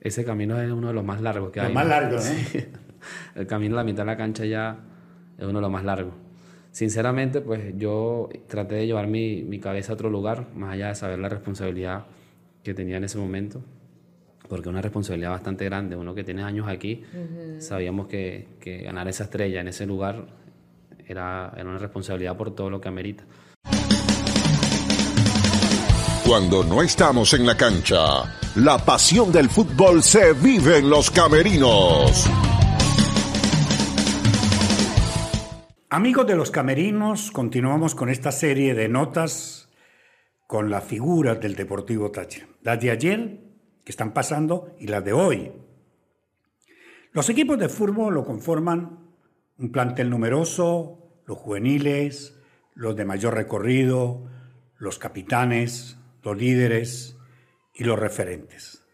Ese 0.00 0.24
camino 0.24 0.60
es 0.60 0.70
uno 0.70 0.88
de 0.88 0.94
los 0.94 1.04
más 1.04 1.20
largos 1.20 1.50
que 1.50 1.60
hay. 1.60 1.66
Los 1.66 1.74
más 1.74 1.86
largos, 1.86 2.26
¿eh? 2.28 2.70
El 3.34 3.46
camino 3.46 3.76
a 3.76 3.78
la 3.78 3.84
mitad 3.84 4.02
de 4.02 4.06
la 4.06 4.16
cancha 4.16 4.44
ya 4.44 4.78
es 5.38 5.44
uno 5.44 5.58
de 5.58 5.62
los 5.62 5.70
más 5.70 5.84
largos. 5.84 6.14
Sinceramente, 6.72 7.40
pues 7.40 7.74
yo 7.76 8.28
traté 8.46 8.76
de 8.76 8.86
llevar 8.86 9.08
mi, 9.08 9.42
mi 9.42 9.58
cabeza 9.58 9.92
a 9.92 9.94
otro 9.94 10.08
lugar, 10.08 10.48
más 10.54 10.74
allá 10.74 10.88
de 10.88 10.94
saber 10.94 11.18
la 11.18 11.28
responsabilidad 11.28 12.06
que 12.62 12.74
tenía 12.74 12.96
en 12.96 13.04
ese 13.04 13.18
momento, 13.18 13.62
porque 14.48 14.68
es 14.68 14.72
una 14.72 14.82
responsabilidad 14.82 15.30
bastante 15.30 15.64
grande. 15.64 15.96
Uno 15.96 16.14
que 16.14 16.24
tiene 16.24 16.42
años 16.42 16.68
aquí, 16.68 17.04
sabíamos 17.58 18.06
que, 18.06 18.48
que, 18.60 18.82
ganar 18.82 19.08
esa 19.08 19.24
estrella 19.24 19.60
en 19.60 19.68
ese 19.68 19.86
lugar 19.86 20.26
era, 21.06 21.52
era 21.56 21.68
una 21.68 21.78
responsabilidad 21.78 22.36
por 22.36 22.54
todo 22.54 22.70
lo 22.70 22.80
que 22.80 22.88
amerita. 22.88 23.24
Cuando 26.30 26.62
no 26.62 26.80
estamos 26.80 27.34
en 27.34 27.44
la 27.44 27.56
cancha, 27.56 28.38
la 28.54 28.78
pasión 28.78 29.32
del 29.32 29.50
fútbol 29.50 30.00
se 30.00 30.32
vive 30.32 30.78
en 30.78 30.88
los 30.88 31.10
camerinos. 31.10 32.24
Amigos 35.88 36.28
de 36.28 36.36
los 36.36 36.52
camerinos, 36.52 37.32
continuamos 37.32 37.96
con 37.96 38.10
esta 38.10 38.30
serie 38.30 38.74
de 38.74 38.88
notas 38.88 39.70
con 40.46 40.70
las 40.70 40.84
figuras 40.84 41.40
del 41.40 41.56
Deportivo 41.56 42.12
Táchira. 42.12 42.46
Las 42.62 42.80
de 42.80 42.92
ayer, 42.92 43.40
que 43.84 43.90
están 43.90 44.12
pasando, 44.12 44.76
y 44.78 44.86
las 44.86 45.04
de 45.04 45.12
hoy. 45.12 45.50
Los 47.10 47.28
equipos 47.28 47.58
de 47.58 47.68
fútbol 47.68 48.14
lo 48.14 48.24
conforman 48.24 49.00
un 49.58 49.72
plantel 49.72 50.08
numeroso, 50.08 51.22
los 51.26 51.38
juveniles, 51.38 52.38
los 52.76 52.94
de 52.94 53.04
mayor 53.04 53.34
recorrido, 53.34 54.30
los 54.78 54.96
capitanes, 54.96 55.96
los 56.22 56.36
líderes 56.36 57.16
y 57.74 57.84
los 57.84 57.98
referentes. 57.98 58.84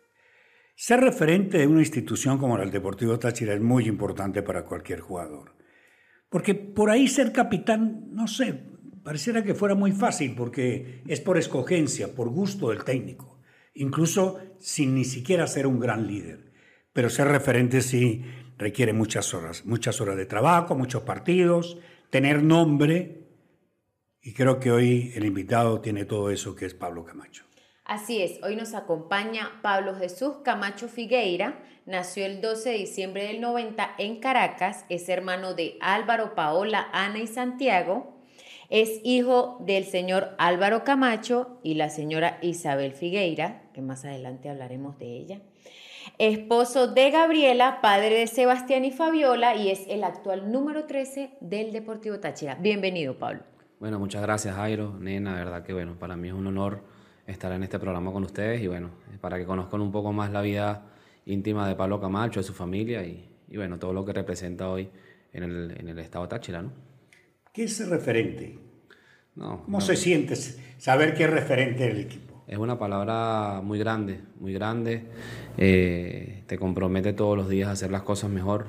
Ser 0.74 1.00
referente 1.00 1.58
de 1.58 1.66
una 1.66 1.80
institución 1.80 2.38
como 2.38 2.58
el 2.58 2.70
Deportivo 2.70 3.18
Táchira 3.18 3.54
es 3.54 3.60
muy 3.60 3.86
importante 3.86 4.42
para 4.42 4.64
cualquier 4.64 5.00
jugador. 5.00 5.56
Porque 6.28 6.54
por 6.54 6.90
ahí 6.90 7.08
ser 7.08 7.32
capitán, 7.32 8.08
no 8.10 8.26
sé, 8.26 8.62
pareciera 9.02 9.42
que 9.42 9.54
fuera 9.54 9.74
muy 9.74 9.92
fácil 9.92 10.34
porque 10.36 11.02
es 11.06 11.20
por 11.20 11.38
escogencia, 11.38 12.14
por 12.14 12.28
gusto 12.28 12.70
del 12.70 12.84
técnico, 12.84 13.40
incluso 13.74 14.38
sin 14.58 14.94
ni 14.94 15.04
siquiera 15.04 15.46
ser 15.46 15.66
un 15.66 15.80
gran 15.80 16.06
líder. 16.06 16.52
Pero 16.92 17.08
ser 17.08 17.28
referente 17.28 17.80
sí 17.80 18.24
requiere 18.58 18.92
muchas 18.92 19.32
horas, 19.32 19.64
muchas 19.64 20.00
horas 20.00 20.16
de 20.16 20.26
trabajo, 20.26 20.74
muchos 20.74 21.02
partidos, 21.02 21.78
tener 22.10 22.42
nombre. 22.42 23.25
Y 24.26 24.32
creo 24.32 24.58
que 24.58 24.72
hoy 24.72 25.12
el 25.14 25.24
invitado 25.24 25.80
tiene 25.80 26.04
todo 26.04 26.32
eso 26.32 26.56
que 26.56 26.66
es 26.66 26.74
Pablo 26.74 27.04
Camacho. 27.04 27.44
Así 27.84 28.20
es, 28.20 28.42
hoy 28.42 28.56
nos 28.56 28.74
acompaña 28.74 29.60
Pablo 29.62 29.94
Jesús 29.94 30.38
Camacho 30.42 30.88
Figueira, 30.88 31.62
nació 31.86 32.26
el 32.26 32.40
12 32.40 32.70
de 32.70 32.76
diciembre 32.76 33.28
del 33.28 33.40
90 33.40 33.88
en 33.98 34.16
Caracas, 34.16 34.84
es 34.88 35.08
hermano 35.08 35.54
de 35.54 35.78
Álvaro, 35.80 36.34
Paola, 36.34 36.88
Ana 36.92 37.20
y 37.20 37.28
Santiago, 37.28 38.16
es 38.68 39.00
hijo 39.04 39.58
del 39.60 39.84
señor 39.84 40.34
Álvaro 40.38 40.82
Camacho 40.82 41.60
y 41.62 41.74
la 41.74 41.88
señora 41.88 42.40
Isabel 42.42 42.94
Figueira, 42.94 43.62
que 43.74 43.80
más 43.80 44.04
adelante 44.04 44.48
hablaremos 44.48 44.98
de 44.98 45.18
ella, 45.18 45.40
esposo 46.18 46.88
de 46.88 47.12
Gabriela, 47.12 47.80
padre 47.80 48.18
de 48.18 48.26
Sebastián 48.26 48.84
y 48.84 48.90
Fabiola 48.90 49.54
y 49.54 49.70
es 49.70 49.86
el 49.86 50.02
actual 50.02 50.50
número 50.50 50.86
13 50.86 51.30
del 51.38 51.70
Deportivo 51.70 52.18
Táchira. 52.18 52.56
Bienvenido, 52.56 53.20
Pablo. 53.20 53.55
Bueno, 53.78 53.98
muchas 53.98 54.22
gracias, 54.22 54.56
Jairo, 54.56 54.96
nena, 54.98 55.34
verdad 55.34 55.62
que 55.62 55.74
bueno, 55.74 55.98
para 55.98 56.16
mí 56.16 56.28
es 56.28 56.34
un 56.34 56.46
honor 56.46 56.80
estar 57.26 57.52
en 57.52 57.62
este 57.62 57.78
programa 57.78 58.10
con 58.10 58.24
ustedes 58.24 58.62
y 58.62 58.68
bueno, 58.68 58.90
para 59.20 59.36
que 59.36 59.44
conozcan 59.44 59.82
un 59.82 59.92
poco 59.92 60.12
más 60.12 60.32
la 60.32 60.40
vida 60.40 60.86
íntima 61.26 61.68
de 61.68 61.74
Pablo 61.74 62.00
Camacho, 62.00 62.40
de 62.40 62.44
su 62.44 62.54
familia 62.54 63.04
y, 63.04 63.28
y 63.48 63.56
bueno, 63.58 63.78
todo 63.78 63.92
lo 63.92 64.04
que 64.04 64.14
representa 64.14 64.68
hoy 64.70 64.88
en 65.34 65.42
el, 65.42 65.76
en 65.78 65.88
el 65.88 65.98
estado 65.98 66.26
Táchira, 66.26 66.62
¿no? 66.62 66.72
¿Qué 67.52 67.64
es 67.64 67.86
referente? 67.88 68.58
No, 69.34 69.62
¿Cómo 69.64 69.78
no, 69.78 69.84
se 69.84 69.96
siente 69.96 70.34
saber 70.78 71.14
que 71.14 71.24
es 71.24 71.30
referente 71.30 71.86
del 71.86 72.00
equipo? 72.00 72.44
Es 72.46 72.58
una 72.58 72.78
palabra 72.78 73.60
muy 73.62 73.78
grande, 73.78 74.20
muy 74.40 74.52
grande. 74.52 75.02
Eh, 75.58 76.44
te 76.46 76.58
compromete 76.58 77.12
todos 77.12 77.36
los 77.36 77.48
días 77.48 77.68
a 77.68 77.72
hacer 77.72 77.90
las 77.90 78.02
cosas 78.02 78.30
mejor, 78.30 78.68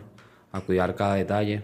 a 0.52 0.62
cuidar 0.62 0.96
cada 0.96 1.16
detalle. 1.16 1.64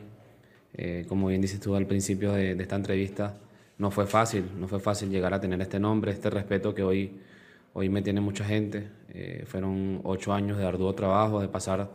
Eh, 0.74 1.06
como 1.08 1.28
bien 1.28 1.42
dices 1.42 1.60
tú 1.60 1.76
al 1.76 1.86
principio 1.86 2.34
de, 2.34 2.56
de 2.56 2.64
esta 2.64 2.76
entrevista, 2.76 3.36
no 3.78 3.92
fue 3.92 4.06
fácil, 4.06 4.46
no 4.60 4.68
fue 4.68 4.80
fácil 4.80 5.10
llegar 5.10 5.34
a 5.34 5.40
tener 5.40 5.60
este 5.62 5.80
nombre, 5.80 6.12
este 6.12 6.30
respeto 6.30 6.74
que 6.74 6.84
hoy, 6.84 7.20
hoy 7.74 7.90
me 7.90 8.02
tiene 8.02 8.22
mucha 8.22 8.46
gente. 8.46 8.88
Eh, 9.10 9.44
fueron 9.46 10.02
ocho 10.04 10.34
años 10.34 10.58
de 10.58 10.66
arduo 10.66 10.94
trabajo, 10.94 11.42
de 11.42 11.48
pasar, 11.48 11.90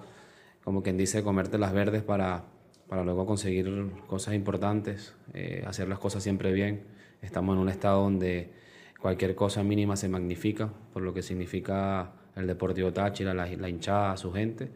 como 0.65 0.83
quien 0.83 0.97
dice, 0.97 1.22
comerte 1.22 1.59
las 1.59 1.72
verdes 1.72 2.03
para, 2.03 2.44
para 2.89 3.05
luego 3.05 3.27
conseguir 3.27 3.91
cosas 4.06 4.34
importantes, 4.34 5.15
eh, 5.34 5.65
hacer 5.66 5.89
las 5.89 5.99
cosas 5.99 6.22
siempre 6.22 6.53
bien. 6.53 6.83
Estamos 7.22 7.55
en 7.55 7.62
un 7.62 7.69
estado 7.69 8.03
donde 8.03 8.53
cualquier 9.00 9.34
cosa 9.34 9.62
mínima 9.62 9.97
se 9.97 10.09
magnifica, 10.09 10.71
por 10.93 11.03
lo 11.03 11.15
que 11.15 11.22
significa 11.22 12.12
el 12.37 12.47
Deportivo 12.47 12.93
Táchira, 12.93 13.34
la, 13.34 13.47
la 13.47 13.69
hinchada, 13.69 14.16
su 14.16 14.33
gente. 14.33 14.71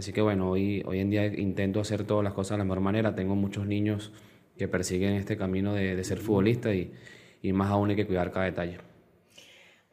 Así 0.00 0.14
que 0.14 0.22
bueno, 0.22 0.48
hoy, 0.48 0.82
hoy 0.86 0.98
en 0.98 1.10
día 1.10 1.26
intento 1.26 1.78
hacer 1.78 2.04
todas 2.04 2.24
las 2.24 2.32
cosas 2.32 2.52
de 2.52 2.58
la 2.60 2.64
mejor 2.64 2.80
manera. 2.80 3.14
Tengo 3.14 3.34
muchos 3.34 3.66
niños 3.66 4.12
que 4.56 4.66
persiguen 4.66 5.12
este 5.12 5.36
camino 5.36 5.74
de, 5.74 5.94
de 5.94 6.04
ser 6.04 6.16
futbolista 6.16 6.74
y, 6.74 6.94
y, 7.42 7.52
más 7.52 7.70
aún 7.70 7.90
hay 7.90 7.96
que 7.96 8.06
cuidar 8.06 8.32
cada 8.32 8.46
detalle. 8.46 8.78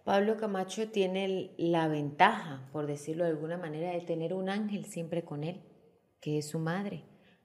Pablo 0.06 0.38
Camacho 0.38 0.88
tiene 0.88 1.52
la 1.58 1.90
ventaja, 1.90 2.70
por 2.72 2.88
decirlo 2.88 3.26
de 3.26 3.32
alguna 3.32 3.58
manera, 3.58 3.92
de 3.92 4.00
tener 4.00 4.34
un 4.34 4.48
ángel 4.48 4.86
siempre 4.86 5.24
con 5.24 5.44
él, 5.44 5.60
que 6.22 6.38
es 6.38 6.48
su 6.48 6.60
madre. 6.60 7.04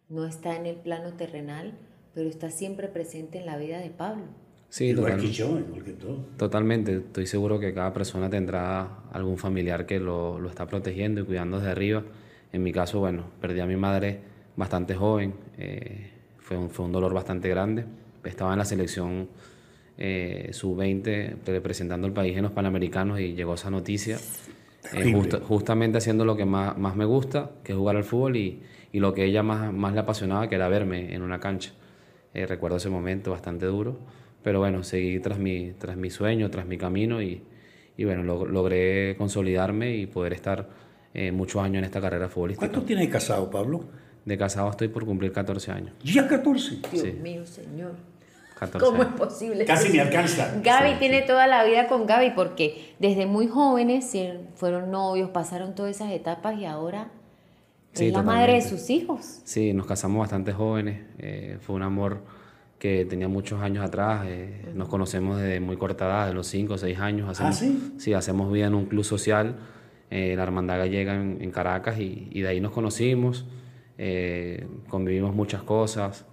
No 0.08 0.24
está 0.24 0.54
en 0.54 0.66
el 0.66 0.76
plano 0.76 1.14
terrenal, 1.14 1.76
pero 2.14 2.28
está 2.28 2.52
siempre 2.52 2.86
presente 2.86 3.38
en 3.38 3.46
la 3.46 3.56
vida 3.56 3.80
de 3.80 3.90
Pablo. 3.90 4.26
Sí, 4.68 4.84
igual 4.84 5.14
total, 5.14 5.20
que 5.20 5.32
yo, 5.32 5.58
igual 5.58 5.82
que 5.82 5.92
todo. 5.94 6.26
Totalmente, 6.36 6.98
estoy 6.98 7.26
seguro 7.26 7.58
que 7.58 7.74
cada 7.74 7.92
persona 7.92 8.30
tendrá 8.30 9.00
algún 9.10 9.36
familiar 9.36 9.84
que 9.84 9.98
lo, 9.98 10.38
lo 10.38 10.48
está 10.48 10.68
protegiendo 10.68 11.22
y 11.22 11.24
cuidando 11.24 11.56
desde 11.56 11.72
arriba. 11.72 12.04
En 12.52 12.62
mi 12.62 12.72
caso, 12.72 13.00
bueno, 13.00 13.24
perdí 13.40 13.60
a 13.60 13.66
mi 13.66 13.76
madre 13.76 14.20
bastante 14.56 14.94
joven, 14.94 15.34
eh, 15.58 16.10
fue 16.38 16.56
un, 16.56 16.70
fue 16.70 16.84
un 16.84 16.92
dolor 16.92 17.14
bastante 17.14 17.48
grande. 17.48 17.84
Estaba 18.24 18.52
en 18.52 18.58
la 18.58 18.64
selección 18.64 19.28
eh, 19.98 20.50
sub-20 20.52 21.36
representando 21.46 22.06
al 22.06 22.12
país 22.12 22.36
en 22.36 22.42
los 22.42 22.52
Panamericanos 22.52 23.20
y 23.20 23.34
llegó 23.34 23.54
esa 23.54 23.70
noticia. 23.70 24.18
Eh, 24.92 25.12
just, 25.12 25.34
justamente 25.44 25.98
haciendo 25.98 26.24
lo 26.24 26.36
que 26.36 26.44
más, 26.44 26.76
más, 26.76 26.96
me 26.96 27.04
gusta, 27.04 27.52
que 27.62 27.72
es 27.72 27.78
jugar 27.78 27.96
al 27.96 28.04
fútbol 28.04 28.36
y, 28.36 28.60
y, 28.92 28.98
lo 28.98 29.14
que 29.14 29.24
ella 29.24 29.42
más, 29.42 29.72
más 29.72 29.94
le 29.94 30.00
apasionaba, 30.00 30.48
que 30.48 30.56
era 30.56 30.68
verme 30.68 31.14
en 31.14 31.22
una 31.22 31.38
cancha. 31.40 31.72
Eh, 32.34 32.46
recuerdo 32.46 32.78
ese 32.78 32.88
momento 32.88 33.30
bastante 33.30 33.66
duro, 33.66 33.98
pero 34.42 34.58
bueno, 34.58 34.82
seguí 34.82 35.20
tras 35.20 35.38
mi, 35.38 35.72
tras 35.78 35.96
mi 35.96 36.10
sueño, 36.10 36.50
tras 36.50 36.66
mi 36.66 36.78
camino 36.78 37.22
y, 37.22 37.42
y 37.96 38.04
bueno, 38.04 38.22
lo, 38.22 38.44
logré 38.46 39.14
consolidarme 39.16 39.96
y 39.96 40.06
poder 40.06 40.32
estar 40.32 40.68
eh, 41.14 41.32
muchos 41.32 41.62
años 41.62 41.78
en 41.78 41.84
esta 41.84 42.00
carrera 42.00 42.28
futbolística. 42.28 42.68
¿Cuánto 42.68 42.86
tiene 42.86 43.08
casado, 43.08 43.50
Pablo? 43.50 43.84
De 44.24 44.38
casado 44.38 44.70
estoy 44.70 44.88
por 44.88 45.04
cumplir 45.04 45.32
14 45.32 45.72
años. 45.72 45.92
¿Ya 46.04 46.26
14? 46.28 46.78
Dios 46.92 47.02
Sí. 47.02 47.12
mío, 47.20 47.44
señor. 47.46 47.92
14 48.58 48.86
¿Cómo 48.86 49.02
es 49.02 49.08
años. 49.08 49.18
posible? 49.20 49.64
Casi 49.64 49.92
me 49.92 50.00
alcanza. 50.00 50.54
Gaby 50.62 50.90
Sí. 50.92 50.96
tiene 51.00 51.22
toda 51.22 51.46
la 51.48 51.64
vida 51.64 51.88
con 51.88 52.06
Gaby 52.06 52.30
porque 52.36 52.94
desde 53.00 53.26
muy 53.26 53.48
jóvenes 53.48 54.08
sí, 54.08 54.28
fueron 54.54 54.90
novios, 54.92 55.30
pasaron 55.30 55.74
todas 55.74 55.96
esas 55.96 56.12
etapas 56.12 56.56
y 56.58 56.64
ahora 56.66 57.08
Sí, 57.94 58.06
es 58.06 58.12
la 58.12 58.22
madre 58.22 58.52
de 58.54 58.58
totalmente. 58.60 58.78
sus 58.78 58.90
hijos. 58.90 59.40
Sí, 59.44 59.72
nos 59.74 59.86
casamos 59.86 60.20
bastante 60.20 60.52
jóvenes. 60.52 61.00
eh, 61.18 61.58
fue 61.60 61.74
un 61.76 61.82
amor 61.82 62.20
que 62.78 63.04
tenía 63.04 63.26
muchos 63.28 63.60
años 63.60 63.84
atrás. 63.84 64.22
eh, 64.26 64.70
Nos 64.74 64.88
conocemos 64.88 65.38
desde 65.40 65.58
muy 65.60 65.76
corta 65.76 66.06
edad, 66.06 66.26
de 66.28 66.34
los 66.34 66.46
5 66.46 66.74
o 66.74 66.78
6 66.78 66.98
años. 67.00 67.28
Hacemos, 67.28 67.56
sí? 67.98 68.14
hacemos 68.14 68.50
vida 68.52 68.66
en 68.68 68.74
un 68.74 68.86
club 68.86 69.04
social, 69.04 69.56
eh, 70.12 70.34
la 70.36 70.42
Hermandad 70.44 70.78
Gallega 70.78 71.14
en, 71.14 71.38
en 71.40 71.50
Caracas, 71.50 71.98
y, 71.98 72.28
y 72.30 72.42
de 72.42 72.48
ahí 72.48 72.60
nos 72.60 72.72
conocimos. 72.72 73.46
eh, 73.98 74.66
convivimos 74.88 75.34
muchas 75.34 75.62
cosas. 75.62 76.24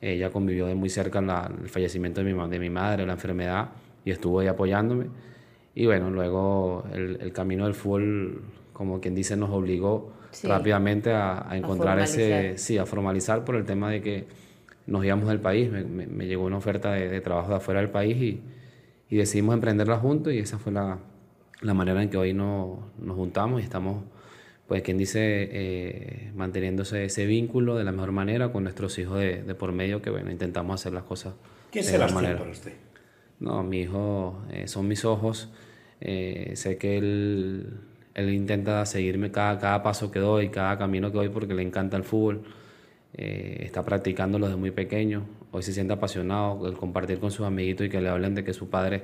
Ella 0.00 0.30
convivió 0.30 0.66
de 0.66 0.74
muy 0.74 0.90
cerca 0.90 1.20
la- 1.20 1.50
el 1.62 1.68
fallecimiento 1.68 2.22
de 2.22 2.32
mi, 2.34 2.48
de 2.50 2.58
mi 2.58 2.68
madre, 2.70 3.06
la 3.06 3.12
enfermedad, 3.14 3.70
y 4.04 4.10
estuvo 4.10 4.40
ahí 4.40 4.46
apoyándome. 4.48 5.06
Y 5.74 5.86
bueno, 5.86 6.10
luego 6.10 6.84
el, 6.92 7.18
el 7.20 7.32
camino 7.32 7.64
del 7.64 7.74
fútbol, 7.74 8.42
como 8.72 9.00
quien 9.00 9.14
dice, 9.14 9.36
nos 9.36 9.50
obligó 9.50 10.12
Sí. 10.32 10.48
rápidamente 10.48 11.12
a, 11.12 11.48
a 11.48 11.56
encontrar 11.56 11.98
ese, 12.00 12.28
formalizar. 12.30 12.58
sí, 12.58 12.78
a 12.78 12.86
formalizar 12.86 13.44
por 13.44 13.54
el 13.54 13.64
tema 13.64 13.88
de 13.90 14.02
que 14.02 14.24
nos 14.86 15.04
íbamos 15.04 15.28
del 15.28 15.38
país. 15.40 15.70
Me, 15.70 15.84
me- 15.84 16.06
me 16.08 16.26
llegó 16.26 16.44
una 16.44 16.56
oferta 16.58 16.92
de, 16.92 17.08
de 17.08 17.20
trabajo 17.20 17.50
de 17.50 17.56
afuera 17.56 17.80
del 17.80 17.90
país 17.90 18.16
y, 18.20 18.40
y 19.08 19.16
decidimos 19.16 19.54
emprenderla 19.54 19.96
juntos 19.96 20.32
y 20.32 20.38
esa 20.40 20.58
fue 20.58 20.72
la, 20.72 20.98
la 21.64 21.74
manera 21.74 22.02
en 22.02 22.10
que 22.10 22.16
hoy 22.16 22.32
no- 22.34 22.90
nos 22.98 23.16
juntamos 23.16 23.60
y 23.60 23.64
estamos, 23.64 24.04
pues 24.68 24.82
quien 24.82 24.98
dice, 24.98 25.20
eh, 25.50 26.30
manteniéndose 26.34 27.04
ese 27.04 27.26
vínculo 27.26 27.76
de 27.76 27.84
la 27.84 27.92
mejor 27.92 28.12
manera 28.12 28.52
con 28.52 28.62
nuestros 28.64 28.98
hijos 28.98 29.18
de, 29.18 29.42
de 29.42 29.54
por 29.54 29.72
medio, 29.72 30.00
que 30.02 30.10
bueno, 30.10 30.30
intentamos 30.30 30.80
hacer 30.80 30.92
las 30.92 31.02
cosas 31.04 31.34
¿Qué 31.70 31.80
de 31.80 31.86
es 31.86 31.92
la 31.92 32.06
mejor 32.06 32.08
Sebastián 32.08 32.22
manera. 32.22 32.38
para 32.38 32.50
usted? 32.50 32.72
No, 33.40 33.62
mi 33.62 33.80
hijo 33.80 34.42
eh, 34.50 34.68
son 34.68 34.86
mis 34.88 35.04
ojos. 35.04 35.50
Eh, 36.00 36.52
sé 36.54 36.76
que 36.78 36.98
él 36.98 37.68
él 38.14 38.30
intenta 38.32 38.86
seguirme 38.86 39.32
cada, 39.32 39.58
cada 39.58 39.82
paso 39.82 40.10
que 40.12 40.20
doy, 40.20 40.48
cada 40.50 40.78
camino 40.78 41.10
que 41.10 41.16
doy 41.18 41.28
porque 41.30 41.52
le 41.54 41.62
encanta 41.62 41.96
el 41.96 42.04
fútbol. 42.04 42.42
Eh, 43.16 43.58
está 43.60 43.84
practicándolo 43.84 44.46
desde 44.46 44.58
muy 44.58 44.70
pequeño. 44.70 45.24
Hoy 45.50 45.62
se 45.62 45.72
siente 45.72 45.92
apasionado 45.94 46.66
el 46.68 46.74
compartir 46.74 47.18
con 47.18 47.30
sus 47.32 47.44
amiguitos 47.46 47.86
y 47.86 47.90
que 47.90 48.00
le 48.00 48.08
hablen 48.08 48.34
de 48.36 48.44
que 48.44 48.52
su 48.52 48.70
padre 48.70 49.02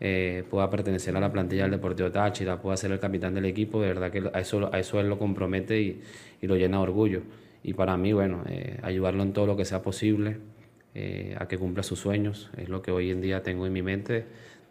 eh, 0.00 0.44
pueda 0.50 0.68
pertenecer 0.70 1.16
a 1.16 1.20
la 1.20 1.32
plantilla 1.32 1.62
del 1.62 1.72
Deportivo 1.72 2.10
Táchira, 2.10 2.60
pueda 2.60 2.76
ser 2.76 2.92
el 2.92 2.98
capitán 2.98 3.34
del 3.34 3.44
equipo. 3.44 3.80
De 3.80 3.88
verdad 3.88 4.10
que 4.10 4.30
a 4.32 4.40
eso, 4.40 4.70
a 4.72 4.78
eso 4.78 5.00
él 5.00 5.08
lo 5.08 5.18
compromete 5.18 5.80
y, 5.80 6.00
y 6.40 6.46
lo 6.46 6.56
llena 6.56 6.78
de 6.78 6.82
orgullo. 6.82 7.22
Y 7.62 7.74
para 7.74 7.96
mí, 7.96 8.12
bueno, 8.12 8.44
eh, 8.48 8.78
ayudarlo 8.82 9.22
en 9.22 9.32
todo 9.32 9.46
lo 9.46 9.56
que 9.56 9.64
sea 9.64 9.82
posible, 9.82 10.38
a 11.38 11.46
que 11.46 11.56
cumpla 11.56 11.84
sus 11.84 12.00
sueños, 12.00 12.50
es 12.56 12.68
lo 12.68 12.82
que 12.82 12.90
hoy 12.90 13.12
en 13.12 13.20
día 13.20 13.40
tengo 13.44 13.66
en 13.66 13.72
mi 13.72 13.82
mente, 13.82 14.24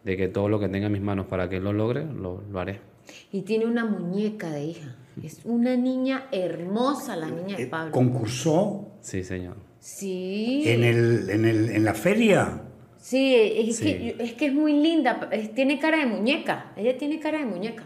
de 0.04 0.16
que 0.16 0.28
todo 0.28 0.50
lo 0.50 0.60
que 0.60 0.68
tenga 0.68 0.86
en 0.88 0.92
mis 0.92 1.00
manos 1.00 1.26
para 1.26 1.48
que 1.48 1.56
él 1.56 1.64
lo 1.64 1.72
logre, 1.72 2.04
lo, 2.04 2.42
lo 2.50 2.60
haré. 2.60 2.80
Y 3.32 3.42
tiene 3.42 3.64
una 3.64 3.86
muñeca 3.86 4.50
de 4.50 4.64
hija. 4.64 4.96
Es 5.22 5.40
una 5.44 5.74
niña 5.76 6.26
hermosa, 6.30 7.16
la 7.16 7.30
niña 7.30 7.56
de 7.56 7.66
Pablo. 7.66 7.92
¿Concursó? 7.92 8.88
Sí, 9.00 9.24
señor. 9.24 9.56
Sí. 9.80 10.64
¿En, 10.66 10.84
el, 10.84 11.30
en, 11.30 11.44
el, 11.44 11.70
en 11.70 11.84
la 11.84 11.94
feria? 11.94 12.62
Sí, 13.08 13.34
es, 13.34 13.80
Que, 13.80 14.16
es 14.18 14.34
que 14.34 14.46
es 14.48 14.52
muy 14.52 14.74
linda. 14.74 15.30
tiene 15.54 15.78
cara 15.78 15.96
de 15.96 16.04
muñeca. 16.04 16.72
Ella 16.76 16.98
tiene 16.98 17.18
cara 17.18 17.38
de 17.38 17.46
muñeca. 17.46 17.84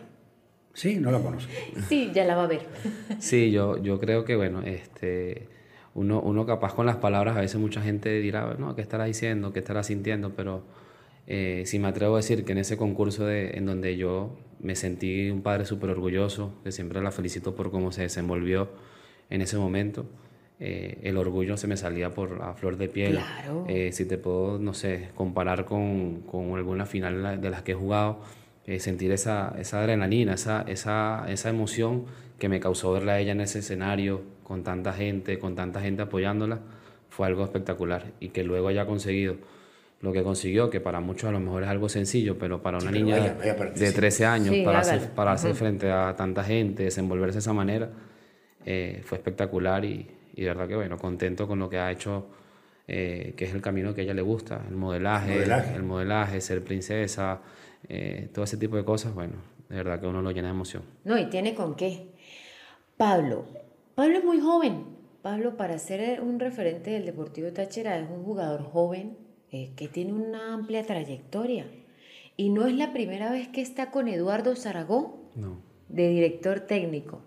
Sí, 0.75 0.97
no 0.97 1.13
la 1.13 1.21
conozco. 1.21 1.49
Sí, 1.89 2.11
ya 2.13 2.25
la 2.25 2.35
va 2.35 2.43
a 2.43 2.47
ver. 2.49 2.63
Sí, 3.21 3.53
yo, 3.53 3.81
yo 3.81 4.01
creo 4.01 4.25
que, 4.25 4.35
bueno, 4.35 4.63
este, 4.63 5.47
uno, 5.95 6.21
uno 6.21 6.45
capaz 6.45 6.75
con 6.75 6.87
las 6.87 6.97
palabras, 6.97 7.37
a 7.37 7.41
veces 7.41 7.61
mucha 7.61 7.81
gente 7.81 8.21
dirá, 8.21 8.57
no, 8.59 8.75
¿qué 8.75 8.83
estará 8.83 9.05
diciendo? 9.05 9.53
¿Qué 9.53 9.61
estará 9.61 9.85
sintiendo? 9.85 10.31
Pero 10.35 10.65
eh, 11.29 11.63
si 11.67 11.79
me 11.79 11.87
atrevo 11.87 12.15
a 12.15 12.19
decir 12.19 12.45
que 12.45 12.51
en 12.51 12.59
ese 12.59 12.77
concurso 12.77 13.25
de, 13.25 13.51
en 13.57 13.65
donde 13.67 13.97
yo 13.97 14.37
me 14.59 14.75
sentí 14.75 15.31
un 15.31 15.43
padre 15.43 15.67
súper 15.67 15.91
orgulloso, 15.91 16.53
que 16.65 16.73
siempre 16.73 17.01
la 17.01 17.13
felicito 17.13 17.55
por 17.55 17.71
cómo 17.71 17.93
se 17.93 18.03
desenvolvió 18.03 18.71
en 19.31 19.41
ese 19.41 19.57
momento, 19.57 20.05
eh, 20.61 20.99
el 21.03 21.17
orgullo 21.17 21.57
se 21.57 21.67
me 21.67 21.77
salía 21.77 22.11
por 22.11 22.41
a 22.43 22.55
flor 22.55 22.77
de 22.77 22.89
piel. 22.89 23.13
Claro. 23.13 23.65
Eh, 23.69 23.93
si 23.93 24.05
te 24.05 24.19
puedo, 24.19 24.59
no 24.59 24.75
sé, 24.75 25.09
comparar 25.15 25.65
con, 25.65 26.23
con 26.23 26.55
alguna 26.55 26.87
final 26.87 27.41
de 27.41 27.51
las 27.51 27.63
que 27.63 27.73
he 27.73 27.75
jugado, 27.75 28.21
sentir 28.79 29.11
esa, 29.11 29.55
esa 29.59 29.81
adrenalina, 29.81 30.35
esa, 30.35 30.63
esa, 30.69 31.27
esa 31.29 31.51
emoción 31.51 32.05
que 32.39 32.49
me 32.49 32.61
causó 32.61 32.93
verla 32.93 33.15
a 33.15 33.19
ella 33.19 33.33
en 33.33 33.41
ese 33.41 33.59
escenario, 33.59 34.23
con 34.45 34.63
tanta 34.63 34.93
gente, 34.93 35.39
con 35.39 35.55
tanta 35.55 35.81
gente 35.81 36.03
apoyándola, 36.03 36.61
fue 37.09 37.27
algo 37.27 37.45
espectacular 37.45 38.13
y 38.21 38.29
que 38.29 38.43
luego 38.43 38.69
haya 38.69 38.87
conseguido 38.87 39.37
lo 40.01 40.13
que 40.13 40.23
consiguió, 40.25 40.69
que 40.69 40.81
para 40.81 41.01
muchos 41.01 41.29
a 41.29 41.33
lo 41.33 41.39
mejor 41.39 41.63
es 41.63 41.69
algo 41.69 41.89
sencillo, 41.89 42.37
pero 42.37 42.61
para 42.61 42.79
una 42.79 42.91
niña 42.91 43.37
de 43.75 43.93
13 43.93 44.27
años, 44.27 44.57
para, 44.65 44.81
hacer, 44.81 45.11
para 45.11 45.33
hacer 45.33 45.55
frente 45.55 45.91
a 45.91 46.17
tanta 46.17 46.43
gente, 46.43 46.83
desenvolverse 46.83 47.35
de 47.35 47.39
esa 47.39 47.53
manera, 47.53 47.89
eh, 48.67 49.01
fue 49.05 49.19
espectacular 49.19 49.85
y, 49.85 50.11
y, 50.35 50.43
de 50.43 50.49
verdad 50.49 50.69
que 50.69 50.77
bueno, 50.77 50.99
contento 50.99 51.47
con 51.47 51.59
lo 51.59 51.69
que 51.69 51.79
ha 51.79 51.91
hecho, 51.91 52.27
eh, 52.87 53.35
que 53.37 53.45
es 53.45 53.55
el 53.55 53.61
camino 53.61 53.95
que 53.95 54.03
a 54.03 54.05
ella 54.05 54.15
le 54.15 54.23
gusta, 54.23 54.65
el 54.69 54.77
modelaje, 54.77 55.45
el 55.75 55.83
modelaje, 55.83 56.41
ser 56.41 56.63
princesa, 56.63 57.41
eh, 57.89 58.29
todo 58.33 58.45
ese 58.45 58.57
tipo 58.57 58.77
de 58.77 58.85
cosas, 58.85 59.15
bueno, 59.15 59.35
de 59.69 59.77
verdad 59.77 60.01
que 60.01 60.07
uno 60.07 60.23
lo 60.23 60.31
llena 60.31 60.49
de 60.49 60.55
emoción. 60.55 60.83
No, 61.05 61.19
y 61.19 61.27
tiene 61.27 61.55
con 61.55 61.75
qué. 61.75 62.09
Pablo, 62.97 63.45
Pablo 63.95 64.19
es 64.19 64.25
muy 64.25 64.41
joven. 64.41 64.85
Pablo, 65.23 65.57
para 65.57 65.79
ser 65.79 66.21
un 66.21 66.41
referente 66.41 66.91
del 66.91 67.07
Deportivo 67.07 67.53
Táchira, 67.53 67.99
es 67.99 68.09
un 68.11 68.25
jugador 68.25 68.65
joven, 68.65 69.17
eh, 69.51 69.71
que 69.77 69.87
tiene 69.87 70.13
una 70.13 70.53
amplia 70.53 70.83
trayectoria. 70.85 71.67
Y 72.37 72.49
no 72.49 72.67
es 72.67 72.75
la 72.75 72.93
primera 72.93 73.31
vez 73.31 73.49
que 73.49 73.61
está 73.61 73.91
con 73.91 74.09
Eduardo 74.09 74.57
Zaragoza, 74.57 75.13
de 75.89 76.09
director 76.09 76.61
técnico. 76.61 77.23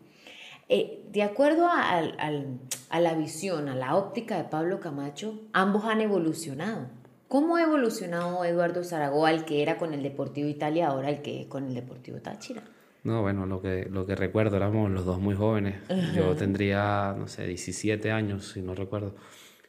Eh, 0.67 1.03
de 1.11 1.21
acuerdo 1.21 1.67
a, 1.67 1.97
a, 1.97 2.99
la 2.99 3.13
visión, 3.13 3.69
a 3.69 3.75
la 3.75 3.95
óptica 3.95 4.37
de 4.37 4.45
Pablo 4.45 4.79
Camacho, 4.79 5.39
ambos 5.53 5.85
han 5.85 6.01
evolucionado. 6.01 6.87
¿Cómo 7.27 7.57
ha 7.57 7.63
evolucionado 7.63 8.43
Eduardo 8.45 8.83
Zaragoza, 8.83 9.29
al 9.29 9.45
que 9.45 9.61
era 9.61 9.77
con 9.77 9.93
el 9.93 10.01
Deportivo 10.01 10.47
Italia, 10.47 10.87
ahora 10.87 11.09
el 11.09 11.21
que 11.21 11.41
es 11.41 11.47
con 11.47 11.65
el 11.65 11.75
Deportivo 11.75 12.19
Táchira? 12.19 12.63
No, 13.03 13.21
bueno, 13.21 13.45
lo 13.45 13.61
que, 13.61 13.87
lo 13.91 14.07
que 14.07 14.15
recuerdo, 14.15 14.57
éramos 14.57 14.89
los 14.89 15.05
dos 15.05 15.19
muy 15.19 15.35
jóvenes. 15.35 15.75
Yo 16.15 16.35
tendría, 16.35 17.15
no 17.15 17.27
sé, 17.27 17.45
17 17.45 18.11
años, 18.11 18.53
si 18.53 18.63
no 18.63 18.73
recuerdo. 18.73 19.13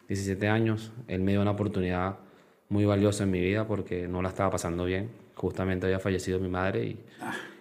17 0.09 0.49
años, 0.49 0.93
él 1.09 1.21
me 1.21 1.33
dio 1.33 1.43
una 1.43 1.51
oportunidad 1.51 2.17
muy 2.71 2.87
valioso 2.87 3.25
en 3.25 3.31
mi 3.31 3.41
vida 3.41 3.67
porque 3.67 4.09
no 4.09 4.23
la 4.23 4.31
estaba 4.31 4.51
pasando 4.51 4.87
bien. 4.87 5.11
Justamente 5.35 5.85
había 5.85 5.99
fallecido 5.99 6.41
mi 6.41 6.49
madre 6.49 6.85
y, 6.87 7.01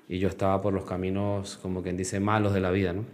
y 0.07 0.19
yo 0.19 0.27
estaba 0.27 0.61
por 0.61 0.73
los 0.73 0.85
caminos, 0.85 1.57
como 1.61 1.81
quien 1.81 1.97
dice, 1.97 2.19
malos 2.19 2.53
de 2.53 2.61
la 2.61 2.71
vida, 2.71 2.93
¿no? 2.93 3.05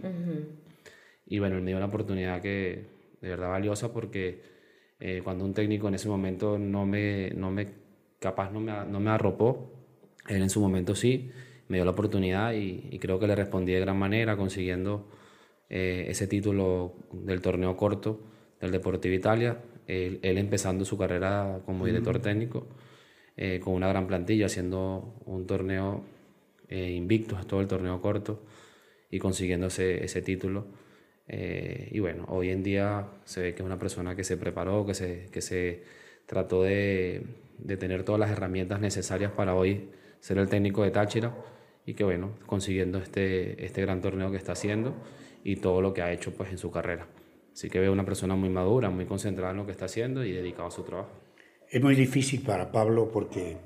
Y 1.26 1.38
bueno, 1.38 1.60
me 1.60 1.66
dio 1.66 1.76
una 1.76 1.86
oportunidad 1.86 2.40
que 2.42 2.84
de 3.20 3.28
verdad 3.28 3.48
valiosa 3.48 3.92
porque 3.92 4.42
eh, 5.00 5.20
cuando 5.24 5.44
un 5.44 5.54
técnico 5.54 5.88
en 5.88 5.94
ese 5.94 6.08
momento 6.08 6.58
no 6.58 6.84
me, 6.84 7.30
no 7.30 7.50
me 7.50 7.68
capaz 8.18 8.50
no 8.50 8.60
me, 8.60 8.72
no 8.84 9.00
me 9.00 9.10
arropó, 9.10 9.72
él 10.28 10.42
en 10.42 10.50
su 10.50 10.60
momento 10.60 10.94
sí, 10.94 11.30
me 11.68 11.78
dio 11.78 11.84
la 11.84 11.92
oportunidad 11.92 12.52
y, 12.52 12.98
creo 12.98 13.18
que 13.18 13.26
le 13.26 13.34
respondí 13.34 13.72
de 13.72 13.80
gran 13.80 13.98
manera 13.98 14.36
consiguiendo 14.36 15.08
eh, 15.70 16.06
ese 16.08 16.26
título 16.26 16.94
del 17.12 17.40
torneo 17.40 17.76
corto 17.76 18.20
del 18.60 18.70
Deportivo 18.70 19.14
Italia 19.14 19.58
él, 19.86 20.38
empezando 20.38 20.84
su 20.84 20.96
carrera 20.96 21.60
como 21.66 21.86
director 21.86 22.18
técnico, 22.20 22.66
eh, 23.36 23.60
con 23.62 23.74
una 23.74 23.88
gran 23.88 24.06
plantilla, 24.06 24.46
haciendo 24.46 25.14
un 25.26 25.46
torneo 25.46 26.04
eh, 26.72 26.92
invicto, 26.92 27.36
todo 27.46 27.60
el 27.60 27.68
torneo 27.68 28.00
corto, 28.00 28.42
y 29.10 29.18
consiguiendo 29.18 29.66
ese, 29.66 30.22
título. 30.22 30.66
Eh, 31.28 31.88
y 31.92 32.00
bueno, 32.00 32.24
hoy 32.28 32.50
en 32.50 32.62
día 32.62 33.08
se 33.24 33.42
ve 33.42 33.54
que 33.54 33.62
es 33.62 33.66
una 33.66 33.78
persona 33.78 34.16
que 34.16 34.24
se 34.24 34.38
preparó, 34.38 34.86
que 34.86 34.94
se, 34.94 35.28
que 35.30 35.42
se 35.42 35.82
trató 36.26 36.62
de, 36.62 37.22
de 37.58 37.76
tener 37.76 38.04
todas 38.04 38.20
las 38.20 38.30
herramientas 38.30 38.80
necesarias 38.80 39.32
para 39.32 39.54
hoy 39.54 39.90
ser 40.20 40.38
el 40.38 40.48
técnico 40.48 40.82
de 40.82 40.90
Táchira 40.92 41.34
y 41.84 41.92
que 41.92 42.04
bueno, 42.04 42.38
consiguiendo 42.46 42.98
este, 42.98 43.62
este 43.64 43.82
gran 43.82 44.00
torneo 44.00 44.30
que 44.30 44.38
está 44.38 44.52
haciendo 44.52 44.94
y 45.44 45.56
todo 45.56 45.82
lo 45.82 45.92
que 45.92 46.00
ha 46.00 46.10
hecho 46.10 46.32
pues 46.32 46.50
en 46.50 46.58
su 46.58 46.70
carrera. 46.70 47.06
Así 47.52 47.68
que 47.68 47.80
veo 47.80 47.92
una 47.92 48.06
persona 48.06 48.34
muy 48.34 48.48
madura, 48.48 48.88
muy 48.88 49.04
concentrada 49.04 49.50
en 49.50 49.58
lo 49.58 49.66
que 49.66 49.72
está 49.72 49.84
haciendo 49.84 50.24
y 50.24 50.32
dedicado 50.32 50.68
a 50.68 50.70
su 50.70 50.84
trabajo. 50.84 51.10
Es 51.70 51.82
muy 51.82 51.94
difícil 51.94 52.40
para 52.42 52.72
Pablo 52.72 53.10
porque 53.12 53.58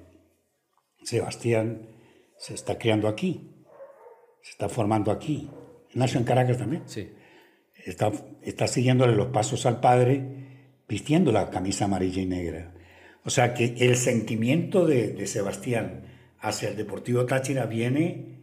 Sebastián 1.04 1.95
se 2.38 2.54
está 2.54 2.78
criando 2.78 3.08
aquí, 3.08 3.50
se 4.42 4.50
está 4.52 4.68
formando 4.68 5.10
aquí. 5.10 5.50
Nació 5.94 6.20
en 6.20 6.24
Caracas 6.24 6.58
también. 6.58 6.82
Sí. 6.86 7.12
Está, 7.84 8.12
está 8.42 8.66
siguiéndole 8.66 9.14
los 9.14 9.28
pasos 9.28 9.64
al 9.66 9.80
padre, 9.80 10.24
vistiendo 10.88 11.32
la 11.32 11.50
camisa 11.50 11.86
amarilla 11.86 12.22
y 12.22 12.26
negra. 12.26 12.74
O 13.24 13.30
sea 13.30 13.54
que 13.54 13.74
el 13.78 13.96
sentimiento 13.96 14.86
de, 14.86 15.08
de 15.08 15.26
Sebastián 15.26 16.04
hacia 16.40 16.68
el 16.68 16.76
Deportivo 16.76 17.26
Táchira 17.26 17.66
viene 17.66 18.36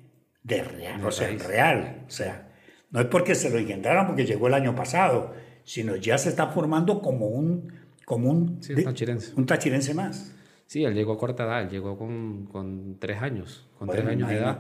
de 0.44 0.64
real, 0.64 1.06
o 1.06 1.12
sea, 1.12 1.30
real. 1.30 2.04
O 2.08 2.12
sea, 2.12 2.50
no 2.92 3.00
es 3.00 3.08
porque 3.08 3.36
se 3.36 3.50
lo 3.50 3.58
engendraron 3.58 4.08
porque 4.08 4.26
llegó 4.26 4.48
el 4.48 4.54
año 4.54 4.76
pasado, 4.76 5.34
sino 5.64 5.96
ya 5.96 6.18
se 6.18 6.30
está 6.30 6.48
formando 6.48 7.02
como 7.02 7.28
un, 7.28 7.74
como 8.06 8.30
un, 8.30 8.60
tachirense. 8.60 9.34
un 9.36 9.46
tachirense 9.46 9.94
más. 9.94 10.33
Sí, 10.74 10.84
él 10.84 10.96
llegó 10.96 11.14
a 11.14 11.18
corta 11.20 11.44
edad, 11.44 11.70
llegó 11.70 12.00
con, 12.00 12.48
con 12.48 12.98
tres 12.98 13.22
años, 13.22 13.70
con 13.78 13.90
tres 13.90 14.08
años 14.08 14.28
de 14.28 14.38
edad. 14.38 14.60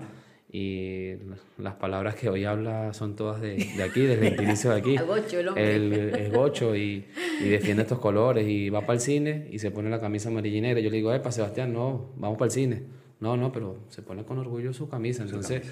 Y 0.51 1.15
las 1.58 1.74
palabras 1.74 2.13
que 2.13 2.29
hoy 2.29 2.46
habla 2.46 2.93
son 2.93 3.15
todas 3.15 3.41
de, 3.41 3.55
de 3.55 3.82
aquí, 3.82 4.01
desde 4.01 4.27
el 4.27 4.43
inicio 4.43 4.70
de 4.70 4.77
aquí. 4.77 4.96
el 5.55 5.93
es 6.13 6.32
gocho 6.32 6.75
y, 6.75 7.08
y, 7.41 7.50
defiende 7.50 7.82
estos 7.82 7.98
colores 7.98 8.48
y 8.48 8.70
va 8.70 8.82
para 8.82 8.93
el 8.93 9.00
cine 9.00 9.48
y 9.50 9.58
se 9.58 9.72
pone 9.72 9.89
la 9.89 10.00
camisa 10.00 10.29
amarillinera. 10.29 10.79
Yo 10.82 10.91
le 10.91 10.98
digo, 10.98 11.10
para 11.10 11.32
Sebastián, 11.32 11.74
no, 11.74 12.12
vamos 12.15 12.38
para 12.38 12.46
el 12.46 12.51
cine. 12.51 12.84
No, 13.20 13.36
no, 13.36 13.51
pero 13.51 13.79
se 13.88 14.03
pone 14.03 14.24
con 14.24 14.38
orgullo 14.38 14.72
su 14.72 14.88
camisa. 14.88 15.24
Entonces 15.24 15.63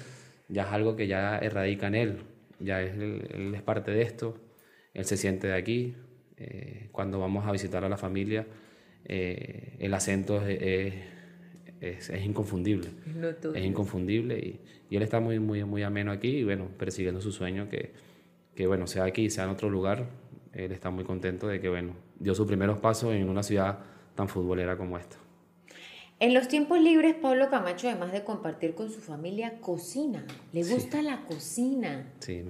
ya 0.48 0.64
es 0.64 0.72
algo 0.72 0.96
que 0.96 1.06
ya 1.06 1.38
erradica 1.38 1.86
en 1.86 1.94
él 1.94 2.18
ya 2.58 2.82
es, 2.82 2.94
él, 2.94 3.52
es 3.54 3.62
parte 3.62 3.92
de 3.92 4.02
esto, 4.02 4.36
él 4.92 5.04
se 5.04 5.16
siente 5.16 5.46
de 5.46 5.54
aquí. 5.54 5.94
Eh, 6.36 6.88
cuando 6.90 7.20
vamos 7.20 7.46
a 7.46 7.52
visitar 7.52 7.84
a 7.84 7.88
la 7.88 7.96
familia, 7.96 8.44
eh, 9.04 9.76
el 9.78 9.94
acento 9.94 10.46
es, 10.46 10.94
es, 11.80 12.10
es 12.10 12.24
inconfundible. 12.24 12.88
es 13.54 13.64
inconfundible 13.64 14.38
y, 14.38 14.60
y, 14.90 14.96
él 14.96 15.02
está 15.02 15.20
muy, 15.20 15.38
muy, 15.38 15.64
muy 15.64 15.82
ameno 15.82 16.12
aquí 16.12 16.28
y 16.28 16.44
bueno, 16.44 16.68
persiguiendo 16.78 17.20
su 17.20 17.32
sueño 17.32 17.68
que, 17.68 17.92
que 18.54 18.66
bueno, 18.66 18.86
sea 18.86 19.04
aquí, 19.04 19.30
sea 19.30 19.44
en 19.44 19.50
otro 19.50 19.70
lugar, 19.70 20.06
él 20.52 20.72
está 20.72 20.90
muy 20.90 21.04
contento 21.04 21.48
de 21.48 21.60
que 21.60 21.68
bueno, 21.68 21.94
dio 22.18 22.34
sus 22.34 22.46
primeros 22.46 22.78
pasos 22.78 23.14
en 23.14 23.28
una 23.28 23.42
ciudad 23.42 23.80
tan 24.14 24.28
futbolera 24.28 24.76
como 24.76 24.98
esta. 24.98 25.16
En 26.22 26.34
los 26.34 26.46
tiempos 26.46 26.80
libres, 26.80 27.16
Pablo 27.20 27.50
Camacho, 27.50 27.88
además 27.88 28.12
de 28.12 28.22
compartir 28.22 28.76
con 28.76 28.88
su 28.92 29.00
familia, 29.00 29.54
cocina. 29.60 30.24
Le 30.52 30.62
gusta 30.62 31.02
la 31.02 31.22
cocina. 31.22 32.12
Sí, 32.20 32.44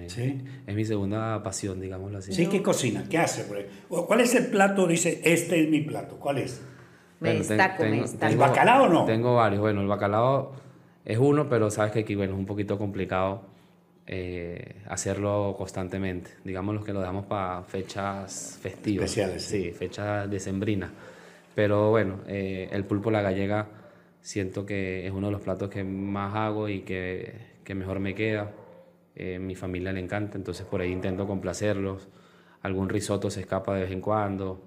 es 0.67 0.75
mi 0.75 0.85
segunda 0.85 1.41
pasión, 1.41 1.81
digámoslo 1.81 2.19
así. 2.19 2.33
Sí, 2.33 2.45
¿qué 2.45 2.61
cocina? 2.61 3.03
¿Qué 3.09 3.17
hace? 3.17 3.47
¿Cuál 3.89 4.21
es 4.21 4.35
el 4.35 4.45
plato? 4.51 4.85
Dice, 4.85 5.21
este 5.23 5.63
es 5.63 5.71
mi 5.71 5.81
plato. 5.81 6.19
¿Cuál 6.19 6.37
es? 6.37 6.61
Me 7.19 7.33
destaco, 7.33 7.81
¿El 7.81 8.37
bacalao 8.37 8.83
o 8.83 8.89
no? 8.89 9.05
Tengo 9.05 9.37
varios. 9.37 9.61
Bueno, 9.61 9.81
el 9.81 9.87
bacalao 9.87 10.51
es 11.03 11.17
uno, 11.17 11.49
pero 11.49 11.71
sabes 11.71 11.93
que 11.93 12.01
aquí 12.01 12.13
bueno, 12.13 12.33
es 12.33 12.39
un 12.39 12.45
poquito 12.45 12.77
complicado 12.77 13.41
eh, 14.05 14.83
hacerlo 14.87 15.55
constantemente. 15.57 16.29
Digamos 16.43 16.85
que 16.85 16.93
lo 16.93 17.01
damos 17.01 17.25
para 17.25 17.63
fechas 17.63 18.59
festivas. 18.61 19.05
Especiales. 19.05 19.43
Sí, 19.43 19.71
fechas 19.71 20.29
decembrinas. 20.29 20.91
Pero 21.55 21.91
bueno, 21.91 22.19
eh, 22.27 22.69
el 22.71 22.85
pulpo 22.85 23.11
la 23.11 23.21
gallega 23.21 23.67
siento 24.21 24.65
que 24.65 25.05
es 25.05 25.11
uno 25.13 25.27
de 25.27 25.33
los 25.33 25.41
platos 25.41 25.69
que 25.69 25.83
más 25.83 26.35
hago 26.35 26.69
y 26.69 26.81
que, 26.81 27.33
que 27.63 27.75
mejor 27.75 27.99
me 27.99 28.15
queda. 28.15 28.51
Eh, 29.15 29.37
mi 29.39 29.55
familia 29.55 29.91
le 29.93 29.99
encanta, 29.99 30.37
entonces 30.37 30.65
por 30.65 30.81
ahí 30.81 30.91
intento 30.91 31.27
complacerlos. 31.27 32.07
Algún 32.61 32.89
risotto 32.89 33.29
se 33.29 33.41
escapa 33.41 33.75
de 33.75 33.81
vez 33.81 33.91
en 33.91 34.01
cuando. 34.01 34.63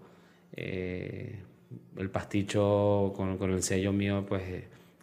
Eh, 0.53 1.41
el 1.97 2.11
pasticho 2.11 3.13
con, 3.17 3.39
con, 3.39 3.51
el 3.51 3.63
sello 3.63 3.93
mío 3.93 4.25
pues 4.29 4.43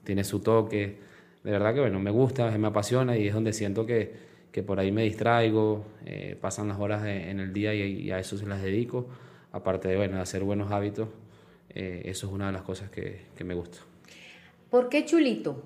tiene 0.03 0.23
su 0.23 0.39
toque. 0.39 0.97
De 1.43 1.51
verdad 1.51 1.73
que 1.73 1.81
bueno, 1.81 1.99
me 1.99 2.11
gusta, 2.11 2.49
me 2.57 2.67
apasiona 2.67 3.17
y 3.17 3.27
es 3.27 3.33
donde 3.33 3.51
siento 3.51 3.85
que, 3.85 4.13
que 4.51 4.63
por 4.63 4.79
ahí 4.79 4.91
me 4.91 5.03
distraigo, 5.03 5.85
eh, 6.05 6.37
pasan 6.39 6.67
las 6.67 6.79
horas 6.79 7.05
en 7.05 7.39
el 7.39 7.51
día 7.51 7.73
y, 7.73 7.81
y, 7.81 8.11
a 8.11 8.19
eso 8.19 8.37
se 8.37 8.45
las 8.45 8.61
dedico. 8.61 9.07
Aparte 9.51 9.87
de 9.89 9.97
bueno, 9.97 10.21
hacer 10.21 10.43
buenos 10.43 10.71
hábitos, 10.71 11.09
eso 11.75 12.27
es 12.27 12.33
una 12.33 12.47
de 12.47 12.53
las 12.53 12.61
cosas 12.61 12.89
que, 12.89 13.25
que 13.35 13.43
me 13.43 13.53
gusta. 13.53 13.79
¿Por 14.69 14.89
qué 14.89 15.05
chulito? 15.05 15.63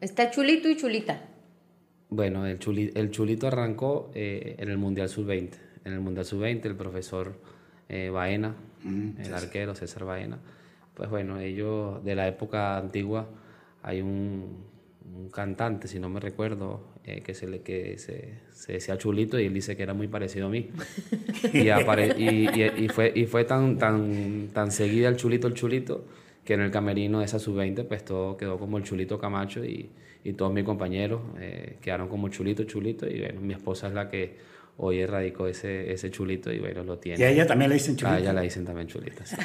Está 0.00 0.30
chulito 0.30 0.68
y 0.68 0.76
chulita. 0.76 1.20
Bueno, 2.10 2.46
el, 2.46 2.58
chuli, 2.58 2.92
el 2.94 3.10
chulito 3.10 3.46
arrancó 3.46 4.10
eh, 4.14 4.54
en 4.58 4.68
el 4.70 4.78
Mundial 4.78 5.08
Sub-20. 5.08 5.50
En 5.84 5.92
el 5.94 6.00
Mundial 6.00 6.24
Sub-20, 6.24 6.66
el 6.66 6.76
profesor 6.76 7.34
eh, 7.88 8.10
Baena, 8.10 8.54
mm, 8.84 9.20
el 9.20 9.32
César. 9.32 9.34
arquero 9.34 9.74
César 9.74 10.04
Baena, 10.04 10.38
pues 10.94 11.10
bueno, 11.10 11.40
ellos 11.40 12.04
de 12.04 12.14
la 12.14 12.28
época 12.28 12.76
antigua 12.76 13.28
hay 13.82 14.00
un, 14.00 14.64
un 15.12 15.30
cantante, 15.30 15.88
si 15.88 15.98
no 15.98 16.08
me 16.08 16.20
recuerdo, 16.20 16.82
eh, 17.06 17.20
que, 17.20 17.34
se, 17.34 17.46
le, 17.46 17.60
que 17.60 17.98
se, 17.98 18.34
se, 18.52 18.72
decía 18.72 18.96
chulito 18.96 19.38
y 19.38 19.44
él 19.44 19.54
dice 19.54 19.76
que 19.76 19.82
era 19.82 19.92
muy 19.92 20.08
parecido 20.08 20.46
a 20.46 20.50
mí. 20.50 20.70
y, 21.52 21.68
apare, 21.68 22.14
y, 22.16 22.48
y, 22.48 22.84
y, 22.84 22.88
fue, 22.88 23.12
y 23.14 23.26
fue 23.26 23.44
tan, 23.44 23.76
tan, 23.76 24.48
tan 24.54 24.72
seguida 24.72 25.08
el 25.08 25.16
chulito, 25.16 25.46
el 25.46 25.54
chulito, 25.54 26.06
que 26.44 26.54
en 26.54 26.60
el 26.60 26.70
camerino 26.70 27.18
de 27.18 27.26
esa 27.26 27.38
sub-20 27.38 27.86
pues 27.86 28.04
todo 28.04 28.36
quedó 28.36 28.58
como 28.58 28.78
el 28.78 28.84
chulito 28.84 29.18
Camacho 29.18 29.64
y, 29.64 29.90
y 30.24 30.32
todos 30.32 30.52
mis 30.52 30.64
compañeros 30.64 31.20
eh, 31.38 31.76
quedaron 31.80 32.08
como 32.08 32.28
chulito, 32.28 32.64
chulito 32.64 33.08
y 33.08 33.20
bueno, 33.20 33.40
mi 33.40 33.52
esposa 33.52 33.88
es 33.88 33.94
la 33.94 34.08
que 34.08 34.36
hoy 34.78 35.00
erradicó 35.00 35.46
ese, 35.46 35.92
ese 35.92 36.10
chulito 36.10 36.52
y 36.52 36.58
bueno, 36.58 36.82
lo 36.84 36.98
tiene. 36.98 37.20
¿Y 37.20 37.22
a 37.24 37.30
ella 37.30 37.46
también 37.46 37.68
le 37.68 37.74
dicen 37.74 37.96
chulito? 37.96 38.16
A 38.16 38.18
ella 38.18 38.32
la 38.32 38.40
dicen 38.40 38.64
también 38.64 38.88
chulita, 38.88 39.24
sí, 39.26 39.36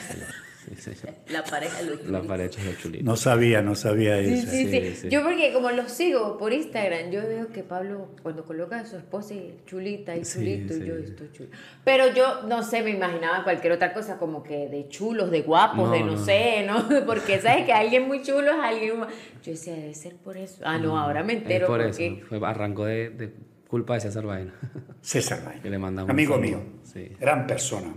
sí, 0.78 0.92
La 1.30 1.44
pareja 1.44 1.78
de 1.80 1.86
los 1.86 2.00
chulitos. 2.00 2.12
La 2.12 2.22
pareja 2.22 2.62
de 2.62 2.72
los 2.72 2.78
chulitos. 2.78 3.06
No 3.06 3.16
sabía, 3.16 3.62
no 3.62 3.76
sabía 3.76 4.20
eso. 4.20 4.50
Sí, 4.50 4.96
sí, 4.96 5.10
Yo 5.10 5.24
porque 5.24 5.54
como 5.54 5.72
los 5.72 5.92
sigo 5.92 6.38
por 6.38 6.54
Instagram, 6.54 7.12
yo 7.12 7.22
veo 7.22 7.48
que 7.52 7.64
Pablo 7.64 8.10
cuando 8.22 8.46
coloca 8.46 8.80
a 8.80 8.86
su 8.86 8.98
esposa 8.98 9.34
y 9.34 9.60
chulita 9.66 10.16
y 10.16 10.22
chulito, 10.24 10.76
y 10.76 10.86
yo 10.86 10.96
estoy 10.96 11.32
chulo. 11.32 11.50
Pero 11.84 12.14
yo, 12.14 12.44
no 12.48 12.64
sé, 12.64 12.82
me 12.82 12.92
imaginaba 12.92 13.44
cualquier 13.44 13.74
otra 13.74 13.94
cosa 13.94 14.18
como 14.18 14.44
que 14.44 14.68
de 14.68 14.88
chulos, 14.90 15.32
de 15.32 15.42
guapos, 15.42 15.90
no, 15.90 15.92
de 15.92 16.00
no, 16.02 16.12
no, 16.14 16.26
sé, 16.26 16.66
¿no? 16.66 16.88
Porque 17.06 17.40
sabes 17.40 17.66
que 17.66 17.74
alguien 17.74 18.08
muy 18.08 18.22
chulo 18.22 18.52
es 18.52 18.60
alguien... 18.60 19.00
Yo 19.44 19.52
decía, 19.52 19.74
debe 19.74 19.94
ser 19.94 20.16
por 20.18 20.38
eso. 20.38 20.62
Ah, 20.66 20.78
no, 20.78 20.98
ahora 20.98 21.24
me 21.24 21.34
entero. 21.34 21.66
Es 21.66 21.70
por 21.70 21.82
porque... 21.82 22.08
eso, 22.08 22.26
Fue, 22.28 22.40
arrancó 22.46 22.86
de, 22.86 23.10
de, 23.10 23.34
culpa 23.68 23.96
de 23.96 24.02
César 24.02 24.26
Baena. 24.26 24.54
César 25.02 25.44
Baena. 25.44 25.62
Que 25.64 25.70
le 25.70 25.78
mandamos 25.78 26.10
Amigo 26.10 26.38
mío, 26.38 26.62
sí. 26.84 27.12
gran 27.20 27.48
persona, 27.48 27.94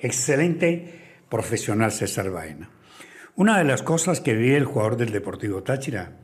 excelente 0.00 1.05
profesional 1.28 1.92
César 1.92 2.30
Baena. 2.30 2.70
Una 3.34 3.58
de 3.58 3.64
las 3.64 3.82
cosas 3.82 4.20
que 4.20 4.34
vi 4.34 4.52
el 4.52 4.64
jugador 4.64 4.96
del 4.96 5.12
Deportivo 5.12 5.62
Táchira, 5.62 6.16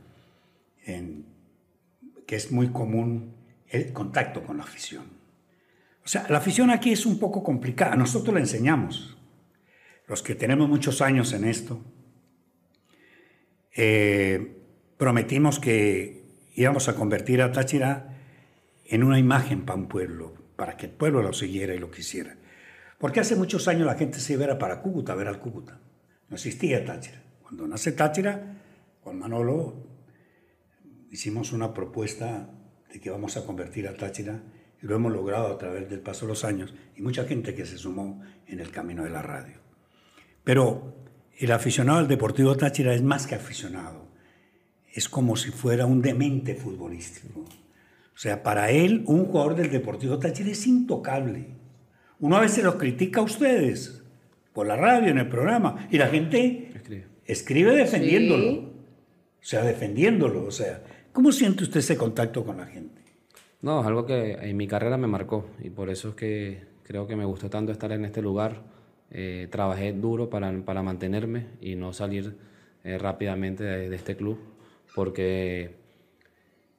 que 0.83 2.35
es 2.35 2.51
muy 2.51 2.69
común, 2.69 3.35
el 3.67 3.93
contacto 3.93 4.43
con 4.43 4.57
la 4.57 4.63
afición. 4.63 5.05
O 6.03 6.07
sea, 6.07 6.25
la 6.29 6.39
afición 6.39 6.69
aquí 6.69 6.91
es 6.91 7.05
un 7.05 7.19
poco 7.19 7.43
complicada, 7.43 7.95
nosotros 7.95 8.33
la 8.33 8.39
enseñamos. 8.39 9.17
Los 10.07 10.21
que 10.21 10.35
tenemos 10.35 10.67
muchos 10.67 11.01
años 11.01 11.33
en 11.33 11.45
esto, 11.45 11.81
eh, 13.75 14.57
prometimos 14.97 15.59
que 15.59 16.23
íbamos 16.55 16.89
a 16.89 16.95
convertir 16.95 17.41
a 17.41 17.51
Táchira 17.51 18.17
en 18.85 19.03
una 19.03 19.17
imagen 19.17 19.65
para 19.65 19.79
un 19.79 19.87
pueblo, 19.87 20.33
para 20.55 20.77
que 20.77 20.87
el 20.87 20.91
pueblo 20.91 21.21
lo 21.21 21.33
siguiera 21.33 21.73
y 21.73 21.79
lo 21.79 21.89
quisiera. 21.89 22.35
Porque 23.03 23.19
hace 23.19 23.35
muchos 23.35 23.67
años 23.67 23.85
la 23.85 23.95
gente 23.95 24.17
se 24.17 24.31
iba 24.31 24.57
para 24.57 24.81
Cúcuta, 24.81 25.11
a 25.11 25.15
ver 25.17 25.27
al 25.27 25.37
Cúcuta. 25.37 25.77
No 26.29 26.37
existía 26.37 26.85
Táchira. 26.85 27.21
Cuando 27.41 27.67
nace 27.67 27.91
Táchira, 27.91 28.61
Juan 29.01 29.19
Manolo, 29.19 29.75
hicimos 31.11 31.51
una 31.51 31.73
propuesta 31.73 32.49
de 32.93 33.01
que 33.01 33.09
vamos 33.09 33.35
a 33.35 33.45
convertir 33.45 33.89
a 33.89 33.97
Táchira 33.97 34.41
y 34.81 34.85
lo 34.85 34.95
hemos 34.95 35.11
logrado 35.11 35.47
a 35.47 35.57
través 35.57 35.89
del 35.89 35.99
paso 35.99 36.25
de 36.25 36.29
los 36.29 36.45
años 36.45 36.73
y 36.95 37.01
mucha 37.01 37.25
gente 37.25 37.53
que 37.53 37.65
se 37.65 37.77
sumó 37.77 38.21
en 38.47 38.61
el 38.61 38.71
camino 38.71 39.03
de 39.03 39.09
la 39.09 39.21
radio. 39.21 39.57
Pero 40.45 40.95
el 41.37 41.51
aficionado 41.51 41.99
al 41.99 42.07
Deportivo 42.07 42.55
Táchira 42.55 42.93
es 42.93 43.03
más 43.03 43.27
que 43.27 43.35
aficionado. 43.35 44.07
Es 44.93 45.09
como 45.09 45.35
si 45.35 45.51
fuera 45.51 45.85
un 45.85 46.01
demente 46.01 46.55
futbolístico. 46.55 47.41
O 47.41 48.17
sea, 48.17 48.43
para 48.43 48.71
él, 48.71 49.03
un 49.07 49.25
jugador 49.25 49.55
del 49.55 49.69
Deportivo 49.69 50.19
Táchira 50.19 50.51
es 50.51 50.65
intocable. 50.67 51.62
Uno 52.23 52.37
a 52.37 52.39
veces 52.39 52.63
los 52.63 52.75
critica 52.75 53.19
a 53.19 53.23
ustedes 53.23 54.01
por 54.53 54.65
la 54.65 54.77
radio, 54.77 55.11
en 55.11 55.17
el 55.17 55.27
programa, 55.27 55.89
y 55.91 55.97
la 55.97 56.07
gente 56.07 56.71
escribe, 56.73 57.05
escribe 57.25 57.75
defendiéndolo. 57.75 58.49
Sí. 58.49 58.71
O 59.41 59.45
sea, 59.45 59.63
defendiéndolo. 59.63 60.45
O 60.45 60.51
sea, 60.51 60.81
¿cómo 61.11 61.33
siente 61.33 61.63
usted 61.63 61.81
ese 61.81 61.97
contacto 61.97 62.45
con 62.45 62.55
la 62.55 62.65
gente? 62.65 63.01
No, 63.61 63.81
es 63.81 63.87
algo 63.87 64.05
que 64.05 64.35
en 64.35 64.55
mi 64.55 64.67
carrera 64.67 64.97
me 64.97 65.07
marcó 65.07 65.49
y 65.61 65.69
por 65.69 65.89
eso 65.89 66.09
es 66.09 66.15
que 66.15 66.61
creo 66.83 67.07
que 67.07 67.17
me 67.17 67.25
gustó 67.25 67.49
tanto 67.49 67.73
estar 67.73 67.91
en 67.91 68.05
este 68.05 68.21
lugar. 68.21 68.61
Eh, 69.11 69.49
trabajé 69.51 69.91
duro 69.91 70.29
para, 70.29 70.49
para, 70.63 70.81
mantenerme 70.81 71.47
y 71.59 71.75
no 71.75 71.91
salir 71.91 72.37
eh, 72.85 72.97
rápidamente 72.97 73.65
de, 73.65 73.89
de 73.89 73.95
este 73.97 74.15
club 74.15 74.39
porque 74.95 75.75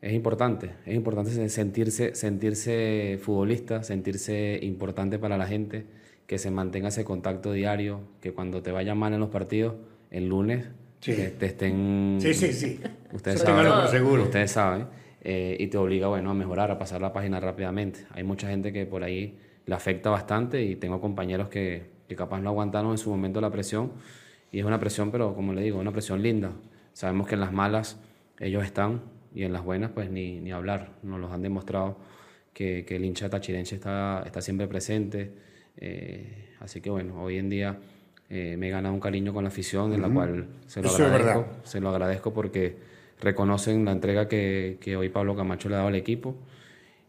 es 0.04 0.12
importante, 0.12 0.70
es 0.84 0.94
importante 0.94 1.49
sentirse, 1.49 2.14
sentirse 2.14 3.18
futbolista, 3.23 3.82
sentirse 3.82 4.58
importante 4.61 5.18
para 5.18 5.38
la 5.38 5.46
gente, 5.46 5.87
que 6.26 6.37
se 6.37 6.50
mantenga 6.50 6.88
ese 6.88 7.04
contacto 7.04 7.52
diario, 7.52 8.00
que 8.20 8.32
cuando 8.34 8.62
te 8.62 8.70
vaya 8.70 8.94
mal 8.94 9.14
en 9.14 9.20
los 9.20 9.30
partidos, 9.30 9.76
el 10.11 10.28
lunes 10.28 10.66
sí. 11.00 11.14
te, 11.14 11.30
te, 11.30 11.46
estén... 11.46 12.18
Sí, 12.20 12.34
sí, 12.34 12.52
sí. 12.52 12.80
Ustedes 13.14 13.37
Eso 13.37 13.46
saben, 13.46 13.73
por 13.73 13.88
seguro. 13.88 14.23
Ustedes 14.25 14.50
saben. 14.50 14.88
Eh, 15.23 15.56
y 15.58 15.68
te 15.68 15.78
obliga 15.78 16.08
bueno, 16.08 16.30
a 16.30 16.34
mejorar, 16.34 16.70
a 16.70 16.78
pasar 16.78 17.00
la 17.00 17.14
página 17.14 17.40
rápidamente. 17.40 18.00
Hay 18.11 18.25
mucha 18.25 18.46
gente 18.46 18.75
que 18.75 18.84
por 18.84 19.04
ahí 19.04 19.38
le 19.64 19.75
afecta 19.75 20.11
bastante 20.11 20.62
y 20.62 20.76
tengo 20.76 21.00
compañeros 21.00 21.49
que, 21.49 21.87
que 22.06 22.14
capaz 22.14 22.42
no 22.42 22.50
aguantaron 22.50 22.90
en 22.90 22.99
su 22.99 23.08
momento 23.08 23.40
la 23.40 23.50
presión. 23.50 23.92
Y 24.52 24.58
es 24.58 24.66
una 24.66 24.78
presión, 24.78 25.11
pero 25.11 25.34
como 25.34 25.54
le 25.54 25.62
digo, 25.62 25.78
una 25.78 25.92
presión 25.92 26.23
linda. 26.23 26.52
Sabemos 26.92 27.26
que 27.26 27.37
en 27.37 27.40
las 27.40 27.54
malas 27.54 27.99
ellos 28.38 28.64
están, 28.64 29.00
y 29.35 29.43
en 29.43 29.53
las 29.53 29.64
buenas 29.64 29.91
pues 29.91 30.11
ni, 30.11 30.41
ni 30.41 30.53
hablar, 30.53 30.93
nos 31.03 31.21
los 31.21 31.31
han 31.33 31.43
demostrado 31.43 31.99
que, 32.53 32.85
que 32.87 32.97
el 32.97 33.05
hincha 33.05 33.29
tachirense 33.29 33.75
está, 33.75 34.23
está 34.25 34.41
siempre 34.41 34.69
presente, 34.69 35.33
eh, 35.76 36.55
así 36.61 36.81
que 36.81 36.88
bueno, 36.91 37.21
hoy 37.23 37.38
en 37.38 37.50
día 37.50 37.79
eh, 38.31 38.57
me 38.57 38.69
he 38.69 38.71
ganado 38.71 38.95
un 38.95 39.00
cariño 39.00 39.35
con 39.35 39.45
la 39.45 39.49
afición, 39.49 39.93
en 39.93 40.00
uh 40.00 40.05
-huh. 40.05 40.09
la 40.09 40.14
cual 40.14 40.47
se 40.67 40.81
lo, 40.81 40.88
Eso 40.88 41.05
agradezco, 41.05 41.47
se 41.64 41.81
lo 41.81 41.91
agradezco 41.91 42.33
porque 42.33 42.76
reconocen 43.21 43.85
la 43.85 43.93
entrega 43.93 44.29
que, 44.29 44.79
que 44.81 44.97
hoy 44.97 45.09
Pablo 45.09 45.35
Camacho 45.37 45.69
le 45.69 45.75
ha 45.75 45.79
dado 45.79 45.88
al 45.88 45.97
equipo 45.97 46.37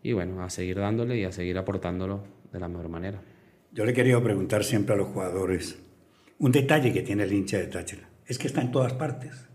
y 0.01 0.13
bueno, 0.13 0.43
a 0.43 0.49
seguir 0.49 0.77
dándole 0.77 1.17
y 1.17 1.23
a 1.23 1.31
seguir 1.31 1.57
aportándolo 1.57 2.23
de 2.51 2.59
la 2.59 2.67
mejor 2.67 2.89
manera. 2.89 3.21
Yo 3.71 3.85
le 3.85 3.91
he 3.91 3.93
querido 3.93 4.23
preguntar 4.23 4.63
siempre 4.63 4.95
a 4.95 4.97
los 4.97 5.07
jugadores, 5.07 5.79
un 6.39 6.51
detalle 6.51 6.91
que 6.91 7.01
tiene 7.01 7.23
el 7.23 7.33
hincha 7.33 7.57
de 7.57 7.67
Táchira, 7.67 8.09
es 8.25 8.37
que 8.37 8.47
está 8.47 8.61
en 8.61 8.71
todas 8.71 8.93
partes. 8.93 9.47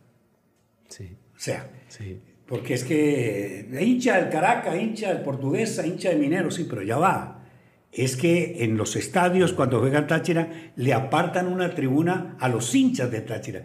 Sí. 0.89 1.17
O 1.35 1.39
sea, 1.39 1.69
sí. 1.89 2.21
Porque 2.51 2.75
es 2.75 2.83
que 2.83 3.65
hincha 3.81 4.21
del 4.21 4.29
Caracas, 4.29 4.75
hincha 4.77 5.15
del 5.15 5.23
Portuguesa, 5.23 5.87
hincha 5.87 6.09
del 6.09 6.19
Minero, 6.19 6.51
sí, 6.51 6.67
pero 6.69 6.83
ya 6.83 6.99
va. 6.99 7.45
Es 7.93 8.17
que 8.17 8.65
en 8.65 8.77
los 8.77 8.97
estadios, 8.97 9.53
cuando 9.53 9.79
juegan 9.79 10.09
Táchira, 10.09 10.73
le 10.75 10.93
apartan 10.93 11.47
una 11.47 11.77
tribuna 11.77 12.37
a 12.41 12.49
los 12.49 12.75
hinchas 12.75 13.09
de 13.13 13.21
Táchira. 13.21 13.63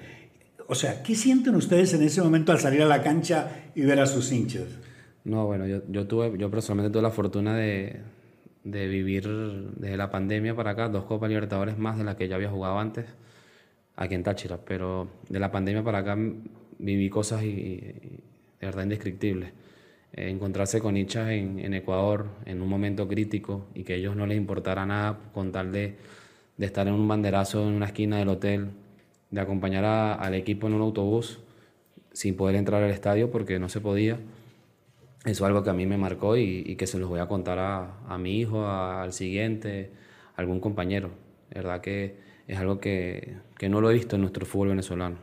O 0.67 0.75
sea, 0.75 1.01
¿qué 1.01 1.15
sienten 1.15 1.55
ustedes 1.55 1.95
en 1.95 2.03
ese 2.03 2.21
momento 2.21 2.51
al 2.51 2.59
salir 2.59 2.83
a 2.83 2.85
la 2.85 3.01
cancha 3.01 3.71
y 3.73 3.81
ver 3.81 3.99
a 3.99 4.05
sus 4.05 4.31
hinchas? 4.31 4.67
No, 5.23 5.47
bueno, 5.47 5.65
yo, 5.65 5.81
yo, 5.89 6.05
tuve, 6.05 6.37
yo 6.37 6.51
personalmente 6.51 6.93
tuve 6.93 7.01
la 7.01 7.09
fortuna 7.09 7.57
de, 7.57 8.01
de 8.63 8.87
vivir 8.87 9.27
desde 9.77 9.97
la 9.97 10.11
pandemia 10.11 10.55
para 10.55 10.71
acá 10.71 10.89
dos 10.89 11.05
Copas 11.05 11.29
Libertadores 11.29 11.79
más 11.79 11.97
de 11.97 12.03
las 12.03 12.17
que 12.17 12.27
yo 12.27 12.35
había 12.35 12.51
jugado 12.51 12.77
antes 12.77 13.07
aquí 13.95 14.13
en 14.13 14.21
Táchira, 14.21 14.59
pero 14.63 15.07
de 15.27 15.39
la 15.39 15.51
pandemia 15.51 15.83
para 15.83 15.99
acá 15.99 16.15
viví 16.77 17.09
cosas 17.09 17.41
y, 17.41 17.47
y 17.47 18.19
de 18.65 18.71
verdad 18.71 18.83
indescriptible. 18.83 19.53
Eh, 20.13 20.29
encontrarse 20.29 20.79
con 20.79 20.97
hinchas 20.97 21.29
en, 21.29 21.59
en, 21.59 21.73
Ecuador 21.73 22.27
en 22.45 22.61
un 22.61 22.67
momento 22.67 23.07
crítico 23.07 23.67
y 23.75 23.83
que 23.83 23.93
a 23.93 23.95
ellos 23.97 24.15
no 24.15 24.25
les 24.25 24.37
importara 24.37 24.85
nada 24.85 25.19
con 25.33 25.51
tal 25.51 25.71
de, 25.71 25.95
de 26.57 26.65
estar 26.65 26.87
en 26.87 26.93
un 26.93 27.07
banderazo 27.07 27.67
en 27.67 27.73
una 27.73 27.87
esquina 27.87 28.17
del 28.17 28.29
hotel, 28.29 28.69
de 29.29 29.41
acompañar 29.41 29.85
a, 29.85 30.15
al 30.15 30.33
equipo 30.33 30.67
en 30.67 30.73
un 30.73 30.81
autobús, 30.81 31.39
sin 32.13 32.35
poder 32.35 32.55
entrar 32.55 32.81
al 32.81 32.91
estadio 32.91 33.29
porque 33.29 33.59
no 33.59 33.69
se 33.69 33.81
podía. 33.81 34.17
Eso 35.25 35.43
es 35.43 35.47
algo 35.47 35.63
que 35.63 35.69
a 35.69 35.73
mí 35.73 35.85
me 35.85 35.97
marcó 35.97 36.37
y, 36.37 36.75
que 36.75 36.87
se 36.87 36.97
los 36.97 37.09
voy 37.09 37.19
a 37.19 37.27
contar 37.27 37.59
a, 37.59 38.17
mi 38.17 38.39
hijo, 38.39 38.67
al 38.67 39.11
siguiente, 39.11 39.91
a 40.35 40.41
algún 40.41 40.59
compañero. 40.59 41.11
verdad 41.53 41.81
que 41.81 42.17
es 42.47 42.57
algo 42.59 42.79
que, 42.79 43.37
que 43.57 43.69
no 43.69 43.81
lo 43.81 43.89
he 43.89 43.93
visto 43.93 44.15
en 44.15 44.21
nuestro 44.21 44.45
fútbol 44.45 44.69
venezolano. 44.69 45.17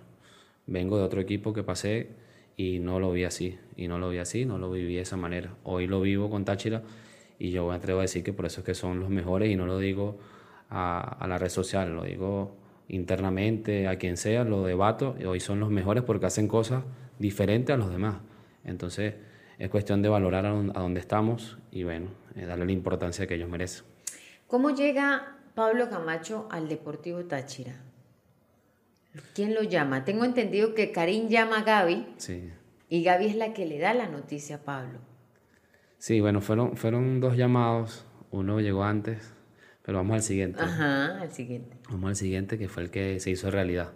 Vengo 0.66 0.98
de 0.98 1.04
otro 1.04 1.20
equipo 1.20 1.52
que 1.52 1.62
pasé 1.62 2.21
y 2.56 2.78
no 2.78 3.00
lo 3.00 3.12
vi 3.12 3.24
así, 3.24 3.58
y 3.76 3.88
no 3.88 3.98
lo 3.98 4.10
vi 4.10 4.18
así, 4.18 4.44
no 4.44 4.58
lo 4.58 4.70
viví 4.70 4.94
de 4.94 5.02
esa 5.02 5.16
manera. 5.16 5.54
Hoy 5.64 5.86
lo 5.86 6.00
vivo 6.00 6.30
con 6.30 6.44
Táchira 6.44 6.82
y 7.38 7.50
yo 7.50 7.68
me 7.68 7.74
atrevo 7.74 8.00
a 8.00 8.02
decir 8.02 8.22
que 8.22 8.32
por 8.32 8.46
eso 8.46 8.60
es 8.60 8.66
que 8.66 8.74
son 8.74 9.00
los 9.00 9.08
mejores 9.08 9.50
y 9.50 9.56
no 9.56 9.66
lo 9.66 9.78
digo 9.78 10.18
a, 10.70 11.00
a 11.00 11.26
la 11.26 11.38
red 11.38 11.48
social, 11.48 11.94
lo 11.94 12.04
digo 12.04 12.56
internamente, 12.88 13.88
a 13.88 13.96
quien 13.98 14.16
sea, 14.16 14.44
lo 14.44 14.64
debato, 14.64 15.16
y 15.18 15.24
hoy 15.24 15.40
son 15.40 15.60
los 15.60 15.70
mejores 15.70 16.04
porque 16.04 16.26
hacen 16.26 16.46
cosas 16.46 16.84
diferentes 17.18 17.74
a 17.74 17.76
los 17.76 17.90
demás. 17.90 18.16
Entonces 18.64 19.14
es 19.58 19.70
cuestión 19.70 20.02
de 20.02 20.08
valorar 20.08 20.46
a, 20.46 20.50
dónde 20.50 21.00
estamos 21.00 21.58
y 21.70 21.84
bueno, 21.84 22.08
eh, 22.34 22.46
darle 22.46 22.66
la 22.66 22.72
importancia 22.72 23.26
que 23.26 23.34
ellos 23.34 23.48
merecen. 23.48 23.84
¿Cómo 24.46 24.70
llega 24.70 25.36
Pablo 25.54 25.88
Camacho 25.88 26.48
al 26.50 26.68
Deportivo 26.68 27.24
Táchira? 27.24 27.76
¿Quién 29.34 29.54
lo 29.54 29.62
llama? 29.62 30.04
Tengo 30.04 30.24
entendido 30.24 30.74
que 30.74 30.92
Karim 30.92 31.28
llama 31.28 31.58
a 31.58 31.62
Gaby. 31.62 32.06
Sí. 32.16 32.50
Y 32.88 33.02
Gaby 33.02 33.26
es 33.26 33.36
la 33.36 33.52
que 33.52 33.66
le 33.66 33.78
da 33.78 33.94
la 33.94 34.08
noticia 34.08 34.56
a 34.56 34.58
Pablo. 34.60 34.98
Sí, 35.98 36.20
bueno, 36.20 36.40
fueron, 36.40 36.76
fueron 36.76 37.20
dos 37.20 37.36
llamados. 37.36 38.04
Uno 38.30 38.60
llegó 38.60 38.84
antes, 38.84 39.34
pero 39.82 39.98
vamos 39.98 40.16
al 40.16 40.22
siguiente. 40.22 40.60
Ajá, 40.62 41.20
al 41.20 41.32
siguiente. 41.32 41.76
Vamos 41.90 42.08
al 42.08 42.16
siguiente, 42.16 42.58
que 42.58 42.68
fue 42.68 42.82
el 42.84 42.90
que 42.90 43.20
se 43.20 43.30
hizo 43.30 43.50
realidad. 43.50 43.92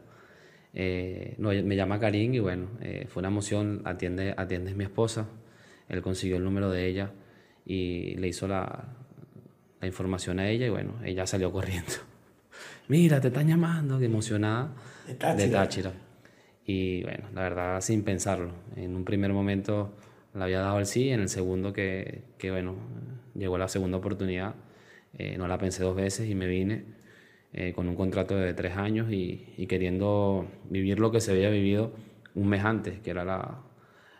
Eh, 0.74 1.34
no, 1.38 1.48
me 1.48 1.74
llama 1.74 1.98
Karim 1.98 2.34
y 2.34 2.38
bueno, 2.38 2.68
eh, 2.80 3.06
fue 3.08 3.22
una 3.22 3.28
emoción. 3.28 3.82
Atiende, 3.84 4.34
atiende 4.36 4.74
mi 4.74 4.84
esposa. 4.84 5.26
Él 5.88 6.02
consiguió 6.02 6.36
el 6.36 6.44
número 6.44 6.70
de 6.70 6.86
ella 6.86 7.12
y 7.64 8.14
le 8.16 8.28
hizo 8.28 8.46
la, 8.46 8.94
la 9.80 9.86
información 9.86 10.38
a 10.38 10.48
ella 10.48 10.66
y 10.66 10.70
bueno, 10.70 10.94
ella 11.04 11.26
salió 11.26 11.50
corriendo. 11.50 11.92
Mira, 12.88 13.20
te 13.20 13.28
están 13.28 13.48
llamando, 13.48 13.98
que 13.98 14.04
emocionada 14.04 14.72
de 15.06 15.48
Táchira. 15.48 15.92
Y 16.64 17.02
bueno, 17.02 17.28
la 17.34 17.42
verdad, 17.42 17.80
sin 17.80 18.02
pensarlo. 18.02 18.50
En 18.76 18.94
un 18.94 19.04
primer 19.04 19.32
momento 19.32 19.94
le 20.34 20.42
había 20.44 20.60
dado 20.60 20.78
el 20.78 20.86
sí, 20.86 21.10
en 21.10 21.20
el 21.20 21.28
segundo 21.28 21.72
que, 21.72 22.22
que 22.38 22.50
bueno, 22.50 22.76
llegó 23.34 23.58
la 23.58 23.68
segunda 23.68 23.98
oportunidad, 23.98 24.54
eh, 25.18 25.36
no 25.38 25.48
la 25.48 25.58
pensé 25.58 25.82
dos 25.82 25.96
veces 25.96 26.28
y 26.28 26.34
me 26.34 26.46
vine 26.46 26.84
eh, 27.52 27.72
con 27.72 27.88
un 27.88 27.96
contrato 27.96 28.36
de 28.36 28.52
tres 28.54 28.76
años 28.76 29.10
y, 29.10 29.54
y, 29.56 29.66
queriendo 29.66 30.46
vivir 30.68 30.98
lo 30.98 31.10
que 31.10 31.20
se 31.20 31.30
había 31.30 31.48
vivido 31.48 31.92
un 32.34 32.48
mes 32.48 32.64
antes, 32.64 33.00
que 33.00 33.10
era 33.10 33.24
la, 33.24 33.62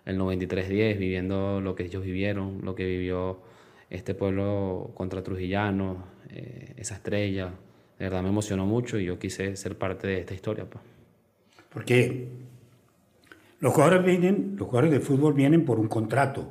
el 0.07 0.19
93-10, 0.19 0.99
viviendo 0.99 1.61
lo 1.61 1.75
que 1.75 1.85
ellos 1.85 2.03
vivieron, 2.03 2.61
lo 2.63 2.75
que 2.75 2.87
vivió 2.87 3.43
este 3.91 4.15
pueblo 4.15 4.93
contra 4.95 5.23
Trujillano, 5.23 6.05
eh, 6.31 6.75
esa 6.77 6.95
estrella, 6.95 7.53
de 7.99 8.05
verdad 8.05 8.23
me 8.23 8.29
emocionó 8.29 8.67
mucho 8.67 8.99
y 8.99 9.07
yo 9.07 9.19
quise 9.19 9.57
ser 9.57 9.79
parte 9.79 10.07
de 10.07 10.21
esta 10.21 10.35
historia. 10.35 10.65
Pues. 10.69 10.85
Porque 11.71 12.29
los 13.61 13.73
jugadores, 13.73 14.05
vienen, 14.05 14.57
los 14.59 14.69
jugadores 14.69 14.93
de 14.93 15.01
fútbol 15.01 15.33
vienen 15.35 15.65
por 15.65 15.79
un 15.79 15.89
contrato, 15.89 16.49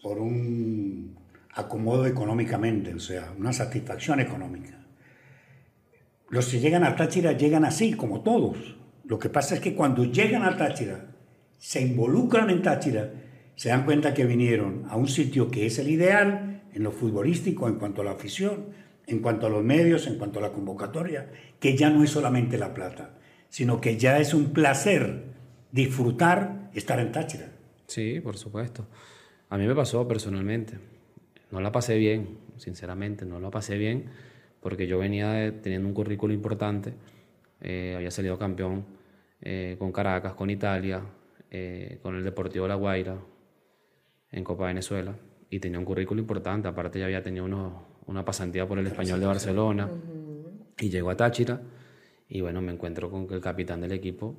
por 0.00 0.18
un 0.18 1.16
acomodo 1.54 2.06
económicamente, 2.06 2.94
o 2.94 3.00
sea, 3.00 3.32
una 3.36 3.52
satisfacción 3.52 4.20
económica. 4.20 4.78
Los 6.30 6.48
que 6.48 6.60
llegan 6.60 6.84
a 6.84 6.96
Táchira 6.96 7.32
llegan 7.32 7.64
así, 7.64 7.92
como 7.92 8.22
todos. 8.22 8.76
Lo 9.04 9.18
que 9.18 9.28
pasa 9.28 9.56
es 9.56 9.60
que 9.60 9.74
cuando 9.74 10.04
llegan 10.04 10.44
a 10.44 10.56
Táchira, 10.56 11.14
se 11.58 11.82
involucran 11.82 12.48
en 12.48 12.62
Táchira, 12.62 13.12
se 13.54 13.68
dan 13.68 13.84
cuenta 13.84 14.14
que 14.14 14.24
vinieron 14.24 14.84
a 14.88 14.96
un 14.96 15.08
sitio 15.08 15.50
que 15.50 15.66
es 15.66 15.78
el 15.78 15.90
ideal 15.90 16.62
en 16.72 16.82
lo 16.82 16.90
futbolístico, 16.90 17.68
en 17.68 17.74
cuanto 17.74 18.00
a 18.00 18.04
la 18.04 18.12
afición, 18.12 18.66
en 19.06 19.20
cuanto 19.20 19.46
a 19.46 19.50
los 19.50 19.62
medios, 19.62 20.06
en 20.06 20.18
cuanto 20.18 20.38
a 20.38 20.42
la 20.42 20.52
convocatoria, 20.52 21.30
que 21.58 21.76
ya 21.76 21.90
no 21.90 22.04
es 22.04 22.10
solamente 22.10 22.58
la 22.58 22.74
plata, 22.74 23.18
sino 23.48 23.80
que 23.80 23.96
ya 23.96 24.18
es 24.18 24.34
un 24.34 24.52
placer 24.52 25.24
disfrutar 25.70 26.70
estar 26.74 27.00
en 27.00 27.12
Táchira. 27.12 27.48
Sí, 27.86 28.20
por 28.20 28.36
supuesto. 28.36 28.86
A 29.48 29.58
mí 29.58 29.66
me 29.66 29.74
pasó 29.74 30.06
personalmente. 30.08 30.78
No 31.50 31.60
la 31.60 31.72
pasé 31.72 31.96
bien, 31.96 32.38
sinceramente, 32.56 33.26
no 33.26 33.40
la 33.40 33.50
pasé 33.50 33.76
bien, 33.76 34.06
porque 34.60 34.86
yo 34.86 34.98
venía 34.98 35.60
teniendo 35.60 35.88
un 35.88 35.94
currículo 35.94 36.32
importante, 36.32 36.94
eh, 37.60 37.94
había 37.96 38.10
salido 38.10 38.38
campeón 38.38 38.86
eh, 39.40 39.76
con 39.78 39.92
Caracas, 39.92 40.34
con 40.34 40.48
Italia, 40.48 41.02
eh, 41.50 41.98
con 42.00 42.16
el 42.16 42.24
Deportivo 42.24 42.66
La 42.66 42.76
Guaira, 42.76 43.18
en 44.30 44.44
Copa 44.44 44.66
Venezuela, 44.66 45.14
y 45.50 45.60
tenía 45.60 45.78
un 45.78 45.84
currículo 45.84 46.20
importante, 46.20 46.68
aparte 46.68 46.98
ya 46.98 47.04
había 47.04 47.22
tenido 47.22 47.44
unos 47.44 47.74
una 48.06 48.24
pasantía 48.24 48.66
por 48.66 48.78
el 48.78 48.86
Español 48.86 49.20
de 49.20 49.26
Barcelona. 49.26 49.88
Y 50.78 50.88
llego 50.88 51.10
a 51.10 51.16
Táchira 51.16 51.60
y 52.28 52.40
bueno, 52.40 52.62
me 52.62 52.72
encuentro 52.72 53.10
con 53.10 53.28
que 53.28 53.34
el 53.34 53.40
capitán 53.40 53.80
del 53.82 53.92
equipo 53.92 54.34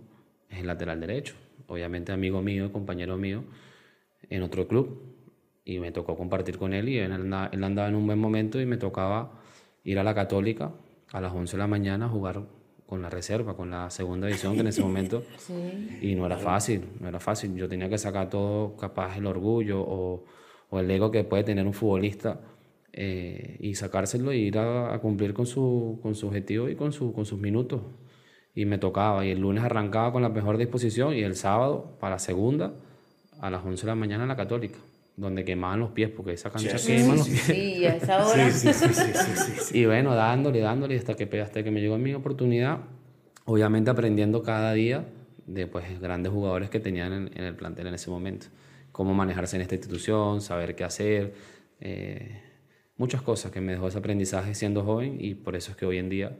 es 0.49 0.59
el 0.59 0.67
lateral 0.67 0.99
derecho, 0.99 1.35
obviamente 1.67 2.11
amigo 2.11 2.41
mío, 2.41 2.71
compañero 2.71 3.17
mío 3.17 3.43
en 4.29 4.41
otro 4.41 4.67
club. 4.67 4.99
Y 5.63 5.79
me 5.79 5.91
tocó 5.91 6.17
compartir 6.17 6.57
con 6.57 6.73
él 6.73 6.89
y 6.89 6.97
él 6.97 7.11
andaba, 7.11 7.49
él 7.53 7.63
andaba 7.63 7.87
en 7.87 7.95
un 7.95 8.05
buen 8.05 8.19
momento 8.19 8.59
y 8.59 8.65
me 8.65 8.77
tocaba 8.77 9.39
ir 9.83 9.99
a 9.99 10.03
la 10.03 10.13
Católica 10.13 10.71
a 11.11 11.21
las 11.21 11.31
11 11.33 11.51
de 11.55 11.57
la 11.59 11.67
mañana 11.67 12.07
a 12.07 12.09
jugar 12.09 12.41
con 12.87 13.01
la 13.01 13.09
reserva, 13.09 13.55
con 13.55 13.69
la 13.69 13.89
segunda 13.89 14.27
división 14.27 14.55
que 14.55 14.61
en 14.61 14.67
ese 14.67 14.81
momento 14.83 15.23
y 16.01 16.15
no 16.15 16.25
era 16.25 16.37
fácil, 16.37 16.83
no 16.99 17.07
era 17.07 17.19
fácil, 17.19 17.55
yo 17.55 17.69
tenía 17.69 17.87
que 17.89 17.97
sacar 17.97 18.29
todo 18.29 18.75
capaz 18.75 19.17
el 19.17 19.25
orgullo 19.25 19.81
o, 19.81 20.25
o 20.69 20.79
el 20.79 20.89
ego 20.89 21.11
que 21.11 21.23
puede 21.23 21.43
tener 21.43 21.65
un 21.65 21.73
futbolista 21.73 22.39
eh, 22.95 23.57
y 23.59 23.73
sacárselo 23.73 24.31
e 24.31 24.37
ir 24.37 24.59
a, 24.59 24.99
cumplir 24.99 25.33
con 25.33 25.47
su, 25.47 25.99
con 26.03 26.13
su 26.13 26.27
objetivo 26.27 26.69
y 26.69 26.75
con, 26.75 26.93
su, 26.93 27.11
con 27.11 27.25
sus 27.25 27.39
minutos. 27.39 27.81
Y 28.53 28.65
me 28.65 28.77
tocaba, 28.77 29.25
y 29.25 29.31
el 29.31 29.39
lunes 29.39 29.63
arrancaba 29.63 30.11
con 30.11 30.21
la 30.21 30.29
mejor 30.29 30.57
disposición 30.57 31.15
y 31.15 31.21
el 31.21 31.35
sábado 31.35 31.97
para 31.99 32.15
la 32.15 32.19
segunda 32.19 32.75
a 33.41 33.49
las 33.49 33.65
11 33.65 33.81
de 33.81 33.87
la 33.87 33.95
mañana 33.95 34.23
en 34.23 34.29
la 34.29 34.35
Católica, 34.35 34.77
donde 35.17 35.43
quemaban 35.43 35.79
los 35.79 35.89
pies, 35.89 36.11
porque 36.11 36.33
esa 36.33 36.51
cancha 36.51 36.77
quema 36.77 37.15
los 37.15 37.27
pies. 37.27 37.41
Sí, 37.41 37.85
a 37.85 37.95
esa 37.95 38.27
hora. 38.27 38.51
Sí, 38.51 38.71
sí, 38.73 38.93
sí, 38.93 39.71
y 39.79 39.85
bueno, 39.87 40.13
dándole, 40.13 40.59
dándole 40.59 40.95
hasta 40.95 41.15
que, 41.15 41.41
hasta 41.41 41.63
que 41.63 41.71
me 41.71 41.81
llegó 41.81 41.97
mi 41.97 42.13
oportunidad, 42.13 42.81
obviamente 43.45 43.89
aprendiendo 43.89 44.43
cada 44.43 44.71
día 44.73 45.03
de 45.47 45.65
pues, 45.65 45.99
grandes 45.99 46.31
jugadores 46.31 46.69
que 46.69 46.79
tenían 46.79 47.11
en, 47.11 47.31
en 47.35 47.43
el 47.43 47.55
plantel 47.55 47.87
en 47.87 47.95
ese 47.95 48.11
momento. 48.11 48.45
Cómo 48.91 49.15
manejarse 49.15 49.55
en 49.55 49.63
esta 49.63 49.73
institución, 49.73 50.41
saber 50.41 50.75
qué 50.75 50.83
hacer. 50.83 51.33
Eh, 51.81 52.52
muchas 53.03 53.21
cosas 53.21 53.51
que 53.51 53.59
me 53.59 53.73
dejó 53.73 53.89
ese 53.89 53.97
aprendizaje 53.97 54.55
siendo 54.55 54.85
joven 54.85 55.17
y 55.19 55.35
por 55.35 55.57
eso 55.57 55.71
es 55.71 55.77
que 55.77 55.85
hoy 55.85 55.97
en 55.97 56.07
día 56.07 56.37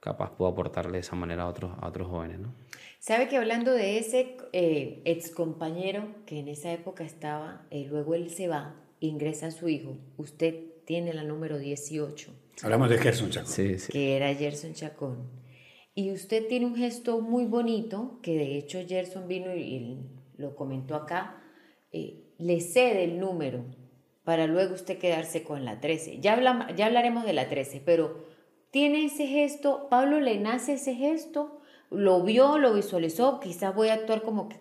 capaz 0.00 0.30
puedo 0.34 0.50
aportarle 0.50 0.92
de 0.92 1.00
esa 1.00 1.14
manera 1.14 1.42
a 1.42 1.48
otros, 1.48 1.72
a 1.78 1.86
otros 1.88 2.08
jóvenes. 2.08 2.38
¿no? 2.38 2.54
Sabe 3.00 3.28
que 3.28 3.36
hablando 3.36 3.72
de 3.72 3.98
ese 3.98 4.38
eh, 4.54 5.02
ex 5.04 5.30
compañero 5.30 6.08
que 6.24 6.38
en 6.38 6.48
esa 6.48 6.72
época 6.72 7.04
estaba, 7.04 7.66
eh, 7.70 7.86
luego 7.90 8.14
él 8.14 8.30
se 8.30 8.48
va, 8.48 8.76
ingresa 8.98 9.48
a 9.48 9.50
su 9.50 9.68
hijo, 9.68 9.98
usted 10.16 10.54
tiene 10.86 11.12
la 11.12 11.22
número 11.22 11.58
18. 11.58 12.32
Hablamos 12.62 12.88
de 12.88 12.96
Gerson 12.96 13.28
Chacón. 13.28 13.52
Sí, 13.52 13.78
sí. 13.78 13.92
Que 13.92 14.16
era 14.16 14.34
Gerson 14.34 14.72
Chacón. 14.72 15.18
Y 15.94 16.12
usted 16.12 16.46
tiene 16.46 16.64
un 16.64 16.76
gesto 16.76 17.20
muy 17.20 17.44
bonito, 17.44 18.20
que 18.22 18.38
de 18.38 18.56
hecho 18.56 18.78
Gerson 18.88 19.28
vino 19.28 19.54
y, 19.54 19.98
lo 20.38 20.56
comentó 20.56 20.94
acá, 20.94 21.42
eh, 21.92 22.22
le 22.38 22.60
cede 22.60 23.04
el 23.04 23.18
número 23.18 23.66
para 24.26 24.48
luego 24.48 24.74
usted 24.74 24.98
quedarse 24.98 25.44
con 25.44 25.64
la 25.64 25.78
13. 25.80 26.18
Ya, 26.18 26.36
ya 26.74 26.86
hablaremos 26.86 27.24
de 27.24 27.32
la 27.32 27.48
13, 27.48 27.80
pero 27.86 28.24
tiene 28.72 29.04
ese 29.04 29.28
gesto, 29.28 29.86
Pablo 29.88 30.18
le 30.18 30.40
nace 30.40 30.72
ese 30.74 30.96
gesto, 30.96 31.60
lo 31.92 32.24
vio, 32.24 32.58
lo 32.58 32.74
visualizó, 32.74 33.38
quizás 33.38 33.72
voy 33.72 33.86
a 33.86 33.94
actuar 33.94 34.22
como 34.22 34.48
que 34.48 34.56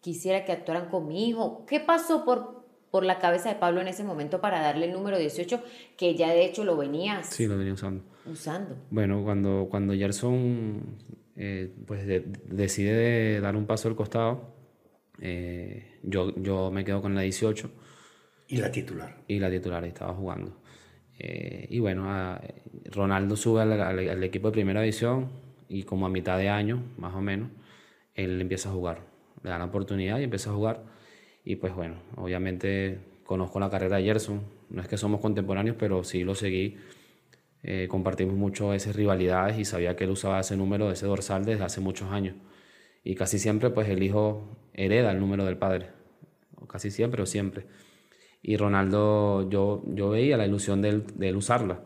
quisiera 0.00 0.44
que 0.44 0.50
actuaran 0.50 0.88
con 0.88 1.06
mi 1.06 1.28
hijo. 1.28 1.64
¿Qué 1.64 1.78
pasó 1.78 2.24
por, 2.24 2.64
por 2.90 3.04
la 3.04 3.20
cabeza 3.20 3.50
de 3.50 3.54
Pablo 3.54 3.80
en 3.80 3.86
ese 3.86 4.02
momento 4.02 4.40
para 4.40 4.60
darle 4.60 4.86
el 4.86 4.92
número 4.92 5.16
18, 5.16 5.62
que 5.96 6.16
ya 6.16 6.30
de 6.30 6.44
hecho 6.44 6.64
lo 6.64 6.76
venía, 6.76 7.22
sí, 7.22 7.46
lo 7.46 7.56
venía 7.56 7.74
usando? 7.74 8.02
usando? 8.26 8.76
Bueno, 8.90 9.22
cuando, 9.22 9.68
cuando 9.70 9.94
Gerson 9.94 10.96
eh, 11.36 11.72
pues 11.86 12.04
decide 12.46 13.40
dar 13.40 13.54
un 13.54 13.66
paso 13.66 13.86
al 13.86 13.94
costado, 13.94 14.56
eh, 15.20 16.00
yo, 16.02 16.34
yo 16.34 16.72
me 16.72 16.84
quedo 16.84 17.00
con 17.00 17.14
la 17.14 17.20
18 17.20 17.83
y 18.54 18.58
la 18.58 18.70
titular. 18.70 19.16
Y 19.26 19.40
la 19.40 19.50
titular 19.50 19.84
estaba 19.84 20.14
jugando. 20.14 20.56
Eh, 21.18 21.66
y 21.70 21.80
bueno, 21.80 22.38
Ronaldo 22.84 23.34
sube 23.34 23.62
al, 23.62 24.22
equipo 24.22 24.48
de 24.48 24.52
primera 24.52 24.80
división 24.80 25.28
y 25.68 25.82
como 25.82 26.06
a 26.06 26.08
mitad 26.08 26.38
de 26.38 26.48
año, 26.48 26.84
más 26.96 27.16
o 27.16 27.20
menos, 27.20 27.50
él 28.14 28.40
empieza 28.40 28.68
a 28.68 28.72
jugar. 28.72 29.00
Le 29.42 29.50
da 29.50 29.58
la 29.58 29.64
oportunidad 29.64 30.20
y 30.20 30.22
empieza 30.22 30.50
a 30.50 30.52
jugar. 30.52 30.84
Y 31.44 31.56
pues 31.56 31.74
bueno, 31.74 31.96
obviamente 32.14 33.00
conozco 33.24 33.58
la 33.58 33.70
carrera 33.70 33.96
de 33.96 34.04
Gerson. 34.04 34.42
No 34.70 34.82
es 34.82 34.86
que 34.86 34.98
somos 34.98 35.20
contemporáneos, 35.20 35.74
pero 35.76 36.04
sí 36.04 36.22
lo 36.22 36.36
seguí. 36.36 36.76
Eh, 37.64 37.88
compartimos 37.90 38.36
mucho 38.36 38.72
esas 38.72 38.94
rivalidades 38.94 39.58
y 39.58 39.64
sabía 39.64 39.96
que 39.96 40.04
él 40.04 40.10
usaba 40.10 40.38
ese 40.38 40.56
número, 40.56 40.92
ese 40.92 41.06
dorsal 41.06 41.44
desde 41.44 41.64
hace 41.64 41.80
muchos 41.80 42.12
años. 42.12 42.36
Y 43.02 43.16
casi 43.16 43.40
siempre, 43.40 43.70
pues 43.70 43.88
el 43.88 44.00
hijo 44.00 44.56
hereda 44.74 45.10
el 45.10 45.18
número 45.18 45.44
del 45.44 45.56
padre. 45.58 45.88
Casi 46.68 46.92
siempre 46.92 47.20
o 47.20 47.26
siempre. 47.26 47.66
Y 48.46 48.58
Ronaldo, 48.58 49.48
yo, 49.48 49.82
yo 49.86 50.10
veía 50.10 50.36
la 50.36 50.46
ilusión 50.46 50.82
de 50.82 51.02
él, 51.18 51.36
usarla. 51.36 51.80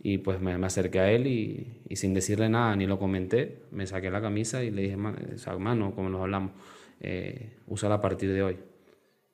Y 0.00 0.18
pues 0.18 0.40
me, 0.40 0.52
acerqué 0.64 1.00
a 1.00 1.10
él 1.10 1.26
y, 1.26 1.82
y, 1.88 1.96
sin 1.96 2.14
decirle 2.14 2.48
nada, 2.48 2.76
ni 2.76 2.86
lo 2.86 3.00
comenté, 3.00 3.62
me 3.72 3.84
saqué 3.84 4.12
la 4.12 4.20
camisa 4.20 4.62
y 4.62 4.70
le 4.70 4.82
dije, 4.82 4.96
mano, 4.96 5.92
como 5.92 6.08
nos 6.10 6.20
hablamos, 6.20 6.52
eh, 7.00 7.56
úsala 7.66 7.96
a 7.96 8.00
partir 8.00 8.32
de 8.32 8.44
hoy. 8.44 8.58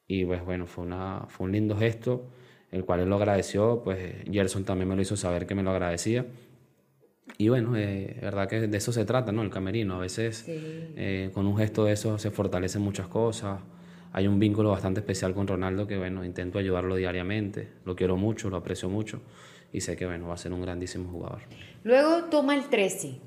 Y 0.09 0.25
pues 0.25 0.43
bueno, 0.43 0.67
fue, 0.67 0.85
una, 0.85 1.27
fue 1.29 1.49
un 1.49 1.53
lindo 1.53 1.77
gesto, 1.77 2.31
el 2.71 2.87
cual 2.87 3.01
él 3.01 3.11
lo 3.11 3.17
agradeció, 3.17 3.83
pues 3.85 4.15
Gerson 4.31 4.65
también 4.65 4.89
me 4.89 4.97
lo 4.97 5.03
hizo 5.03 5.17
saber 5.17 5.47
que 5.47 5.55
me 5.55 5.63
lo 5.63 5.73
agradecía. 5.73 6.25
Y 7.37 7.51
bueno, 7.51 7.77
es 7.77 7.87
eh, 7.87 8.19
verdad 8.23 8.49
que 8.49 8.69
de 8.69 8.79
eso 8.79 8.91
se 8.91 9.05
trata, 9.05 9.33
¿no? 9.33 9.43
El 9.43 9.51
camerino. 9.51 9.97
A 9.97 9.99
veces 9.99 10.47
eh, 10.49 11.31
con 11.35 11.47
un 11.47 11.59
gesto 11.59 11.85
de 11.85 11.93
eso 11.93 12.17
se 12.19 12.31
fortalecen 12.31 12.81
muchas 12.81 13.07
cosas. 13.07 13.61
Hay 14.13 14.27
un 14.27 14.39
vínculo 14.39 14.71
bastante 14.71 15.01
especial 15.01 15.35
con 15.35 15.47
Ronaldo 15.47 15.87
que, 15.87 15.97
bueno, 15.97 16.25
intento 16.25 16.59
ayudarlo 16.59 16.97
diariamente. 16.97 17.69
Lo 17.85 17.95
quiero 17.95 18.17
mucho, 18.17 18.51
lo 18.51 18.57
aprecio 18.57 18.89
mucho 18.89 19.21
y 19.73 19.81
sé 19.81 19.97
que, 19.97 20.07
bueno, 20.07 20.29
va 20.29 20.35
a 20.35 20.39
ser 20.39 20.53
un 20.53 20.63
grandísimo 20.63 21.11
jugador. 21.11 21.43
Luego 21.85 22.25
toma 22.25 22.55
el 22.55 22.69
13. 22.69 23.19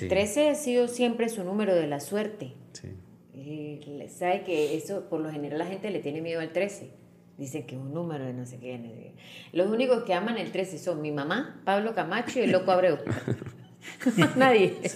El 0.00 0.08
13 0.08 0.48
ha 0.50 0.54
sido 0.54 0.88
siempre 0.88 1.28
su 1.28 1.44
número 1.44 1.74
de 1.74 1.86
la 1.86 2.00
suerte. 2.00 2.54
Sí. 2.72 2.88
Eh, 3.34 4.08
sabe 4.10 4.42
que 4.42 4.76
eso, 4.76 5.08
por 5.08 5.20
lo 5.20 5.30
general, 5.30 5.58
la 5.58 5.66
gente 5.66 5.90
le 5.90 6.00
tiene 6.00 6.20
miedo 6.20 6.40
al 6.40 6.50
13. 6.50 6.90
Dicen 7.38 7.66
que 7.66 7.74
es 7.76 7.80
un 7.80 7.92
número 7.92 8.24
de 8.24 8.32
no 8.32 8.46
sé 8.46 8.58
qué. 8.58 9.12
Los 9.52 9.68
únicos 9.68 10.02
que 10.04 10.14
aman 10.14 10.38
el 10.38 10.50
13 10.50 10.78
son 10.78 11.00
mi 11.00 11.12
mamá, 11.12 11.60
Pablo 11.64 11.94
Camacho 11.94 12.40
y 12.40 12.42
el 12.42 12.52
loco 12.52 12.72
Abreu. 12.72 12.98
Nadie, 14.36 14.78
es 14.82 14.92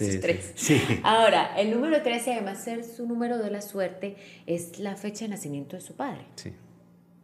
sí, 0.55 0.77
Ahora, 1.03 1.57
el 1.57 1.71
número 1.71 2.01
13, 2.01 2.33
además 2.33 2.65
de 2.65 2.75
ser 2.75 2.83
su 2.83 3.07
número 3.07 3.37
de 3.37 3.51
la 3.51 3.61
suerte, 3.61 4.15
es 4.45 4.79
la 4.79 4.95
fecha 4.95 5.25
de 5.25 5.29
nacimiento 5.29 5.75
de 5.75 5.81
su 5.81 5.95
padre. 5.95 6.21
Sí. 6.35 6.53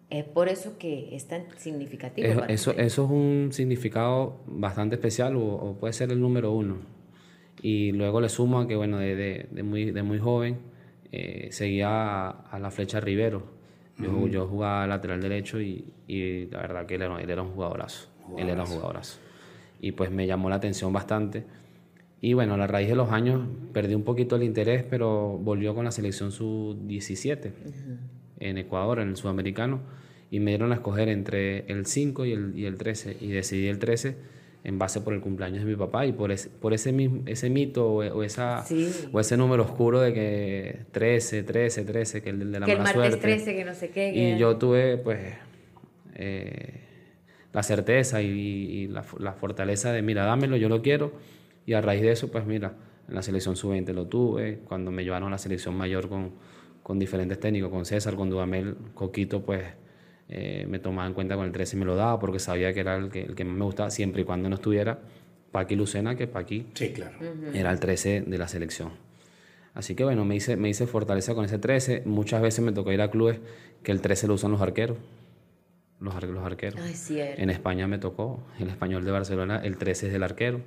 Es 0.10 0.26
por 0.26 0.48
eso 0.48 0.78
que 0.78 1.16
es 1.16 1.28
tan 1.28 1.46
significativo. 1.58 2.44
eso, 2.48 2.72
eso 2.72 3.06
es 3.06 3.12
un 3.12 3.50
significado 3.52 4.42
bastante 4.46 4.96
especial 4.96 5.36
o, 5.36 5.76
puede 5.80 5.94
ser 5.94 6.12
el 6.12 6.22
número 6.22 6.52
uno. 6.52 6.78
Y 7.62 7.94
luego 7.94 8.22
le 8.22 8.30
sumo 8.30 8.60
a 8.60 8.68
que, 8.68 8.76
bueno, 8.76 9.00
de, 9.00 9.48
de, 9.50 9.64
muy, 9.64 9.92
de 9.92 10.04
muy 10.04 10.20
joven 10.20 10.60
eh, 11.12 11.48
seguía 11.52 12.30
a, 12.30 12.60
la 12.60 12.70
flecha 12.70 13.00
Rivero. 13.00 13.54
Yo, 13.98 14.28
yo 14.28 14.48
jugaba 14.48 14.86
lateral 14.88 15.22
derecho 15.22 15.62
y, 15.62 15.94
y, 16.08 16.48
la 16.48 16.62
verdad 16.62 16.86
que 16.86 16.96
él 16.96 17.04
era, 17.04 17.22
él 17.22 17.30
era 17.30 17.42
un 17.42 17.54
jugadorazo. 17.54 18.10
Él 18.38 18.50
era 18.50 18.64
un 18.64 18.70
jugadorazo 18.70 19.23
y 19.84 19.92
pues 19.92 20.12
me 20.12 20.26
llamó 20.26 20.50
la 20.50 20.56
atención 20.56 20.94
bastante. 20.94 21.44
Y 22.22 22.34
bueno, 22.34 22.54
a 22.54 22.58
la 22.58 22.68
raíz 22.68 22.88
de 22.88 22.96
los 22.96 23.12
años 23.12 23.46
perdí 23.74 23.96
un 23.96 24.04
poquito 24.04 24.38
el 24.38 24.44
interés, 24.44 24.86
pero 24.90 25.38
volvió 25.38 25.76
con 25.76 25.84
la 25.84 25.92
selección 25.92 26.32
sub-17 26.32 27.52
en 28.40 28.58
Ecuador, 28.58 29.02
en 29.02 29.10
el 29.10 29.18
sudamericano, 29.18 29.82
y 30.32 30.40
me 30.40 30.52
dieron 30.52 30.72
a 30.72 30.76
escoger 30.76 31.10
entre 31.10 31.66
el 31.68 31.86
5 31.86 32.26
y 32.26 32.32
el, 32.32 32.58
y 32.58 32.66
el 32.66 32.78
13, 32.78 33.18
y 33.20 33.28
decidí 33.28 33.68
el 33.68 33.78
13 33.78 34.16
en 34.64 34.80
base 34.80 35.02
por 35.02 35.14
el 35.14 35.20
cumpleaños 35.20 35.66
de 35.66 35.70
mi 35.70 35.76
papá 35.76 36.06
y 36.06 36.14
por 36.14 36.32
ese, 36.32 36.50
por 36.50 36.74
ese, 36.74 36.96
ese 37.26 37.50
mito 37.50 37.86
o, 37.86 38.24
esa, 38.24 38.64
o 39.12 39.20
ese 39.20 39.36
número 39.36 39.64
oscuro 39.64 40.00
de 40.00 40.14
que 40.14 40.80
13, 40.94 41.44
13, 41.44 41.84
13, 41.84 42.22
que 42.22 42.30
el 42.30 42.54
de 42.54 42.60
la 42.62 42.66
que 42.66 42.78
mala 42.78 42.90
el 42.90 42.98
martes 42.98 43.20
13, 43.20 43.54
que 43.54 43.66
no 43.66 43.74
sé 43.74 43.90
qué. 43.90 44.14
Y 44.14 44.40
yo 44.40 44.56
tuve, 44.56 44.96
pues, 44.96 45.20
eh, 46.16 46.84
la 47.54 47.64
certeza 47.64 48.22
y, 48.22 48.88
la, 48.88 49.04
fortaleza 49.04 49.94
de, 49.94 50.02
mira, 50.02 50.26
dámelo, 50.26 50.58
yo 50.58 50.70
lo 50.70 50.82
quiero. 50.82 51.14
Y 51.66 51.74
a 51.74 51.82
raíz 51.82 52.02
de 52.02 52.12
eso, 52.12 52.30
pues 52.30 52.46
mira, 52.46 52.74
en 53.08 53.16
la 53.16 53.22
selección 53.22 53.56
sub-20 53.56 53.94
lo 53.94 54.08
tuve, 54.08 54.60
cuando 54.68 54.92
me 54.92 55.04
llevaron 55.04 55.30
a 55.30 55.32
la 55.32 55.38
selección 55.38 55.76
mayor 55.76 56.10
con, 56.10 56.32
con 56.82 57.00
diferentes 57.00 57.40
técnicos, 57.40 57.70
con 57.70 57.86
César, 57.86 58.16
con 58.16 58.30
Dudamel, 58.30 58.76
Coquito, 58.96 59.44
pues 59.44 59.64
eh, 60.30 60.66
me 60.68 60.80
tomaba 60.80 61.08
en 61.08 61.14
cuenta 61.14 61.36
con 61.36 61.46
el 61.46 61.52
13 61.52 61.78
y 61.78 61.80
me 61.80 61.86
lo 61.86 61.96
daba 61.96 62.20
porque 62.20 62.40
sabía 62.40 62.74
que 62.74 62.80
era 62.80 62.98
el 62.98 63.10
que, 63.10 63.22
el 63.22 63.36
que 63.36 63.46
más 63.46 63.56
me 63.56 63.66
gustaba, 63.66 63.92
siempre 63.92 64.24
y 64.24 64.26
cuando 64.26 64.50
no 64.50 64.56
estuviera 64.56 65.00
Paqui 65.52 65.76
Lucena, 65.76 66.16
que 66.16 66.28
Paqui 66.28 66.66
sí, 66.74 66.92
claro. 66.92 67.18
era 67.54 67.72
el 67.72 67.80
13 67.80 68.24
de 68.26 68.38
la 68.38 68.48
selección. 68.48 68.92
Así 69.76 69.96
que 69.96 70.04
bueno, 70.04 70.26
me 70.26 70.36
hice, 70.36 70.56
me 70.56 70.70
hice 70.70 70.88
fortaleza 70.88 71.36
con 71.36 71.46
ese 71.46 71.60
13. 71.60 72.04
Muchas 72.06 72.42
veces 72.42 72.64
me 72.66 72.72
tocó 72.72 72.92
ir 72.92 73.02
a 73.02 73.10
clubes 73.10 73.40
que 73.84 73.92
el 73.92 74.02
13 74.02 74.28
lo 74.28 74.36
usan 74.36 74.52
los 74.52 74.62
arqueros 74.62 74.98
los, 76.04 76.24
los 76.24 76.46
arqueros. 76.46 76.82
en 77.10 77.50
España 77.50 77.88
me 77.88 77.98
tocó, 77.98 78.46
el 78.60 78.70
español 78.70 79.06
de 79.06 79.12
Barcelona, 79.12 79.62
el 79.64 79.78
13 79.78 80.08
es 80.08 80.14
del 80.14 80.24
arquero. 80.24 80.62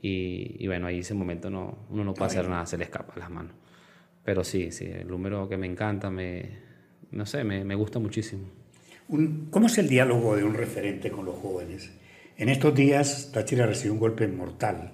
Y, 0.00 0.56
y 0.58 0.66
bueno, 0.66 0.86
ahí 0.86 0.98
ese 0.98 1.14
momento 1.14 1.48
no, 1.48 1.78
uno 1.88 2.04
no 2.04 2.14
puede 2.14 2.30
hacer 2.30 2.48
nada, 2.48 2.66
se 2.66 2.76
le 2.76 2.84
escapa 2.84 3.14
las 3.18 3.30
manos. 3.30 3.54
Pero 4.22 4.44
sí, 4.44 4.70
sí, 4.70 4.84
el 4.84 5.08
número 5.08 5.48
que 5.48 5.56
me 5.56 5.66
encanta, 5.66 6.10
me, 6.10 6.58
no 7.10 7.24
sé, 7.24 7.42
me, 7.42 7.64
me 7.64 7.74
gusta 7.74 7.98
muchísimo. 7.98 8.44
¿Cómo 9.50 9.66
es 9.66 9.78
el 9.78 9.88
diálogo 9.88 10.36
de 10.36 10.44
un 10.44 10.54
referente 10.54 11.10
con 11.10 11.24
los 11.24 11.36
jóvenes? 11.36 11.90
En 12.36 12.48
estos 12.48 12.74
días, 12.74 13.30
Táchira 13.32 13.66
recibió 13.66 13.92
un 13.94 14.00
golpe 14.00 14.26
mortal 14.28 14.92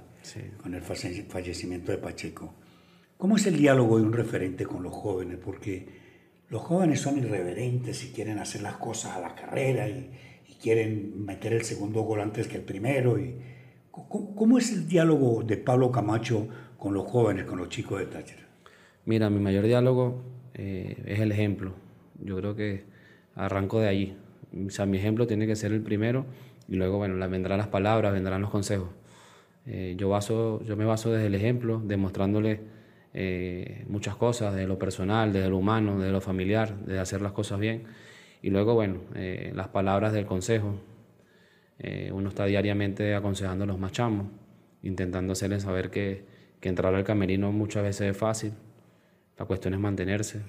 con 0.62 0.74
el 0.74 0.82
fallecimiento 0.82 1.90
de 1.90 1.98
Pacheco. 1.98 2.54
¿Cómo 3.16 3.36
es 3.36 3.46
el 3.46 3.56
diálogo 3.56 3.98
de 3.98 4.04
un 4.04 4.12
referente 4.12 4.64
con 4.66 4.82
los 4.82 4.92
jóvenes? 4.92 5.38
Porque 5.42 6.09
los 6.50 6.62
jóvenes 6.62 7.00
son 7.00 7.16
irreverentes 7.16 8.04
y 8.04 8.08
quieren 8.12 8.38
hacer 8.38 8.62
las 8.62 8.74
cosas 8.74 9.16
a 9.16 9.20
la 9.20 9.34
carrera 9.34 9.88
y, 9.88 10.10
quieren 10.60 11.24
meter 11.24 11.54
el 11.54 11.64
segundo 11.64 12.02
gol 12.02 12.20
antes 12.20 12.46
que 12.46 12.58
el 12.58 12.62
primero. 12.62 13.18
Y, 13.18 13.34
¿cómo, 13.90 14.58
es 14.58 14.70
el 14.72 14.86
diálogo 14.86 15.42
de 15.42 15.56
Pablo 15.56 15.90
Camacho 15.90 16.48
con 16.76 16.92
los 16.92 17.06
jóvenes, 17.06 17.46
con 17.46 17.58
los 17.58 17.70
chicos 17.70 17.98
de 17.98 18.04
Táchira? 18.04 18.42
Mira, 19.06 19.30
mi 19.30 19.40
mayor 19.40 19.64
diálogo 19.64 20.22
eh, 20.52 21.02
es 21.06 21.20
el 21.20 21.32
ejemplo. 21.32 21.72
Yo 22.22 22.36
creo 22.36 22.54
que 22.54 22.84
arranco 23.34 23.80
de 23.80 23.88
allí. 23.88 24.18
O 24.66 24.68
sea, 24.68 24.84
mi 24.84 24.98
ejemplo 24.98 25.26
tiene 25.26 25.46
que 25.46 25.56
ser 25.56 25.72
el 25.72 25.80
primero 25.80 26.26
y 26.68 26.76
luego, 26.76 26.98
bueno, 26.98 27.16
vendrán 27.30 27.56
las 27.56 27.68
palabras, 27.68 28.12
vendrán 28.12 28.42
los 28.42 28.50
consejos. 28.50 28.90
Eh, 29.64 29.94
yo, 29.96 30.10
baso, 30.10 30.62
yo 30.64 30.76
me 30.76 30.84
baso 30.84 31.10
desde 31.10 31.28
el 31.28 31.34
ejemplo, 31.34 31.80
demostrándole 31.82 32.60
eh, 33.12 33.84
muchas 33.88 34.14
cosas, 34.16 34.54
de 34.54 34.66
lo 34.66 34.78
personal, 34.78 35.32
de 35.32 35.48
lo 35.48 35.58
humano, 35.58 35.98
de 35.98 36.12
lo 36.12 36.20
familiar, 36.20 36.76
de 36.84 36.98
hacer 36.98 37.20
las 37.20 37.32
cosas 37.32 37.58
bien. 37.58 37.84
Y 38.42 38.50
luego, 38.50 38.74
bueno, 38.74 39.00
eh, 39.14 39.52
las 39.54 39.68
palabras 39.68 40.12
del 40.12 40.26
consejo. 40.26 40.74
Eh, 41.78 42.10
uno 42.12 42.28
está 42.28 42.44
diariamente 42.44 43.14
aconsejando 43.14 43.64
a 43.64 43.66
los 43.66 43.78
más 43.78 43.92
chamos, 43.92 44.26
intentando 44.82 45.32
hacerles 45.32 45.62
saber 45.62 45.90
que, 45.90 46.24
que, 46.60 46.68
entrar 46.68 46.94
al 46.94 47.04
camerino 47.04 47.52
muchas 47.52 47.82
veces 47.82 48.10
es 48.10 48.16
fácil. 48.16 48.52
La 49.38 49.46
cuestión 49.46 49.72
es 49.72 49.80
mantenerse. 49.80 50.42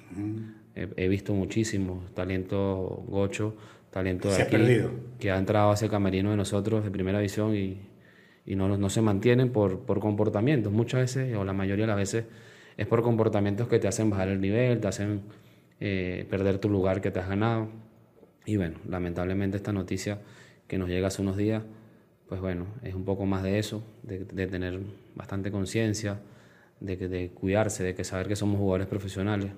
he, 0.76 1.08
visto 1.08 1.34
muchísimo 1.34 2.04
talento 2.13 3.06
gocho, 3.08 3.56
talento 3.91 4.30
de 4.30 4.41
aquí, 4.41 4.58
que 5.19 5.32
ha 5.32 5.38
entrado 5.38 5.71
hacia 5.71 5.86
el 5.86 5.91
camerino 5.91 6.32
de 6.32 6.36
nosotros 6.36 6.84
de 6.84 6.91
primera 6.91 7.21
visión 7.21 7.56
y, 7.56 7.80
y 8.45 8.56
no, 8.56 8.78
no 8.78 8.89
se 8.89 9.02
mantienen 9.02 9.54
por, 9.54 9.80
por 9.86 10.02
comportamientos. 10.02 10.74
Muchas 10.74 11.00
veces, 11.00 11.38
o 11.38 11.45
la 11.45 11.54
mayoría 11.54 11.84
de 11.84 11.88
las 11.88 11.97
veces, 11.97 12.26
es 12.82 12.88
por 12.88 13.04
comportamientos 13.04 13.67
que 13.67 13.78
te 13.78 13.88
hacen 13.88 14.10
bajar 14.10 14.30
el 14.30 14.41
nivel, 14.41 14.80
te 14.80 14.88
hacen 14.88 15.22
eh, 15.80 16.26
perder 16.32 16.58
tu 16.58 16.67
lugar 16.67 17.00
que 17.00 17.12
te 17.12 17.20
has 17.20 17.30
ganado. 17.30 17.67
Y 18.44 18.58
bueno, 18.58 18.80
lamentablemente 18.89 19.56
esta 19.56 19.72
noticia 19.72 20.17
que 20.67 20.80
nos 20.80 20.89
llega 20.89 21.10
hace 21.10 21.22
unos 21.22 21.38
días, 21.38 21.62
pues 22.28 22.41
bueno, 22.41 22.65
es 22.82 22.96
un 22.96 23.06
poco 23.06 23.28
más 23.28 23.44
de 23.44 23.60
eso, 23.60 23.84
de, 24.02 24.48
tener 24.48 24.80
bastante 25.13 25.52
conciencia, 25.52 26.22
de, 26.80 26.96
de 26.98 27.30
cuidarse, 27.30 27.84
de 27.84 27.94
que 27.94 28.04
saber 28.04 28.28
que 28.28 28.36
somos 28.36 28.58
jugadores 28.58 28.88
profesionales 28.88 29.52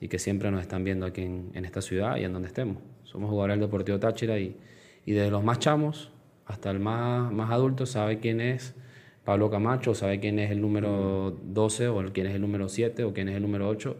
y 0.00 0.06
que 0.06 0.20
siempre 0.20 0.48
nos 0.52 0.60
están 0.60 0.84
viendo 0.84 1.04
aquí 1.04 1.22
en, 1.22 1.64
esta 1.64 1.82
ciudad 1.82 2.16
y 2.16 2.22
en 2.22 2.32
donde 2.32 2.46
estemos. 2.46 2.78
Somos 3.02 3.28
jugadores 3.28 3.58
del 3.58 3.66
Deportivo 3.66 3.98
Táchira 3.98 4.38
y, 4.38 4.56
y 5.04 5.10
desde 5.10 5.32
los 5.32 5.42
más 5.42 5.58
chamos 5.58 6.12
hasta 6.46 6.70
el 6.70 6.78
más, 6.78 7.32
más 7.32 7.50
adulto 7.50 7.86
sabe 7.86 8.20
quién 8.20 8.40
es 8.40 8.76
Pablo 9.24 9.50
Camacho 9.50 9.94
sabe 9.94 10.18
quién 10.18 10.38
es 10.38 10.50
el 10.50 10.60
número 10.60 11.30
12 11.30 11.88
o 11.88 12.12
quién 12.12 12.26
es 12.26 12.34
el 12.34 12.40
número 12.40 12.68
7 12.68 13.04
o 13.04 13.12
quién 13.12 13.28
es 13.28 13.36
el 13.36 13.42
número 13.42 13.68
8 13.68 13.96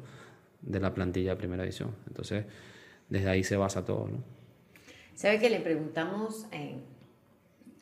de 0.62 0.80
la 0.80 0.94
plantilla 0.94 1.30
de 1.30 1.36
primera 1.36 1.62
edición. 1.62 1.94
Entonces, 2.08 2.44
desde 3.08 3.28
ahí 3.28 3.44
se 3.44 3.56
basa 3.56 3.84
todo. 3.84 4.08
¿no? 4.08 4.24
¿Sabe 5.14 5.38
que 5.38 5.50
le 5.50 5.60
preguntamos 5.60 6.46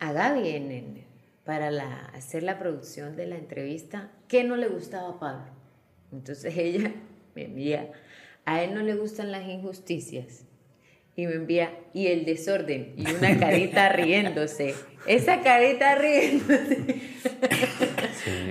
a 0.00 0.12
Gaby 0.12 1.05
para 1.44 2.07
hacer 2.07 2.42
la 2.42 2.59
producción 2.59 3.16
de 3.16 3.26
la 3.26 3.37
entrevista 3.37 4.11
qué 4.29 4.44
no 4.44 4.57
le 4.57 4.68
gustaba 4.68 5.11
a 5.11 5.18
Pablo? 5.18 5.53
Entonces 6.12 6.55
ella 6.59 6.92
me 7.35 7.44
envía, 7.44 7.90
a 8.44 8.62
él 8.62 8.74
no 8.74 8.83
le 8.83 8.94
gustan 8.94 9.33
las 9.33 9.48
injusticias 9.48 10.44
y 11.21 11.27
me 11.27 11.35
envía, 11.35 11.71
y 11.93 12.07
el 12.07 12.25
desorden, 12.25 12.95
y 12.97 13.11
una 13.13 13.39
carita 13.39 13.91
riéndose. 13.91 14.75
Esa 15.07 15.43
carita 15.43 15.97
riéndose. 15.97 17.01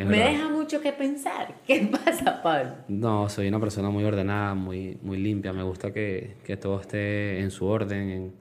me 0.05 0.17
deja 0.17 0.49
mucho 0.49 0.81
que 0.81 0.91
pensar. 0.91 1.55
¿Qué 1.65 1.89
pasa, 1.91 2.41
Pablo? 2.43 2.73
No, 2.87 3.27
soy 3.29 3.47
una 3.47 3.59
persona 3.59 3.89
muy 3.89 4.03
ordenada, 4.03 4.53
muy, 4.53 4.97
muy 5.01 5.17
limpia. 5.17 5.51
Me 5.51 5.63
gusta 5.63 5.91
que, 5.91 6.35
que 6.43 6.57
todo 6.57 6.79
esté 6.79 7.39
en 7.39 7.51
su 7.51 7.65
orden, 7.65 8.09
en, 8.09 8.33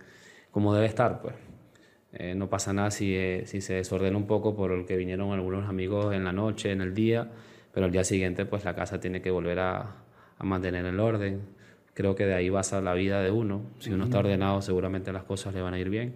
como 0.51 0.75
debe 0.75 0.87
estar, 0.87 1.21
pues. 1.21 1.35
Eh, 2.13 2.35
no 2.35 2.49
pasa 2.49 2.73
nada 2.73 2.91
si, 2.91 3.15
eh, 3.15 3.43
si 3.47 3.61
se 3.61 3.75
desordena 3.75 4.17
un 4.17 4.27
poco 4.27 4.57
por 4.57 4.73
el 4.73 4.87
que 4.87 4.97
vinieron 4.97 5.33
algunos 5.33 5.69
amigos 5.69 6.15
en 6.15 6.25
la 6.25 6.33
noche, 6.33 6.73
en 6.73 6.81
el 6.81 6.95
día, 6.95 7.31
pero 7.73 7.87
al 7.87 7.93
día 7.93 8.03
siguiente 8.03 8.47
pues 8.47 8.65
la 8.65 8.75
casa 8.75 8.99
tiene 8.99 9.21
que 9.21 9.31
volver 9.31 9.59
a, 9.61 9.97
a 10.39 10.45
mantener 10.45 10.87
el 10.87 11.01
orden. 11.01 11.58
Creo 11.99 12.15
que 12.15 12.27
de 12.27 12.35
ahí 12.35 12.49
basa 12.49 12.81
la 12.81 12.95
vida 12.95 13.21
de 13.25 13.33
uno. 13.33 13.61
Si 13.81 13.91
uno 13.91 14.05
está 14.05 14.21
ordenado, 14.21 14.63
seguramente 14.63 15.13
las 15.13 15.25
cosas 15.25 15.53
le 15.53 15.61
van 15.61 15.75
a 15.75 15.81
ir 15.81 15.91
bien. 15.91 16.15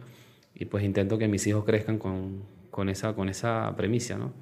Y 0.55 0.67
pues 0.67 0.85
intento 0.85 1.19
que 1.19 1.27
mis 1.27 1.45
hijos 1.49 1.65
crezcan 1.65 1.99
con, 1.99 2.45
con 2.71 2.89
esa, 2.89 3.17
con 3.17 3.29
esa 3.29 3.75
premisa, 3.77 4.17
¿no? 4.17 4.33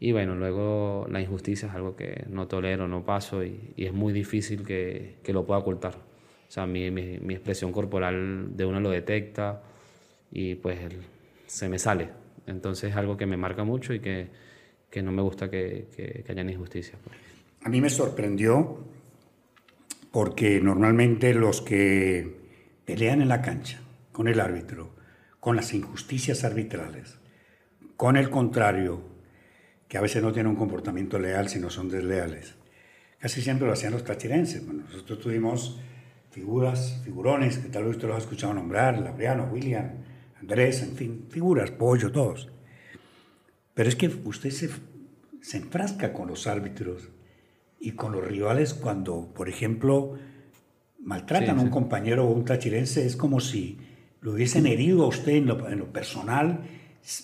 Y 0.00 0.12
bueno, 0.12 0.34
luego 0.34 1.06
la 1.08 1.18
injusticia 1.18 1.68
es 1.68 1.74
algo 1.74 1.96
que 1.96 2.26
no 2.28 2.46
tolero, 2.46 2.86
no 2.88 3.06
paso 3.06 3.42
y, 3.42 3.72
y 3.74 3.86
es 3.86 3.94
muy 3.94 4.12
difícil 4.12 4.62
que, 4.62 5.14
que, 5.22 5.32
lo 5.32 5.46
pueda 5.46 5.60
ocultar. 5.60 5.94
O 5.94 6.50
sea, 6.50 6.66
mi, 6.66 6.90
mi, 6.90 7.18
mi, 7.20 7.32
expresión 7.32 7.72
corporal 7.72 8.54
de 8.54 8.66
uno 8.66 8.80
lo 8.80 8.90
detecta 8.90 9.62
y 10.30 10.56
pues 10.56 10.78
se 11.46 11.70
me 11.70 11.78
sale. 11.78 12.10
Entonces 12.46 12.90
es 12.90 12.96
algo 12.96 13.16
que 13.16 13.24
me 13.24 13.38
marca 13.38 13.64
mucho 13.64 13.94
y 13.94 14.00
que, 14.00 14.28
que 14.90 15.00
no 15.00 15.10
me 15.10 15.22
gusta 15.22 15.48
que, 15.48 15.86
que, 15.96 16.22
que 16.22 16.32
hayan 16.32 16.50
injusticias. 16.50 17.00
Pues. 17.02 17.16
A 17.62 17.70
mí 17.70 17.80
me 17.80 17.88
sorprendió 17.88 18.99
porque 20.10 20.60
normalmente 20.60 21.34
los 21.34 21.60
que 21.60 22.40
pelean 22.84 23.22
en 23.22 23.28
la 23.28 23.42
cancha 23.42 23.80
con 24.12 24.28
el 24.28 24.40
árbitro, 24.40 24.94
con 25.38 25.56
las 25.56 25.72
injusticias 25.72 26.44
arbitrales, 26.44 27.18
con 27.96 28.16
el 28.16 28.30
contrario, 28.30 29.02
que 29.88 29.98
a 29.98 30.00
veces 30.00 30.22
no 30.22 30.32
tienen 30.32 30.50
un 30.50 30.56
comportamiento 30.56 31.18
leal, 31.18 31.48
sino 31.48 31.70
son 31.70 31.88
desleales. 31.88 32.54
Casi 33.18 33.42
siempre 33.42 33.66
lo 33.66 33.72
hacían 33.72 33.92
los 33.92 34.04
tachirenses. 34.04 34.64
Bueno, 34.64 34.84
nosotros 34.84 35.20
tuvimos 35.20 35.80
figuras, 36.30 37.00
figurones, 37.04 37.58
que 37.58 37.68
tal 37.68 37.84
vez 37.84 37.96
usted 37.96 38.08
los 38.08 38.16
ha 38.16 38.20
escuchado 38.20 38.54
nombrar, 38.54 38.98
Laureano, 38.98 39.50
William, 39.52 39.90
Andrés, 40.40 40.82
en 40.82 40.96
fin, 40.96 41.26
figuras, 41.28 41.70
Pollo, 41.70 42.10
todos. 42.10 42.48
Pero 43.74 43.88
es 43.88 43.96
que 43.96 44.08
usted 44.24 44.50
se, 44.50 44.70
se 45.42 45.56
enfrasca 45.58 46.12
con 46.12 46.28
los 46.28 46.46
árbitros 46.46 47.10
y 47.80 47.92
con 47.92 48.12
los 48.12 48.24
rivales 48.24 48.74
cuando, 48.74 49.32
por 49.34 49.48
ejemplo, 49.48 50.18
maltratan 51.00 51.56
sí, 51.56 51.60
a 51.60 51.64
un 51.64 51.70
compañero 51.70 52.26
o 52.26 52.30
un 52.30 52.44
tachirense, 52.44 53.06
es 53.06 53.16
como 53.16 53.40
si 53.40 53.78
lo 54.20 54.32
hubiesen 54.32 54.66
herido 54.66 55.04
a 55.04 55.08
usted 55.08 55.32
en 55.32 55.46
lo, 55.46 55.66
en 55.68 55.78
lo 55.78 55.86
personal, 55.86 56.60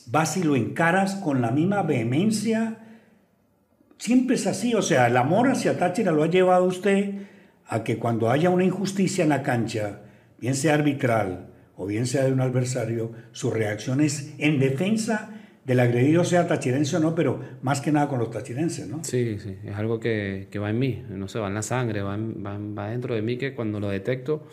vas 0.06 0.36
y 0.38 0.42
lo 0.42 0.56
encaras 0.56 1.16
con 1.16 1.42
la 1.42 1.50
misma 1.50 1.82
vehemencia. 1.82 2.78
Siempre 3.98 4.36
es 4.36 4.46
así, 4.46 4.74
o 4.74 4.80
sea, 4.80 5.06
el 5.06 5.16
amor 5.18 5.48
hacia 5.48 5.78
Táchira 5.78 6.10
lo 6.10 6.22
ha 6.22 6.30
llevado 6.30 6.64
a 6.64 6.68
usted 6.68 7.26
a 7.66 7.84
que 7.84 7.98
cuando 7.98 8.30
haya 8.30 8.48
una 8.48 8.64
injusticia 8.64 9.24
en 9.24 9.30
la 9.30 9.42
cancha, 9.42 10.00
bien 10.38 10.54
sea 10.54 10.74
arbitral 10.74 11.48
o 11.76 11.86
bien 11.86 12.06
sea 12.06 12.24
de 12.24 12.32
un 12.32 12.40
adversario, 12.40 13.12
su 13.32 13.50
reacción 13.50 14.00
es 14.00 14.32
en 14.38 14.58
defensa 14.58 15.30
del 15.66 15.80
agredido 15.80 16.22
sea 16.22 16.46
tachirense 16.46 16.96
o 16.96 17.00
no, 17.00 17.16
pero 17.16 17.40
más 17.62 17.80
que 17.80 17.90
nada 17.90 18.08
con 18.08 18.20
los 18.20 18.30
tachirenses, 18.30 18.86
¿no? 18.86 19.02
Sí, 19.02 19.36
sí, 19.40 19.56
es 19.64 19.74
algo 19.74 19.98
que, 19.98 20.46
que 20.48 20.60
va 20.60 20.70
en 20.70 20.78
mí, 20.78 21.02
no 21.08 21.26
se 21.26 21.40
va 21.40 21.48
en 21.48 21.54
la 21.54 21.62
sangre, 21.62 22.02
va, 22.02 22.16
va, 22.16 22.56
va, 22.56 22.90
dentro 22.90 23.16
de 23.16 23.22
mí 23.22 23.36
que 23.36 23.52
cuando 23.52 23.80
lo 23.80 23.88
detecto, 23.88 24.46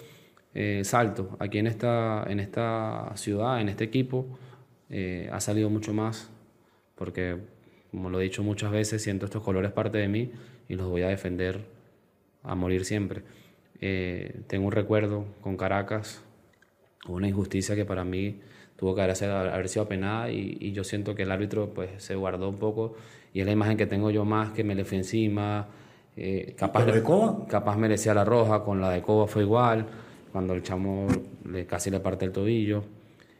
eh, 0.55 0.81
salto. 0.83 1.37
Aquí 1.39 1.59
en 1.59 1.67
esta, 1.67 2.25
en 2.27 2.39
esta 2.39 3.11
ciudad, 3.13 3.61
en 3.61 3.69
este 3.69 3.83
equipo, 3.83 4.39
eh, 4.89 5.29
ha 5.31 5.39
salido 5.39 5.69
mucho 5.69 5.93
más, 5.93 6.31
porque, 6.95 7.37
como 7.91 8.09
lo 8.09 8.19
he 8.19 8.23
dicho 8.23 8.41
muchas 8.41 8.71
veces, 8.71 9.03
siento 9.03 9.25
estos 9.25 9.43
colores 9.43 9.71
parte 9.71 9.99
de 9.99 10.07
mí 10.07 10.31
y 10.67 10.73
los 10.73 10.89
voy 10.89 11.03
a 11.03 11.09
defender 11.09 11.59
a 12.41 12.55
morir 12.55 12.85
siempre. 12.85 13.21
Eh, 13.81 14.41
tengo 14.47 14.65
un 14.65 14.71
recuerdo 14.71 15.27
con 15.41 15.57
Caracas, 15.57 16.23
una 17.07 17.27
injusticia 17.27 17.75
que 17.75 17.85
para 17.85 18.03
mí 18.03 18.39
tuvo 18.75 18.95
que 18.95 19.01
haber, 19.01 19.15
haber 19.23 19.69
sido 19.69 19.83
apenada 19.83 20.29
y, 20.29 20.57
y, 20.59 20.71
yo 20.71 20.83
siento 20.83 21.15
que 21.15 21.23
el 21.23 21.31
árbitro 21.31 21.69
pues 21.73 21.91
se 21.97 22.15
guardó 22.15 22.49
un 22.49 22.57
poco 22.57 22.95
y 23.33 23.39
es 23.39 23.45
la 23.45 23.51
imagen 23.51 23.77
que 23.77 23.85
tengo 23.85 24.11
yo 24.11 24.25
más 24.25 24.51
que 24.51 24.63
me 24.63 24.75
le 24.75 24.85
fue 24.85 24.97
encima. 24.97 25.67
Eh, 26.15 26.53
capaz, 26.55 26.85
de 26.85 27.01
Coba? 27.01 27.47
capaz 27.47 27.75
merecía 27.77 28.13
la 28.13 28.23
roja, 28.23 28.63
con 28.63 28.79
la 28.79 28.91
de 28.91 29.01
Coba 29.01 29.27
fue 29.27 29.41
igual, 29.41 29.85
cuando 30.31 30.53
el 30.53 30.61
chamo 30.61 31.07
le, 31.49 31.65
casi 31.65 31.89
le 31.89 31.99
parte 31.99 32.25
el 32.25 32.31
tobillo. 32.31 32.83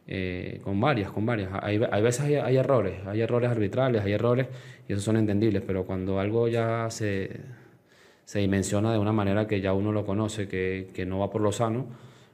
Eh, 0.06 0.60
con 0.64 0.82
varias, 0.82 1.12
con 1.12 1.26
varias. 1.26 1.50
Hay, 1.62 1.82
hay 1.90 2.02
veces 2.02 2.26
hay, 2.26 2.36
hay, 2.36 2.58
errores, 2.58 2.96
hay 3.06 3.22
errores 3.22 3.50
arbitrales, 3.50 4.04
hay 4.04 4.12
errores 4.12 4.48
y 4.88 4.92
esos 4.92 5.06
son 5.06 5.16
entendibles, 5.16 5.64
pero 5.66 5.86
cuando 5.86 6.20
algo 6.20 6.50
ya 6.50 6.90
se, 6.90 7.30
se 8.26 8.40
dimensiona 8.40 8.92
de 8.92 9.00
una 9.00 9.14
manera 9.14 9.48
que 9.48 9.62
ya 9.62 9.72
uno 9.72 9.94
lo 9.94 10.06
conoce, 10.06 10.48
que, 10.50 10.90
que 10.94 11.06
no 11.06 11.20
va 11.20 11.30
por 11.30 11.42
lo 11.42 11.54
sano, 11.54 11.86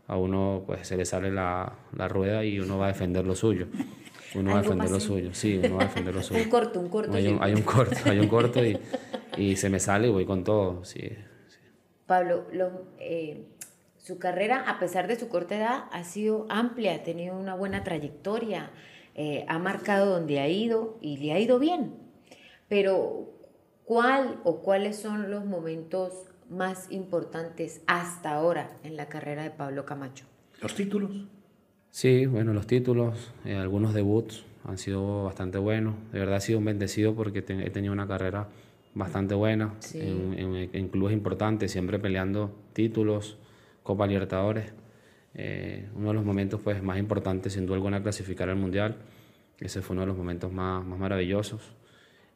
a 0.09 0.17
uno 0.17 0.63
pues 0.65 0.87
se 0.87 0.97
le 0.97 1.05
sale 1.05 1.31
la, 1.31 1.71
la 1.95 2.07
rueda 2.07 2.43
y 2.43 2.59
uno 2.59 2.79
va 2.79 2.85
a 2.85 2.87
defender 2.89 3.25
lo 3.25 3.35
suyo. 3.35 3.67
Uno 4.33 4.51
va 4.51 4.59
a 4.59 4.61
defender 4.63 4.89
lo 4.89 4.99
suyo, 4.99 5.33
sí, 5.33 5.59
uno 5.63 5.75
va 5.75 5.83
a 5.83 5.85
defender 5.85 6.15
lo 6.15 6.23
suyo. 6.23 6.43
un 6.43 6.49
corto, 6.49 6.79
un 6.79 6.89
corto. 6.89 7.13
Hay 7.13 7.27
un, 7.27 7.41
hay 7.41 7.53
un 7.53 7.61
corto, 7.61 7.95
hay 8.05 8.19
un 8.19 8.27
corto 8.27 8.65
y, 8.65 8.77
y, 9.37 9.55
se 9.55 9.69
me 9.69 9.79
sale 9.79 10.07
y 10.07 10.11
voy 10.11 10.25
con 10.25 10.43
todo, 10.43 10.83
sí. 10.83 10.99
sí. 11.47 11.59
Pablo, 12.07 12.47
lo, 12.51 12.87
eh, 12.99 13.45
su 13.97 14.17
carrera, 14.17 14.63
a 14.67 14.79
pesar 14.79 15.07
de 15.07 15.15
su 15.15 15.29
corta 15.29 15.55
edad, 15.55 15.83
ha 15.91 16.03
sido 16.03 16.47
amplia, 16.49 16.95
ha 16.95 17.03
tenido 17.03 17.37
una 17.37 17.53
buena 17.53 17.83
trayectoria, 17.83 18.71
eh, 19.13 19.45
ha 19.47 19.59
marcado 19.59 20.07
donde 20.07 20.39
ha 20.39 20.47
ido 20.47 20.97
y 21.01 21.17
le 21.17 21.33
ha 21.33 21.39
ido 21.39 21.59
bien. 21.59 21.93
Pero, 22.67 23.29
¿cuál 23.85 24.39
o 24.43 24.61
cuáles 24.61 24.97
son 24.97 25.29
los 25.29 25.45
momentos 25.45 26.28
más 26.49 26.91
importantes 26.91 27.81
hasta 27.87 28.33
ahora 28.33 28.71
en 28.83 28.95
la 28.95 29.07
carrera 29.07 29.43
de 29.43 29.51
Pablo 29.51 29.85
Camacho? 29.85 30.25
¿Los 30.61 30.75
títulos? 30.75 31.11
Sí, 31.91 32.25
bueno, 32.25 32.53
los 32.53 32.67
títulos, 32.67 33.31
eh, 33.45 33.55
algunos 33.55 33.93
debuts 33.93 34.43
han 34.65 34.77
sido 34.77 35.23
bastante 35.23 35.57
buenos. 35.57 35.95
De 36.11 36.19
verdad 36.19 36.37
he 36.37 36.41
sido 36.41 36.59
un 36.59 36.65
bendecido 36.65 37.15
porque 37.15 37.41
te, 37.41 37.65
he 37.65 37.69
tenido 37.69 37.93
una 37.93 38.07
carrera 38.07 38.47
bastante 38.93 39.35
buena 39.35 39.75
sí. 39.79 39.99
en, 39.99 40.33
en, 40.37 40.69
en, 40.73 40.87
clubes 40.89 41.13
importantes, 41.13 41.71
siempre 41.71 41.99
peleando 41.99 42.55
títulos, 42.73 43.37
Copa 43.83 44.05
Libertadores. 44.07 44.73
Eh, 45.35 45.87
uno 45.95 46.09
de 46.09 46.13
los 46.15 46.25
momentos 46.25 46.59
pues, 46.61 46.81
más 46.83 46.97
importantes, 46.97 47.53
sin 47.53 47.65
duda 47.65 47.75
alguna, 47.75 48.01
clasificar 48.01 48.49
al 48.49 48.55
Mundial. 48.55 48.97
Ese 49.59 49.81
fue 49.81 49.93
uno 49.93 50.01
de 50.01 50.07
los 50.07 50.17
momentos 50.17 50.51
más, 50.51 50.85
más 50.85 50.99
maravillosos. 50.99 51.61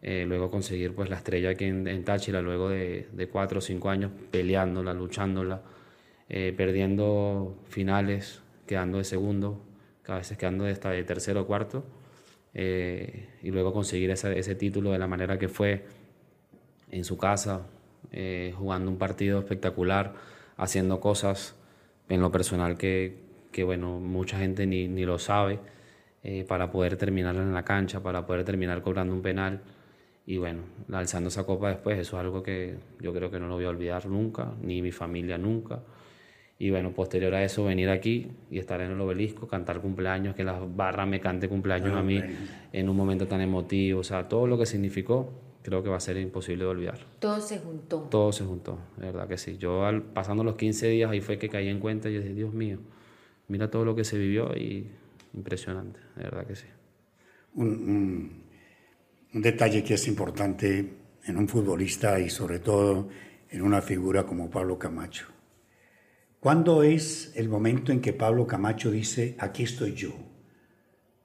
Eh, 0.05 0.25
luego 0.27 0.51
conseguir 0.51 0.93
pues, 0.93 1.09
la 1.09 1.15
estrella 1.15 1.51
aquí 1.51 1.63
en, 1.63 1.87
en 1.87 2.03
Táchira, 2.03 2.41
luego 2.41 2.69
de, 2.69 3.07
de, 3.13 3.27
cuatro 3.29 3.59
o 3.59 3.61
cinco 3.61 3.89
años 3.89 4.11
peleándola, 4.31 4.93
luchándola, 4.93 5.61
eh, 6.27 6.53
perdiendo 6.55 7.57
finales, 7.69 8.41
quedando 8.67 8.97
de 8.97 9.05
segundo, 9.05 9.63
a 10.07 10.17
veces 10.17 10.37
quedando 10.37 10.65
de, 10.65 10.71
hasta 10.73 10.89
de 10.91 11.03
tercero 11.05 11.43
o 11.43 11.47
cuarto, 11.47 11.85
eh, 12.53 13.29
y 13.41 13.51
luego 13.51 13.73
conseguir 13.73 14.11
ese, 14.11 14.37
ese, 14.37 14.55
título 14.55 14.91
de 14.91 14.99
la 14.99 15.07
manera 15.07 15.39
que 15.39 15.47
fue 15.47 15.85
en 16.91 17.05
su 17.05 17.17
casa, 17.17 17.65
eh, 18.11 18.53
jugando 18.57 18.91
un 18.91 18.97
partido 18.97 19.39
espectacular, 19.39 20.13
haciendo 20.57 20.99
cosas 20.99 21.55
en 22.09 22.21
lo 22.21 22.31
personal 22.31 22.77
que, 22.77 23.17
que 23.51 23.63
bueno, 23.63 23.99
mucha 23.99 24.37
gente 24.37 24.67
ni, 24.67 24.87
ni 24.87 25.05
lo 25.05 25.17
sabe, 25.17 25.59
eh, 26.23 26.45
para 26.47 26.71
poder 26.71 26.97
terminar 26.97 27.35
en 27.35 27.53
la 27.53 27.63
cancha, 27.63 28.01
para 28.01 28.25
poder 28.25 28.43
terminar 28.45 28.81
cobrando 28.81 29.13
un 29.13 29.21
penal 29.21 29.61
y 30.25 30.37
bueno, 30.37 30.61
alzando 30.91 31.27
esa 31.27 31.45
copa 31.45 31.69
después, 31.69 31.99
eso 31.99 32.17
es 32.17 32.21
algo 32.21 32.41
que 32.41 32.75
yo 33.01 33.13
creo 33.13 33.29
que 33.29 33.39
no 33.39 33.47
lo 33.47 33.55
voy 33.55 33.65
a 33.65 33.69
olvidar 33.69 34.05
nunca, 34.05 34.53
ni 34.61 34.81
mi 34.81 34.91
familia 34.91 35.37
nunca. 35.37 35.81
Y 36.57 36.69
bueno, 36.69 36.91
posterior 36.91 37.33
a 37.33 37.43
eso, 37.43 37.65
venir 37.65 37.89
aquí 37.89 38.31
y 38.49 38.57
estar 38.57 38.79
en 38.79 38.91
el 38.91 39.01
obelisco, 39.01 39.47
cantar 39.47 39.81
cumpleaños, 39.81 40.33
que 40.33 40.45
la 40.45 40.59
barra 40.59 41.05
me 41.05 41.19
cante 41.19 41.49
cumpleaños 41.49 41.93
ah, 41.93 41.99
a 41.99 42.03
mí 42.03 42.21
en 42.71 42.87
un 42.87 42.95
momento 42.95 43.27
tan 43.27 43.41
emotivo, 43.41 43.99
o 43.99 44.03
sea, 44.03 44.29
todo 44.29 44.47
lo 44.47 44.57
que 44.57 44.65
significó, 44.65 45.29
creo 45.61 45.83
que 45.83 45.89
va 45.89 45.97
a 45.97 45.99
ser 45.99 46.15
imposible 46.15 46.63
de 46.63 46.69
olvidar. 46.69 46.99
Todo 47.19 47.41
se 47.41 47.59
juntó. 47.59 48.07
Todo 48.09 48.31
se 48.31 48.45
juntó, 48.45 48.79
de 48.95 49.07
verdad 49.07 49.27
que 49.27 49.37
sí. 49.37 49.57
Yo 49.57 49.85
al, 49.85 50.03
pasando 50.03 50.45
los 50.45 50.55
15 50.55 50.87
días 50.87 51.11
ahí 51.11 51.19
fue 51.19 51.37
que 51.37 51.49
caí 51.49 51.67
en 51.67 51.79
cuenta 51.79 52.09
y 52.09 52.17
dije, 52.17 52.33
Dios 52.33 52.53
mío, 52.53 52.79
mira 53.49 53.69
todo 53.69 53.83
lo 53.83 53.93
que 53.93 54.05
se 54.05 54.17
vivió 54.17 54.55
y 54.55 54.87
impresionante, 55.33 55.99
de 56.15 56.23
verdad 56.23 56.45
que 56.45 56.55
sí. 56.55 56.67
Un, 57.55 57.67
un 57.67 58.42
un 59.33 59.41
detalle 59.41 59.83
que 59.83 59.95
es 59.95 60.07
importante 60.07 60.93
en 61.25 61.37
un 61.37 61.47
futbolista 61.47 62.19
y 62.19 62.29
sobre 62.29 62.59
todo 62.59 63.09
en 63.49 63.61
una 63.63 63.81
figura 63.81 64.25
como 64.25 64.49
Pablo 64.49 64.77
Camacho. 64.77 65.27
¿Cuándo 66.39 66.83
es 66.83 67.31
el 67.35 67.49
momento 67.49 67.91
en 67.91 68.01
que 68.01 68.13
Pablo 68.13 68.45
Camacho 68.45 68.91
dice, 68.91 69.35
aquí 69.39 69.63
estoy 69.63 69.93
yo? 69.93 70.11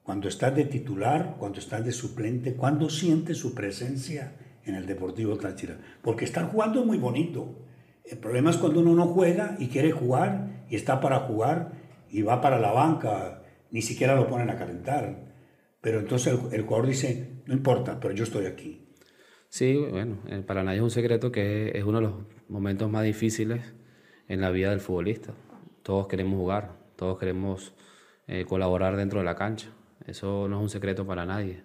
Cuando 0.03 0.29
estás 0.29 0.57
de 0.57 0.65
titular, 0.65 1.37
cuando 1.39 1.59
estás 1.59 1.85
de 1.85 1.93
suplente, 1.93 2.55
¿cuándo 2.55 2.89
siente 2.89 3.35
su 3.35 3.55
presencia 3.55 4.37
en 4.65 4.75
el 4.75 4.87
Deportivo 4.87 5.37
Táchira? 5.37 5.79
Porque 6.01 6.25
estar 6.25 6.51
jugando 6.51 6.81
es 6.81 6.87
muy 6.87 6.97
bonito. 6.97 7.67
El 8.05 8.19
problema 8.19 8.51
es 8.51 8.57
cuando 8.57 8.81
uno 8.81 8.95
no 8.95 9.09
juega 9.09 9.57
y 9.59 9.67
quiere 9.67 9.91
jugar 9.91 10.65
y 10.71 10.77
está 10.77 11.01
para 11.01 11.21
jugar 11.21 11.73
y 12.11 12.23
va 12.23 12.41
para 12.41 12.59
la 12.59 12.73
banca, 12.73 13.43
ni 13.71 13.83
siquiera 13.83 14.15
lo 14.15 14.29
ponen 14.29 14.49
a 14.49 14.57
calentar. 14.57 15.27
Pero 15.83 16.01
entonces 16.01 16.33
el, 16.33 16.55
el 16.55 16.63
jugador 16.63 16.87
dice, 16.87 17.38
no 17.49 17.55
importa, 17.55 17.99
pero 17.99 18.13
yo 18.13 18.25
estoy 18.25 18.45
aquí. 18.45 18.85
Sí, 19.49 19.75
bueno, 19.91 20.19
para 20.47 20.63
nadie 20.63 20.77
es 20.77 20.83
un 20.83 20.91
secreto 20.91 21.33
que 21.33 21.73
es 21.75 21.83
uno 21.83 21.99
de 21.99 22.07
los 22.07 22.15
momentos 22.49 22.91
más 22.91 23.05
difíciles 23.05 23.73
en 24.29 24.43
la 24.43 24.51
vida 24.51 24.69
del 24.69 24.81
futbolista. 24.81 25.33
Todos 25.83 26.09
queremos 26.09 26.39
jugar, 26.39 26.77
todos 26.97 27.19
queremos 27.19 27.73
eh, 28.27 28.45
colaborar 28.47 28.97
dentro 28.97 29.21
de 29.21 29.25
la 29.25 29.35
cancha. 29.35 29.69
Eso 30.07 30.47
no 30.49 30.59
es 30.59 30.63
un 30.63 30.69
secreto 30.69 31.07
para 31.07 31.25
nadie. 31.25 31.63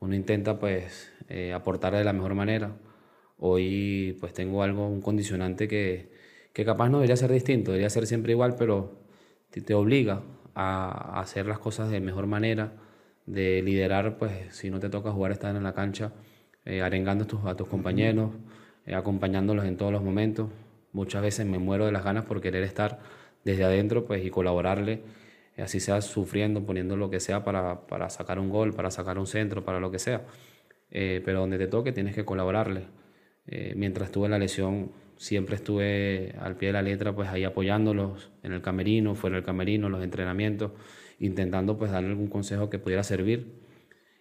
uno 0.00 0.14
intenta 0.14 0.58
pues 0.58 1.12
eh, 1.28 1.52
aportar 1.52 1.94
de 1.94 2.04
la 2.04 2.14
mejor 2.14 2.34
manera. 2.34 2.74
Hoy 3.36 4.16
pues 4.18 4.32
tengo 4.32 4.62
algo, 4.62 4.88
un 4.88 5.02
condicionante 5.02 5.68
que, 5.68 6.10
que 6.54 6.64
capaz 6.64 6.88
no 6.88 6.98
debería 6.98 7.16
ser 7.16 7.30
distinto, 7.30 7.72
debería 7.72 7.90
ser 7.90 8.06
siempre 8.06 8.32
igual, 8.32 8.56
pero 8.58 9.02
te 9.50 9.74
obliga 9.74 10.22
a, 10.54 11.20
hacer 11.20 11.46
las 11.46 11.58
cosas 11.58 11.90
de 11.90 12.00
mejor 12.00 12.26
manera, 12.26 12.72
de 13.26 13.62
liderar, 13.62 14.18
pues 14.18 14.32
si 14.54 14.70
no 14.70 14.80
te 14.80 14.88
toca 14.88 15.12
jugar, 15.12 15.32
estar 15.32 15.54
en 15.54 15.62
la 15.62 15.74
cancha, 15.74 16.12
eh, 16.64 16.82
arengando 16.82 17.24
a 17.44 17.56
tus, 17.56 17.68
compañeros, 17.68 18.30
eh, 18.86 18.94
acompañándolos 18.94 19.64
en 19.64 19.76
todos 19.76 19.92
los 19.92 20.02
momentos. 20.02 20.50
Muchas 20.92 21.22
veces 21.22 21.46
me 21.46 21.58
muero 21.58 21.86
de 21.86 21.92
las 21.92 22.04
ganas 22.04 22.24
por 22.24 22.40
querer 22.40 22.62
estar 22.62 23.00
desde 23.44 23.64
adentro 23.64 24.04
pues, 24.04 24.24
y 24.24 24.30
colaborarle, 24.30 25.02
así 25.58 25.80
sea 25.80 26.00
sufriendo, 26.00 26.64
poniendo 26.64 26.96
lo 26.96 27.10
que 27.10 27.20
sea 27.20 27.44
para, 27.44 27.86
para, 27.86 28.10
sacar 28.10 28.38
un 28.38 28.50
gol, 28.50 28.74
para 28.74 28.90
sacar 28.90 29.18
un 29.18 29.26
centro, 29.26 29.64
para 29.64 29.80
lo 29.80 29.90
que 29.90 29.98
sea. 29.98 30.22
Eh, 30.90 31.22
pero 31.24 31.40
donde 31.40 31.58
te 31.58 31.66
toque 31.66 31.92
tienes 31.92 32.14
que 32.14 32.24
colaborarle. 32.24 32.86
mientras 33.76 34.08
estuve 34.08 34.26
en 34.26 34.32
la 34.32 34.38
lesión, 34.38 34.92
siempre 35.16 35.56
estuve 35.56 36.34
al 36.40 36.56
pie 36.56 36.68
de 36.68 36.72
la 36.74 36.82
letra, 36.82 37.14
pues 37.14 37.28
ahí 37.28 37.44
apoyándolos 37.44 38.30
en 38.42 38.52
el 38.52 38.62
camerino, 38.62 39.14
fuera 39.14 39.36
del 39.36 39.44
camerino, 39.44 39.88
los 39.88 40.02
entrenamientos, 40.02 40.72
intentando 41.22 41.78
pues 41.78 41.92
darle 41.92 42.10
algún 42.10 42.26
consejo 42.26 42.68
que 42.68 42.78
pudiera 42.78 43.04
servir. 43.04 43.54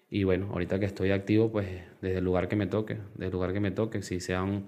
Y 0.10 0.24
bueno, 0.24 0.50
ahorita 0.52 0.80
que 0.80 0.86
estoy 0.86 1.12
activo, 1.12 1.52
pues 1.52 1.68
desde 2.02 2.20
el 2.20 2.24
lugar 2.24 2.48
que 2.48 2.56
me 2.56 2.68
toque, 2.68 2.98
desde 3.16 3.26
el 3.26 3.32
lugar 3.32 3.54
que 3.54 3.60
me 3.60 3.72
toque, 3.72 4.02
si 4.04 4.20
sean 4.20 4.68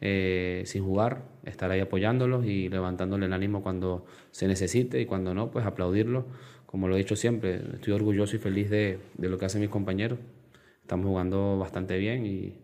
eh, 0.00 0.62
sin 0.64 0.84
jugar, 0.84 1.24
estar 1.44 1.70
ahí 1.70 1.80
apoyándolos 1.80 2.46
y 2.46 2.68
levantándole 2.68 3.26
el 3.26 3.32
ánimo 3.32 3.62
cuando 3.62 4.04
se 4.30 4.46
necesite 4.46 5.00
y 5.00 5.06
cuando 5.06 5.34
no, 5.34 5.50
pues 5.50 5.66
aplaudirlos. 5.66 6.24
Como 6.66 6.88
lo 6.88 6.94
he 6.94 6.98
dicho 6.98 7.16
siempre, 7.16 7.60
estoy 7.74 7.92
orgulloso 7.92 8.36
y 8.36 8.38
feliz 8.38 8.70
de, 8.70 8.98
de 9.18 9.28
lo 9.28 9.38
que 9.38 9.46
hacen 9.46 9.60
mis 9.60 9.70
compañeros. 9.70 10.18
Estamos 10.82 11.06
jugando 11.06 11.58
bastante 11.58 11.98
bien 11.98 12.24
y, 12.26 12.54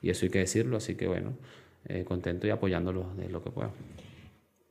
y 0.00 0.10
eso 0.10 0.24
hay 0.24 0.30
que 0.30 0.38
decirlo, 0.38 0.78
así 0.78 0.94
que 0.94 1.08
bueno, 1.08 1.34
eh, 1.86 2.04
contento 2.04 2.46
y 2.46 2.50
apoyándolos 2.50 3.16
de 3.16 3.28
lo 3.28 3.42
que 3.42 3.50
pueda. 3.50 3.70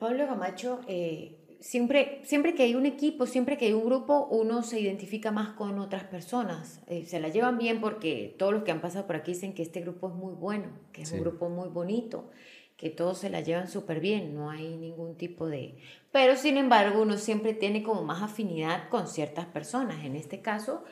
Pablo 0.01 0.25
Camacho, 0.25 0.79
eh, 0.87 1.40
siempre, 1.61 2.19
siempre 2.25 2.53
que 2.53 2.63
hay 2.63 2.75
un 2.75 2.85
equipo, 2.85 3.25
siempre 3.25 3.57
que 3.57 3.67
hay 3.67 3.73
un 3.73 3.85
grupo, 3.85 4.27
uno 4.29 4.63
se 4.63 4.79
identifica 4.79 5.31
más 5.31 5.49
con 5.49 5.79
otras 5.79 6.03
personas. 6.03 6.81
Eh, 6.87 7.05
se 7.05 7.19
la 7.19 7.29
llevan 7.29 7.57
bien 7.57 7.79
porque 7.79 8.35
todos 8.37 8.51
los 8.51 8.63
que 8.63 8.71
han 8.71 8.81
pasado 8.81 9.07
por 9.07 9.15
aquí 9.15 9.31
dicen 9.31 9.53
que 9.53 9.61
este 9.61 9.79
grupo 9.79 10.09
es 10.09 10.15
muy 10.15 10.33
bueno, 10.33 10.67
que 10.91 11.03
es 11.03 11.11
un 11.11 11.21
grupo 11.21 11.47
muy 11.47 11.69
bonito, 11.69 12.29
que 12.75 12.89
todos 12.89 13.19
se 13.19 13.29
la 13.29 13.41
llevan 13.41 13.69
súper 13.69 13.99
bien, 13.99 14.33
no 14.33 14.49
hay 14.49 14.75
ningún 14.75 15.15
tipo 15.15 15.47
de... 15.47 15.77
Pero 16.11 16.35
sin 16.35 16.57
embargo, 16.57 17.03
uno 17.03 17.17
siempre 17.17 17.53
tiene 17.53 17.83
como 17.83 18.03
más 18.03 18.23
afinidad 18.23 18.89
con 18.89 19.07
ciertas 19.07 19.45
personas. 19.45 20.03
En 20.03 20.15
este 20.15 20.41
caso, 20.41 20.83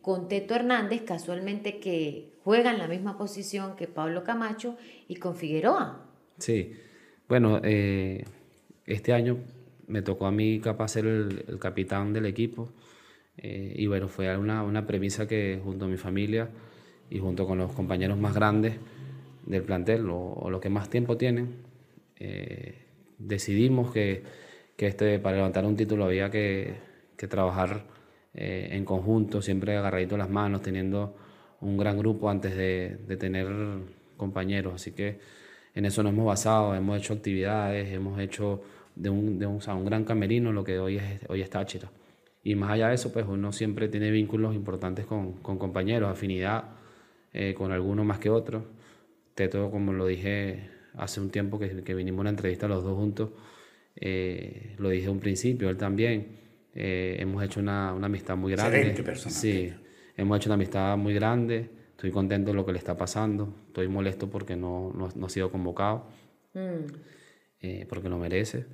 con 0.00 0.26
Teto 0.26 0.54
Hernández, 0.54 1.02
casualmente 1.02 1.78
que 1.78 2.32
juega 2.42 2.70
en 2.70 2.78
la 2.78 2.88
misma 2.88 3.18
posición 3.18 3.76
que 3.76 3.86
Pablo 3.86 4.24
Camacho 4.24 4.76
y 5.06 5.16
con 5.16 5.36
Figueroa. 5.36 6.06
Sí, 6.38 6.72
bueno, 7.28 7.60
eh, 7.62 8.24
este 8.86 9.12
año 9.12 9.38
me 9.88 10.02
tocó 10.02 10.26
a 10.26 10.30
mí 10.32 10.60
capaz 10.60 10.88
ser 10.88 11.06
el, 11.06 11.58
capitán 11.58 12.12
del 12.12 12.26
equipo 12.26 12.70
eh, 13.36 13.74
y 13.76 13.86
bueno, 13.86 14.08
fue 14.08 14.36
una, 14.36 14.62
una, 14.62 14.86
premisa 14.86 15.28
que 15.28 15.60
junto 15.62 15.84
a 15.84 15.88
mi 15.88 15.96
familia 15.96 16.48
y 17.10 17.18
junto 17.18 17.46
con 17.46 17.58
los 17.58 17.72
compañeros 17.72 18.18
más 18.18 18.34
grandes 18.34 18.74
del 19.44 19.62
plantel 19.62 20.08
o, 20.10 20.48
los 20.50 20.60
que 20.60 20.70
más 20.70 20.88
tiempo 20.88 21.16
tienen, 21.16 21.56
eh, 22.18 22.86
decidimos 23.18 23.92
que, 23.92 24.24
que, 24.76 24.88
este, 24.88 25.18
para 25.18 25.36
levantar 25.36 25.64
un 25.64 25.76
título 25.76 26.04
había 26.04 26.30
que, 26.30 26.74
que 27.16 27.28
trabajar 27.28 27.94
en 28.38 28.84
conjunto, 28.84 29.40
siempre 29.40 29.78
agarradito 29.78 30.18
las 30.18 30.28
manos, 30.28 30.60
teniendo 30.60 31.16
un 31.62 31.78
gran 31.78 31.96
grupo 31.96 32.28
antes 32.28 32.54
de, 32.54 32.98
de 33.08 33.16
tener 33.16 33.46
compañeros, 34.18 34.74
así 34.74 34.92
que 34.92 35.18
en 35.74 35.86
eso 35.86 36.02
nos 36.02 36.12
hemos 36.12 36.26
basado, 36.26 36.74
hemos 36.74 36.98
hecho 36.98 37.14
actividades, 37.14 37.90
hemos 37.92 38.20
hecho 38.20 38.62
de 38.96 39.10
un, 39.10 39.38
de 39.38 39.46
un, 39.46 39.60
un 39.66 39.84
gran 39.84 40.04
camerino 40.04 40.52
lo 40.52 40.64
que 40.64 40.78
hoy 40.78 40.96
es, 40.96 41.20
hoy 41.28 41.42
es 41.42 41.50
Táchira. 41.50 41.88
Y 42.42 42.54
más 42.54 42.70
allá 42.70 42.88
de 42.88 42.94
eso, 42.94 43.12
pues 43.12 43.26
uno 43.28 43.52
siempre 43.52 43.88
tiene 43.88 44.10
vínculos 44.10 44.54
importantes 44.54 45.06
con, 45.06 45.34
con 45.34 45.58
compañeros, 45.58 46.10
afinidad 46.10 46.64
eh, 47.32 47.54
con 47.54 47.72
algunos 47.72 48.04
más 48.04 48.18
que 48.18 48.30
otros. 48.30 48.64
Teto, 49.34 49.70
como 49.70 49.92
lo 49.92 50.06
dije 50.06 50.70
hace 50.94 51.20
un 51.20 51.30
tiempo 51.30 51.58
que, 51.58 51.82
que 51.82 51.94
vinimos 51.94 52.18
a 52.18 52.20
una 52.22 52.30
entrevista 52.30 52.66
los 52.66 52.82
dos 52.82 52.96
juntos, 52.96 53.30
eh, 53.96 54.74
lo 54.78 54.88
dije 54.90 55.08
un 55.08 55.20
principio, 55.20 55.70
él 55.70 55.76
también. 55.76 56.44
Eh, 56.74 57.16
hemos 57.20 57.42
hecho 57.42 57.60
una, 57.60 57.94
una, 57.94 58.06
amistad 58.06 58.36
muy 58.36 58.52
grande. 58.52 58.76
Excelente 58.76 59.02
persona. 59.02 59.34
Sí, 59.34 59.72
Hemos 60.16 60.38
hecho 60.38 60.48
una 60.48 60.54
amistad 60.54 60.96
muy 60.96 61.14
grande, 61.14 61.68
estoy 61.90 62.10
contento 62.10 62.50
de 62.50 62.56
lo 62.56 62.64
que 62.64 62.72
le 62.72 62.78
está 62.78 62.96
pasando, 62.96 63.54
estoy 63.66 63.88
molesto 63.88 64.30
porque 64.30 64.56
no, 64.56 64.92
no, 64.94 65.26
ha 65.26 65.28
sido 65.28 65.50
convocado, 65.50 66.06
mm. 66.54 66.86
eh, 67.60 67.86
porque 67.86 68.08
lo 68.08 68.16
merece, 68.16 68.64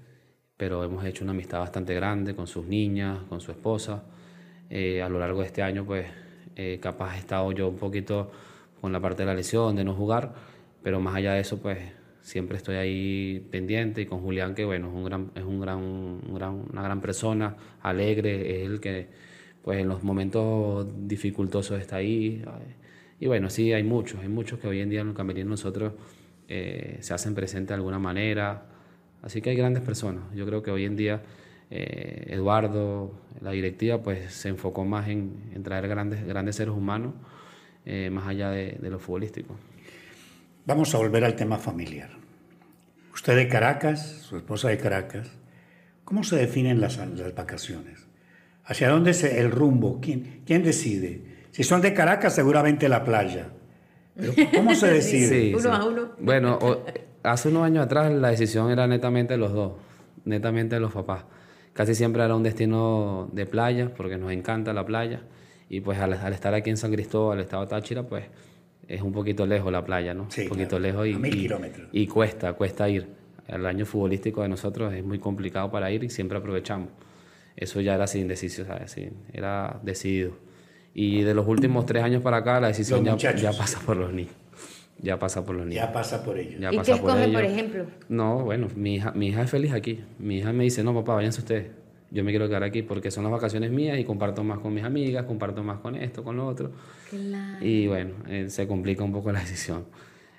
pero 0.63 0.85
hemos 0.85 1.05
hecho 1.05 1.25
una 1.25 1.33
amistad 1.33 1.59
bastante 1.59 1.93
grande 1.93 2.37
con 2.37 2.47
sus 2.47 2.65
niñas, 2.67 3.19
con 3.29 3.41
su 3.41 3.51
esposa. 3.51 4.05
Eh, 4.71 5.03
a 5.03 5.09
lo 5.09 5.19
largo 5.19 5.41
de 5.41 5.47
este 5.47 5.61
año, 5.61 5.85
pues 5.85 6.07
eh, 6.55 6.79
capaz 6.81 7.17
he 7.17 7.19
estado 7.19 7.51
yo 7.51 7.67
un 7.67 7.79
poquito 7.79 8.31
con 8.81 8.93
la 8.93 9.01
parte 9.01 9.23
de 9.23 9.27
la 9.27 9.35
lesión, 9.35 9.75
de 9.75 9.83
no 9.83 9.93
jugar, 9.93 10.33
pero 10.81 11.01
más 11.01 11.17
allá 11.17 11.33
de 11.33 11.41
eso, 11.41 11.61
pues 11.61 11.79
siempre 12.21 12.59
estoy 12.59 12.77
ahí 12.77 13.45
pendiente 13.51 14.03
y 14.03 14.07
con 14.07 14.21
Julián, 14.21 14.55
que 14.55 14.65
bueno, 14.65 14.87
es, 14.87 14.95
un 14.95 15.05
gran, 15.05 15.33
es 15.35 15.43
un 15.43 15.61
gran, 15.61 15.79
un 15.81 16.33
gran, 16.33 16.65
una 16.71 16.83
gran 16.85 17.01
persona, 17.01 17.57
alegre, 17.81 18.63
es 18.63 18.71
el 18.71 18.79
que 18.79 19.09
pues 19.65 19.81
en 19.81 19.89
los 19.89 20.05
momentos 20.05 20.87
dificultosos 21.09 21.81
está 21.81 21.97
ahí. 21.97 22.45
Y 23.19 23.27
bueno, 23.27 23.51
sí, 23.51 23.73
hay 23.73 23.83
muchos, 23.83 24.21
hay 24.21 24.29
muchos 24.29 24.61
que 24.61 24.69
hoy 24.69 24.79
en 24.81 24.91
día 24.91 25.01
en 25.01 25.09
el 25.09 25.15
camerino 25.15 25.51
nosotros 25.51 25.95
eh, 26.47 26.99
se 27.01 27.15
hacen 27.15 27.35
presentes 27.35 27.71
de 27.71 27.75
alguna 27.75 27.99
manera. 27.99 28.69
Así 29.23 29.41
que 29.41 29.51
hay 29.51 29.57
grandes 29.57 29.83
personas. 29.83 30.25
Yo 30.35 30.45
creo 30.45 30.63
que 30.63 30.71
hoy 30.71 30.85
en 30.85 30.97
día 30.97 31.23
eh, 31.75 32.27
Eduardo, 32.35 33.13
la 33.41 33.53
directiva, 33.53 34.03
pues 34.03 34.35
se 34.35 34.51
enfocó 34.51 34.85
más 34.85 35.09
en, 35.09 35.63
traer 35.63 35.89
grandes, 35.89 36.23
grandes 36.27 36.57
seres 36.57 36.75
humanos 36.75 37.15
eh, 37.87 38.11
más 38.13 38.29
allá 38.29 38.51
de, 38.51 38.77
de, 38.79 38.91
lo 38.91 38.99
futbolístico. 38.99 39.57
Vamos 40.67 40.95
a 40.95 40.99
volver 40.99 41.25
al 41.25 41.35
tema 41.35 41.57
familiar. 41.57 42.11
Usted 43.15 43.37
de 43.37 43.49
Caracas, 43.49 44.07
su 44.23 44.37
esposa 44.37 44.69
de 44.69 44.77
Caracas, 44.77 45.31
¿cómo 46.05 46.25
se 46.25 46.37
definen 46.37 46.79
las, 46.79 46.99
las 46.99 47.35
vacaciones? 47.35 48.07
¿Hacia 48.65 48.91
dónde 48.91 49.13
es 49.13 49.25
el 49.25 49.51
rumbo? 49.51 49.99
¿Quién, 50.03 50.43
quién 50.45 50.63
decide? 50.63 51.47
Si 51.53 51.65
son 51.65 51.81
de 51.81 51.95
Caracas, 51.95 52.35
seguramente 52.35 52.87
la 52.91 53.03
playa. 53.03 53.49
¿Cómo 54.55 54.75
se 54.75 54.87
decide? 54.93 55.57
uno 55.57 55.73
a 55.73 55.87
uno. 55.87 56.13
Bueno, 56.19 56.59
hace 57.23 57.49
unos 57.49 57.65
años 57.65 57.85
atrás 57.85 58.13
la 58.13 58.29
decisión 58.29 58.71
era 58.71 58.87
netamente 58.87 59.35
de 59.35 59.39
los 59.39 59.53
dos, 59.53 59.73
netamente 60.25 60.77
de 60.77 60.81
los 60.81 60.93
papás. 60.93 61.25
Casi 61.73 61.95
siempre 61.95 62.23
era 62.23 62.35
un 62.35 62.43
destino 62.43 63.31
de 63.33 63.47
playa, 63.47 63.93
porque 63.97 64.19
nos 64.19 64.33
encanta 64.33 64.73
la 64.73 64.85
playa. 64.85 65.23
Y 65.69 65.81
pues 65.81 65.99
al, 65.99 66.13
estar 66.13 66.55
aquí 66.55 66.71
en 66.71 66.77
San 66.77 66.93
Cristóbal, 66.93 67.39
el 67.39 67.45
estado 67.45 67.63
de 67.63 67.71
Táchira, 67.71 68.03
pues 68.03 68.25
es 68.87 69.01
un 69.01 69.13
poquito 69.13 69.47
lejos 69.47 69.73
la 69.73 69.83
playa, 69.85 70.13
¿no? 70.13 70.31
Sí, 70.31 70.43
un 70.43 70.49
poquito 70.51 70.79
lejos 70.79 71.07
y, 71.07 71.15
mil 71.15 71.33
kilómetros. 71.33 71.89
y 71.93 72.07
cuesta, 72.07 72.53
cuesta 72.53 72.89
ir. 72.89 73.09
El 73.49 73.65
año 73.67 73.87
futbolístico 73.87 74.43
de 74.43 74.49
nosotros 74.49 74.93
es 74.93 75.03
muy 75.03 75.19
complicado 75.19 75.71
para 75.71 75.91
ir 75.91 76.05
y 76.05 76.11
siempre 76.11 76.39
aprovechamos 76.39 76.91
eso 77.57 77.81
ya 77.81 77.95
era 77.95 78.07
sin 78.07 78.29
decisión, 78.29 78.67
¿sabes? 78.67 78.97
era 79.33 79.81
decidido. 79.83 80.33
Y 80.95 81.23
de 81.23 81.35
los 81.35 81.47
últimos 81.47 81.87
tres 81.87 82.03
años 82.03 82.23
para 82.23 82.39
acá, 82.39 82.61
la 82.61 82.69
decisión 82.69 83.05
ya, 83.05 83.35
ya, 83.35 83.53
pasa 83.53 83.81
por 83.81 83.97
los 83.97 84.13
niños. 84.13 84.35
Ya 84.99 85.19
pasa 85.19 85.45
por 85.45 85.57
los 85.57 85.67
niños. 85.67 85.85
Ya 85.85 85.93
pasa 85.93 86.23
por 86.25 86.39
ellos. 86.39 86.55
¿Y 86.73 86.79
qué 86.79 86.93
escoge, 86.93 87.29
por, 87.29 87.45
ejemplo? 87.45 87.87
No, 88.09 88.45
bueno, 88.45 88.69
mi 88.77 88.97
hija, 88.97 89.13
mi 89.13 89.29
hija 89.29 89.43
es 89.43 89.51
feliz 89.51 89.73
aquí. 89.73 90.01
Mi 90.19 90.39
hija 90.39 90.53
me 90.53 90.65
dice, 90.65 90.85
no, 90.85 90.95
papá, 90.95 91.15
váyanse 91.15 91.41
ustedes. 91.41 91.71
Yo 92.11 92.23
me 92.23 92.31
quiero 92.31 92.47
quedar 92.47 92.63
aquí 92.63 92.83
porque 92.83 93.11
son 93.11 93.25
las 93.25 93.33
vacaciones 93.33 93.71
mías 93.71 93.99
y 93.99 94.05
comparto 94.05 94.45
más 94.45 94.59
con 94.59 94.75
mis 94.75 94.85
amigas, 94.85 95.25
comparto 95.25 95.63
más 95.63 95.79
con 95.79 95.97
esto, 95.97 96.23
con 96.23 96.37
lo 96.37 96.47
otro. 96.47 96.71
Claro. 97.11 97.65
Y 97.65 97.87
bueno, 97.89 98.15
eh, 98.29 98.49
se 98.49 98.69
complica 98.69 99.03
un 99.03 99.13
poco 99.13 99.33
la 99.33 99.41
decisión. 99.41 99.87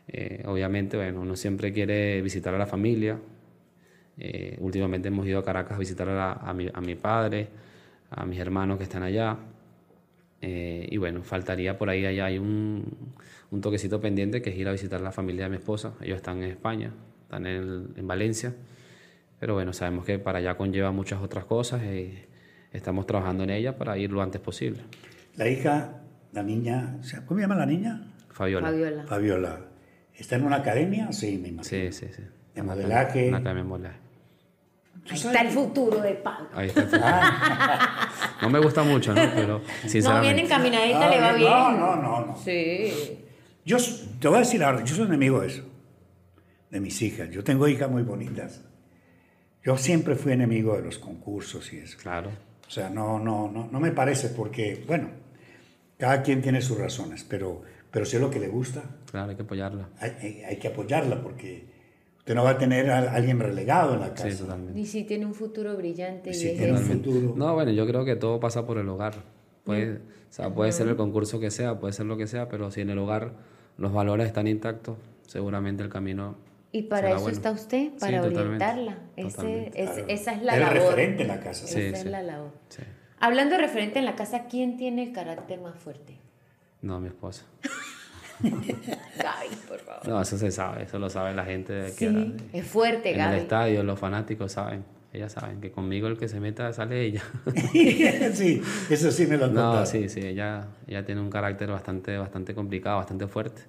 Eh, 0.08 0.44
obviamente, 0.46 0.98
bueno, 0.98 1.22
uno 1.22 1.36
siempre 1.36 1.74
quiere 1.74 2.22
visitar 2.22 2.54
a 2.54 2.58
la 2.58 2.68
familia, 2.68 3.18
eh, 4.18 4.58
últimamente 4.60 5.08
hemos 5.08 5.26
ido 5.26 5.40
a 5.40 5.44
Caracas 5.44 5.76
a 5.76 5.80
visitar 5.80 6.08
a, 6.10 6.54
mi, 6.54 6.70
a, 6.72 6.82
mi, 6.82 6.96
padre, 6.96 7.48
a 8.12 8.26
mis 8.26 8.40
hermanos 8.40 8.78
que 8.78 8.84
están 8.84 9.04
allá. 9.04 9.38
Eh, 10.42 10.88
y 10.92 10.98
bueno, 10.98 11.24
faltaría 11.24 11.78
por 11.78 11.90
ahí, 11.90 12.06
allá 12.06 12.26
hay 12.26 12.38
un, 12.38 12.84
un, 13.54 13.62
toquecito 13.62 14.00
pendiente 14.02 14.42
que 14.42 14.50
es 14.50 14.58
ir 14.58 14.68
a 14.68 14.72
visitar 14.72 15.00
a 15.00 15.04
la 15.04 15.12
familia 15.12 15.46
de 15.46 15.50
mi 15.52 15.56
esposa. 15.58 15.94
Ellos 16.02 16.18
están 16.18 16.38
en 16.44 16.50
España, 16.52 16.92
están 17.24 17.46
en, 17.46 17.94
en 17.96 18.08
Valencia. 18.08 18.54
Pero 19.40 19.54
bueno, 19.56 19.74
sabemos 19.74 20.06
que 20.06 20.20
para 20.20 20.40
allá 20.40 20.56
conlleva 20.56 20.92
muchas 20.92 21.22
otras 21.22 21.46
cosas 21.46 21.84
y 21.84 22.18
estamos 22.72 23.06
trabajando 23.06 23.44
en 23.44 23.50
ella 23.52 23.78
para 23.78 23.98
ir 23.98 24.12
lo 24.12 24.22
antes 24.22 24.40
posible. 24.42 24.82
La 25.36 25.48
hija, 25.48 26.02
la 26.32 26.44
niña, 26.44 26.98
¿cómo 27.26 27.40
se 27.40 27.44
llama 27.44 27.56
la 27.56 27.66
niña? 27.66 28.14
Fabiola. 28.30 28.68
Fabiola. 28.68 29.04
Fabiola. 29.06 29.60
¿Está 30.16 30.36
en 30.36 30.46
una 30.46 30.58
academia? 30.58 31.12
Sí, 31.12 31.38
me 31.42 31.50
imagino. 31.50 31.64
Sí, 31.64 31.92
sí, 31.92 32.08
sí. 32.16 32.24
De 32.56 32.64
modelaje. 32.64 33.30
Una 33.30 33.38
academia 33.40 33.64
de 33.64 33.70
modelaje. 33.70 34.00
Ahí 35.10 35.18
está 35.18 35.42
el 35.42 35.50
futuro 35.50 36.00
de 36.02 36.14
Pablo. 36.14 36.48
Ahí 36.54 36.68
está 36.68 36.82
el 36.82 36.88
futuro. 36.88 37.06
No 38.42 38.50
me 38.50 38.60
gusta 38.60 38.84
mucho, 38.84 39.14
¿no? 39.14 39.22
Pero 39.34 39.60
No, 39.60 39.90
sinceramente. 39.90 40.34
bien 40.34 40.46
encaminadita 40.46 41.06
Ah, 41.08 41.10
le 41.10 41.22
va 41.22 41.32
no, 41.32 41.38
bien. 41.38 41.50
no, 41.80 41.96
no, 41.96 42.26
no. 42.26 42.38
Sí. 42.38 43.23
Yo 43.66 43.78
te 44.20 44.28
voy 44.28 44.38
a 44.38 44.40
decir 44.40 44.60
la 44.60 44.72
verdad, 44.72 44.86
yo 44.86 44.96
soy 44.96 45.06
enemigo 45.06 45.40
de 45.42 45.48
eso, 45.48 45.64
de 46.70 46.80
mis 46.80 47.02
hijas. 47.02 47.30
Yo 47.30 47.44
tengo 47.44 47.68
hijas 47.68 47.90
muy 47.90 48.04
bonitas. 48.04 48.62
Yo 49.64 49.78
siempre 49.78 50.16
fui 50.16 50.34
enemigo 50.34 50.76
de 50.76 50.82
los 50.84 51.00
concursos 51.00 51.72
y 51.72 51.78
eso. 51.78 51.98
Claro. 52.02 52.30
O 52.68 52.70
sea, 52.70 52.90
no, 52.90 53.20
no, 53.20 53.50
no, 53.52 53.68
no 53.72 53.80
me 53.80 53.92
parece 53.92 54.30
porque, 54.30 54.84
bueno, 54.88 55.10
cada 55.98 56.22
quien 56.24 56.42
tiene 56.42 56.62
sus 56.62 56.78
razones, 56.78 57.24
pero, 57.24 57.62
pero 57.92 58.06
si 58.06 58.18
es 58.18 58.22
lo 58.22 58.30
que 58.30 58.40
le 58.40 58.48
gusta, 58.50 58.84
Claro, 59.10 59.30
hay 59.30 59.36
que 59.38 59.44
apoyarla. 59.44 59.90
hay, 60.00 60.12
hay- 60.22 60.44
hay 60.44 60.58
que 60.58 60.68
apoyarla 60.70 61.22
porque 61.22 61.66
usted 62.18 62.36
no 62.36 62.44
va 62.44 62.52
a 62.52 62.58
tener 62.58 62.90
a 62.92 63.14
alguien 63.14 63.40
relegado 63.40 63.94
en 63.94 64.00
la 64.02 64.14
casa. 64.14 64.32
Sí, 64.32 64.38
totalmente. 64.40 64.78
Y 64.80 64.86
si 64.86 65.04
tiene 65.06 65.26
un 65.26 65.36
futuro 65.36 65.78
brillante 65.78 66.32
y 66.32 66.34
Sí, 66.34 66.50
es 66.50 66.58
tiene 66.58 66.74
un 66.74 66.80
futuro. 66.80 67.34
No, 67.38 67.54
bueno, 67.54 67.72
yo 67.72 67.86
creo 67.88 68.04
que 68.04 68.16
todo 68.18 68.40
pasa 68.40 68.66
por 68.66 68.78
el 68.78 68.90
hogar. 68.90 69.14
Puede, 69.64 69.98
o 69.98 70.00
sea, 70.30 70.54
puede 70.54 70.74
ser 70.74 70.88
el 70.90 70.98
concurso 70.98 71.40
que 71.40 71.52
sea, 71.52 71.80
puede 71.80 71.94
ser 71.94 72.06
lo 72.08 72.18
que 72.18 72.28
sea, 72.28 72.50
pero 72.50 72.70
si 72.72 72.82
en 72.82 72.90
el 72.90 72.98
hogar 72.98 73.32
los 73.78 73.92
valores 73.94 74.28
están 74.28 74.48
intactos, 74.48 74.98
seguramente 75.28 75.84
el 75.84 75.90
camino. 75.90 76.36
Y 76.72 76.84
para 76.84 77.02
será 77.02 77.10
eso 77.16 77.22
bueno. 77.24 77.36
está 77.38 77.52
usted, 77.52 77.90
Sí, 77.92 77.94
para 78.00 78.18
totalmente, 78.22 78.40
orientarla. 78.42 78.98
Ese- 79.16 79.30
totalmente. 79.36 79.84
es- 79.84 79.90
Claro. 79.92 80.06
esa 80.08 80.32
es 80.34 80.42
la 80.44 80.54
el 80.56 80.60
labor. 80.62 80.74
referente 80.76 81.22
en 81.22 81.28
la 81.28 81.40
casa. 81.40 81.68
Sí. 81.68 81.80
esa 81.82 81.98
es 81.98 82.06
la 82.06 82.22
labor. 82.24 82.52
Sí. 82.70 82.84
Hablando 83.20 83.56
de 83.56 83.62
referente 83.62 84.00
en 84.00 84.06
la 84.06 84.16
casa, 84.16 84.46
¿quién 84.50 84.76
tiene 84.78 85.04
el 85.04 85.12
carácter 85.14 85.60
más 85.62 85.76
fuerte? 85.76 86.18
No, 86.82 87.00
mi 87.00 87.08
esposa. 87.08 87.46
Gaby, 88.42 89.56
por 89.68 89.80
favor. 89.80 90.08
No, 90.08 90.22
eso 90.22 90.38
se 90.38 90.52
sabe, 90.52 90.84
eso 90.84 91.00
lo 91.00 91.10
sabe 91.10 91.34
la 91.34 91.46
gente 91.46 91.72
de 91.74 91.96
que 91.96 92.10
Sí, 92.10 92.36
es 92.52 92.66
fuerte, 92.68 93.14
en 93.14 93.22
el 93.22 93.36
estadio, 93.36 93.84
los 93.84 94.00
fanáticos 94.00 94.52
saben, 94.52 94.84
ellas 95.14 95.32
saben 95.32 95.62
que 95.62 95.72
conmigo 95.72 96.08
el 96.08 96.18
que 96.18 96.28
se 96.28 96.40
meta 96.40 96.74
sale 96.74 97.02
ella. 97.06 97.24
sí, 98.34 98.62
eso 98.90 99.12
sí 99.12 99.28
me 99.28 99.38
lo 99.38 99.46
han 99.46 99.54
No, 99.54 99.62
contado. 99.62 99.86
sí, 99.86 100.10
sí, 100.10 100.20
ella, 100.22 100.68
ella 100.88 101.06
tiene 101.06 101.22
un 101.22 101.30
carácter 101.30 101.70
bastante, 101.70 102.18
bastante 102.18 102.54
complicado, 102.56 102.98
bastante 102.98 103.28
fuerte. 103.28 103.62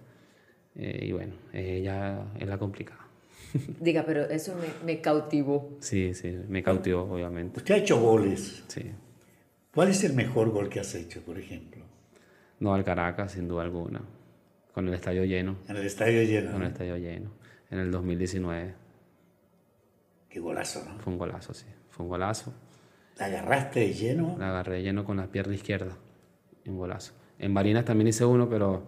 Eh, 0.76 1.06
y 1.08 1.12
bueno, 1.12 1.34
ella 1.52 2.24
es 2.38 2.48
la 2.48 2.58
complicada. 2.58 3.00
Diga, 3.80 4.04
pero 4.06 4.22
eso 4.22 4.54
me, 4.56 4.94
me 4.94 5.00
cautivó. 5.00 5.76
Sí, 5.80 6.14
sí, 6.14 6.36
me 6.48 6.62
cautivó, 6.62 7.02
obviamente. 7.02 7.58
Usted 7.58 7.74
ha 7.74 7.78
hecho 7.78 8.00
goles. 8.00 8.64
Sí. 8.68 8.90
¿Cuál 9.74 9.88
es 9.90 10.02
el 10.04 10.14
mejor 10.14 10.50
gol 10.50 10.68
que 10.68 10.80
has 10.80 10.94
hecho, 10.94 11.20
por 11.22 11.38
ejemplo? 11.38 11.84
No 12.60 12.74
al 12.74 12.84
Caracas, 12.84 13.32
sin 13.32 13.46
duda 13.48 13.62
alguna. 13.64 14.00
Con 14.72 14.88
el 14.88 14.94
estadio 14.94 15.24
lleno, 15.24 15.56
En 15.68 15.76
el 15.76 15.84
estadio 15.86 16.22
lleno. 16.24 16.50
con 16.52 16.62
el 16.62 16.68
estadio 16.68 16.96
lleno. 16.96 17.30
En 17.70 17.78
el 17.78 17.90
2019 17.90 18.74
Qué 20.34 20.40
golazo, 20.40 20.82
¿no? 20.84 20.98
fue 20.98 21.12
un 21.12 21.18
golazo, 21.20 21.54
sí. 21.54 21.64
Fue 21.90 22.02
un 22.02 22.08
golazo. 22.10 22.52
La 23.18 23.26
agarraste 23.26 23.78
de 23.78 23.92
lleno. 23.94 24.34
La 24.36 24.48
agarré 24.48 24.82
lleno 24.82 25.04
con 25.04 25.16
la 25.18 25.28
pierna 25.28 25.54
izquierda. 25.54 25.96
Un 26.66 26.76
golazo. 26.76 27.12
En 27.38 27.54
Barinas 27.54 27.84
también 27.84 28.08
hice 28.08 28.24
uno, 28.24 28.48
pero 28.48 28.82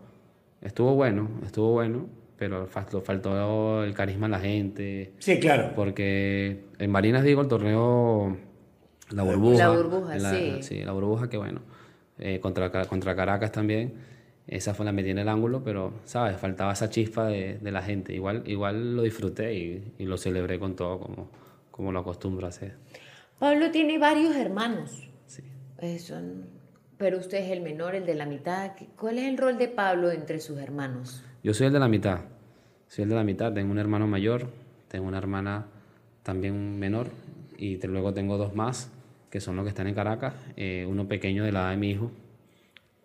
estuvo 0.60 0.94
bueno, 0.96 1.30
estuvo 1.46 1.70
bueno. 1.70 2.08
Pero 2.36 2.66
faltó, 2.66 3.00
faltó 3.00 3.84
el 3.84 3.94
carisma 3.94 4.26
en 4.26 4.32
la 4.32 4.40
gente. 4.40 5.12
Sí, 5.20 5.38
claro. 5.38 5.70
Porque 5.76 6.64
en 6.80 6.92
Barinas 6.92 7.22
digo 7.22 7.42
el 7.42 7.46
torneo, 7.48 8.36
la 9.10 9.22
burbuja. 9.22 9.68
La 9.68 9.70
burbuja, 9.76 10.16
la- 10.16 10.34
sí. 10.34 10.58
Sí, 10.62 10.82
la 10.84 10.90
burbuja, 10.90 11.30
que 11.30 11.36
bueno. 11.36 11.60
eh, 12.18 12.40
contra, 12.40 12.72
contra 12.88 13.14
Caracas 13.14 13.52
también. 13.52 13.94
Esa 14.48 14.74
fue 14.74 14.84
la 14.86 14.92
metí 14.92 15.10
en 15.10 15.18
el 15.18 15.28
ángulo, 15.28 15.62
pero, 15.64 15.92
¿sabes? 16.04 16.36
Faltaba 16.36 16.72
esa 16.72 16.88
chispa 16.88 17.26
de, 17.26 17.58
de 17.60 17.72
la 17.72 17.82
gente. 17.82 18.14
Igual, 18.14 18.44
igual 18.46 18.94
lo 18.94 19.02
disfruté 19.02 19.54
y, 19.54 19.92
y 19.98 20.04
lo 20.04 20.16
celebré 20.16 20.58
con 20.60 20.76
todo, 20.76 21.00
como, 21.00 21.28
como 21.72 21.90
lo 21.90 21.98
acostumbro 22.00 22.46
a 22.46 22.50
hacer. 22.50 22.74
Pablo 23.40 23.70
tiene 23.72 23.98
varios 23.98 24.36
hermanos. 24.36 25.08
Sí. 25.26 25.42
Eh, 25.78 25.98
son- 25.98 26.44
pero 26.96 27.18
usted 27.18 27.38
es 27.38 27.50
el 27.50 27.60
menor, 27.60 27.94
el 27.94 28.06
de 28.06 28.14
la 28.14 28.24
mitad. 28.24 28.70
¿Cuál 28.96 29.18
es 29.18 29.24
el 29.24 29.36
rol 29.36 29.58
de 29.58 29.68
Pablo 29.68 30.10
entre 30.12 30.40
sus 30.40 30.58
hermanos? 30.58 31.22
Yo 31.42 31.52
soy 31.52 31.66
el 31.66 31.72
de 31.72 31.78
la 31.80 31.88
mitad. 31.88 32.20
Soy 32.88 33.02
el 33.02 33.08
de 33.10 33.16
la 33.16 33.24
mitad. 33.24 33.52
Tengo 33.52 33.72
un 33.72 33.78
hermano 33.78 34.06
mayor, 34.06 34.46
tengo 34.88 35.06
una 35.08 35.18
hermana 35.18 35.66
también 36.22 36.78
menor 36.78 37.08
y 37.58 37.76
te- 37.78 37.88
luego 37.88 38.14
tengo 38.14 38.38
dos 38.38 38.54
más 38.54 38.90
que 39.28 39.40
son 39.40 39.56
los 39.56 39.64
que 39.64 39.70
están 39.70 39.88
en 39.88 39.94
Caracas. 39.94 40.34
eh, 40.56 40.86
uno 40.88 41.06
pequeño 41.08 41.42
de 41.44 41.50
la 41.52 41.62
edad 41.62 41.70
de 41.72 41.76
mi 41.76 41.90
hijo. 41.90 42.10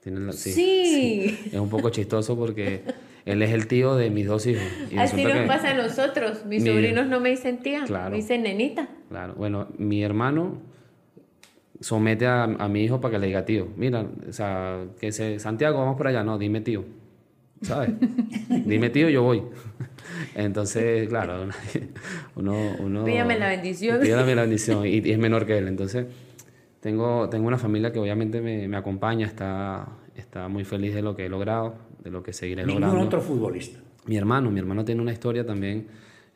La- 0.05 0.31
sí, 0.31 0.51
Sí. 0.53 1.39
Es 1.51 1.59
un 1.59 1.69
poco 1.69 1.89
chistoso 1.89 2.35
porque 2.37 2.81
él 3.25 3.41
es 3.43 3.51
el 3.51 3.67
tío 3.67 3.95
de 3.95 4.09
mis 4.09 4.25
dos 4.25 4.47
hijos. 4.47 4.63
Y 4.91 4.97
Así 4.97 5.23
nos 5.23 5.47
pasa 5.47 5.71
a 5.71 5.73
nosotros. 5.75 6.45
Mis 6.45 6.63
Mi- 6.63 6.69
sobrinos 6.69 7.07
no 7.07 7.19
me 7.19 7.29
dicen 7.29 7.59
tía, 7.59 7.83
Claro. 7.85 8.09
me 8.11 8.17
dicen 8.17 8.41
nenita. 8.43 8.89
Claro, 9.09 9.35
bueno, 9.35 9.67
mi 9.77 10.01
hermano 10.03 10.59
somete 11.79 12.25
a, 12.27 12.43
a 12.43 12.67
mi 12.67 12.83
hijo 12.83 12.99
para 13.01 13.13
que 13.13 13.19
le 13.19 13.27
diga 13.27 13.45
tío. 13.45 13.67
Mira, 13.75 14.05
o 14.27 14.33
sea, 14.33 14.85
que 14.99 15.11
se, 15.11 15.39
Santiago, 15.39 15.79
vamos 15.79 15.97
por 15.97 16.07
allá. 16.07 16.23
No, 16.23 16.37
dime 16.37 16.61
tío. 16.61 16.83
¿Sabes? 17.61 17.91
dime 18.65 18.89
tío, 18.89 19.09
yo 19.09 19.21
voy. 19.23 19.43
Entonces, 20.35 21.07
claro, 21.09 21.47
uno... 22.35 22.55
uno 22.79 23.05
Pídame 23.05 23.37
la 23.37 23.49
bendición. 23.49 23.99
Pídame 24.01 24.33
la 24.35 24.41
bendición. 24.41 24.85
Y, 24.85 24.97
y 24.99 25.11
es 25.11 25.17
menor 25.19 25.45
que 25.45 25.57
él. 25.57 25.67
Entonces, 25.67 26.07
tengo, 26.81 27.29
tengo 27.29 27.47
una 27.47 27.57
familia 27.57 27.91
que 27.93 27.99
obviamente 27.99 28.41
me, 28.41 28.67
me 28.67 28.75
acompaña, 28.75 29.25
está, 29.25 29.87
está 30.15 30.47
muy 30.49 30.65
feliz 30.65 30.93
de 30.93 31.01
lo 31.01 31.15
que 31.15 31.25
he 31.25 31.29
logrado, 31.29 31.75
de 32.03 32.11
lo 32.11 32.21
que 32.21 32.33
seguiré 32.33 32.65
Ningún 32.65 32.81
logrando. 32.81 33.05
otro 33.05 33.21
futbolista. 33.21 33.79
Mi 34.07 34.17
hermano, 34.17 34.51
mi 34.51 34.59
hermano 34.59 34.83
tiene 34.83 35.01
una 35.01 35.13
historia 35.13 35.45
también 35.45 35.87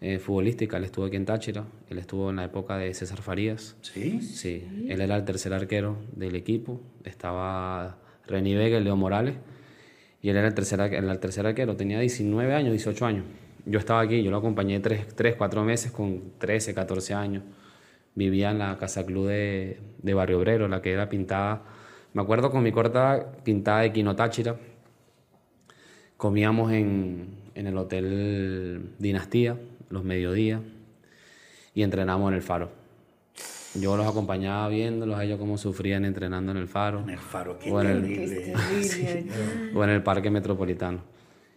eh, 0.02 0.20
futbolística. 0.20 0.78
Él 0.78 0.84
estuvo 0.84 1.06
aquí 1.06 1.16
en 1.16 1.26
Táchira, 1.26 1.66
él 1.90 1.98
estuvo 1.98 2.30
en 2.30 2.36
la 2.36 2.46
época 2.46 2.78
de 2.78 2.94
César 2.94 3.22
Farías. 3.22 3.76
¿Sí? 3.82 4.22
Sí, 4.22 4.64
él 4.88 5.02
era 5.02 5.16
el 5.16 5.26
tercer 5.26 5.52
arquero 5.54 5.98
del 6.16 6.36
equipo. 6.36 6.80
Estaba 7.04 7.98
Reni 8.28 8.54
Vega 8.54 8.78
y 8.78 8.84
Leo 8.84 8.96
Morales. 8.96 9.36
Y 10.22 10.30
él 10.30 10.38
era 10.38 10.48
el 10.48 10.54
tercer, 10.54 10.80
el 10.80 11.20
tercer 11.20 11.48
arquero. 11.48 11.76
Tenía 11.76 12.00
19 12.00 12.54
años, 12.54 12.72
18 12.72 13.06
años. 13.06 13.26
Yo 13.66 13.80
estaba 13.80 14.02
aquí, 14.02 14.22
yo 14.22 14.30
lo 14.30 14.38
acompañé 14.38 14.80
3, 14.80 15.08
3 15.16 15.36
4 15.36 15.64
meses 15.64 15.92
con 15.92 16.22
13, 16.38 16.76
14 16.76 17.14
años. 17.16 17.44
Vivía 18.16 18.52
en 18.52 18.60
la 18.60 18.78
casa 18.78 19.06
club 19.06 19.28
de, 19.28 19.80
de 20.02 20.14
Barrio 20.14 20.40
Obrero, 20.40 20.68
la 20.68 20.82
que 20.82 20.92
era 20.92 21.10
pintada. 21.10 21.64
Me 22.14 22.22
acuerdo 22.22 22.50
con 22.50 22.64
mi 22.64 22.72
corta 22.72 23.34
pintada 23.44 23.82
de 23.82 23.92
Quino 23.92 24.16
Táchira. 24.16 24.56
Comíamos 26.18 26.72
en, 26.72 27.28
en 27.56 27.68
el 27.68 27.78
Hotel 27.78 28.92
Dinastía 29.00 29.58
los 29.90 30.04
mediodías 30.04 30.62
y 31.74 31.84
entrenamos 31.84 32.30
en 32.30 32.36
el 32.36 32.42
Faro. 32.42 32.70
Yo 33.76 33.98
los 33.98 34.08
acompañaba 34.08 34.70
viéndolos 34.70 35.18
a 35.18 35.26
ellos 35.26 35.38
cómo 35.38 35.58
sufrían 35.58 36.06
entrenando 36.06 36.54
en 36.54 36.58
el 36.58 36.68
Faro 36.70 37.02
En 37.02 37.10
el 37.10 37.18
faro, 37.18 37.60
qué 37.60 37.70
o 37.70 37.82
en 37.82 37.88
el, 37.88 38.02
terrible. 38.02 38.56
o 39.76 39.84
en 39.84 39.90
el 39.90 40.02
Parque 40.02 40.30
Metropolitano. 40.30 41.00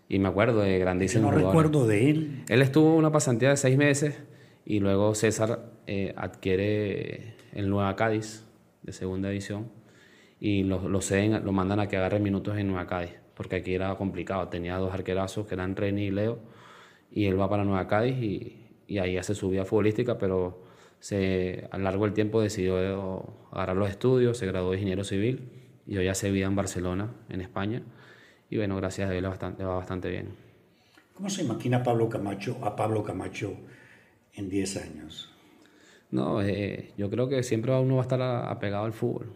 Y 0.08 0.18
me 0.18 0.28
acuerdo 0.28 0.60
de 0.60 0.78
Yo 0.78 0.80
grandísimos 0.80 1.30
no 1.30 1.38
jugadores. 1.38 1.62
recuerdo 1.62 1.86
de 1.86 2.10
él. 2.10 2.44
Él 2.48 2.62
estuvo 2.62 2.96
una 2.96 3.12
pasantía 3.12 3.50
de 3.50 3.56
seis 3.56 3.78
meses 3.78 4.18
y 4.66 4.80
luego 4.80 5.14
César 5.14 5.77
eh, 5.88 6.12
adquiere 6.18 7.34
el 7.54 7.70
Nueva 7.70 7.96
Cádiz 7.96 8.44
de 8.82 8.92
segunda 8.92 9.30
división 9.30 9.72
y 10.38 10.62
lo, 10.62 10.86
lo, 10.86 11.52
mandan 11.52 11.80
a 11.80 11.88
que 11.88 11.96
agarre 11.96 12.20
minutos 12.20 12.58
en 12.58 12.68
Nueva 12.68 12.86
Cádiz, 12.86 13.14
porque 13.34 13.56
aquí 13.56 13.72
era 13.72 13.94
complicado. 13.96 14.48
Tenía 14.48 14.76
dos 14.76 14.92
arquerazos 14.92 15.46
que 15.46 15.54
eran 15.54 15.76
Reni 15.76 16.02
y 16.02 16.10
Leo 16.10 16.40
y 17.10 17.24
él 17.24 17.40
va 17.40 17.48
para 17.48 17.64
Nueva 17.64 17.88
Cádiz 17.88 18.18
y, 18.22 18.66
y 18.86 18.98
ahí 18.98 19.16
hace 19.16 19.34
su 19.34 19.48
vida 19.48 19.64
futbolística, 19.64 20.18
pero 20.18 20.62
se, 21.00 21.66
a 21.70 21.78
lo 21.78 21.84
largo 21.84 22.04
del 22.04 22.12
tiempo 22.12 22.42
decidió 22.42 23.24
agarrar 23.50 23.76
los 23.78 23.88
estudios, 23.88 24.36
se 24.36 24.44
graduó 24.44 24.72
de 24.72 24.76
ingeniero 24.76 25.04
civil 25.04 25.48
y 25.86 25.96
hoy 25.96 26.08
hace 26.08 26.30
vida 26.30 26.44
en 26.44 26.54
Barcelona, 26.54 27.14
en 27.30 27.40
España. 27.40 27.82
Y 28.50 28.58
bueno, 28.58 28.76
gracias 28.76 29.08
a 29.08 29.12
Dios 29.12 29.22
le 29.22 29.64
va 29.64 29.74
bastante 29.74 30.10
bien. 30.10 30.28
¿Cómo 31.14 31.30
se 31.30 31.44
imagina 31.44 31.82
Pablo 31.82 32.10
Camacho 32.10 32.58
a 32.62 32.76
Pablo 32.76 33.02
Camacho 33.02 33.56
en 34.34 34.50
10 34.50 34.76
años? 34.76 35.37
No, 36.10 36.40
eh, 36.42 36.92
yo 36.96 37.10
creo 37.10 37.28
que 37.28 37.42
siempre 37.42 37.72
uno 37.78 37.96
va 37.96 38.02
a 38.02 38.02
estar 38.02 38.22
apegado 38.22 38.84
al 38.84 38.92
fútbol, 38.92 39.32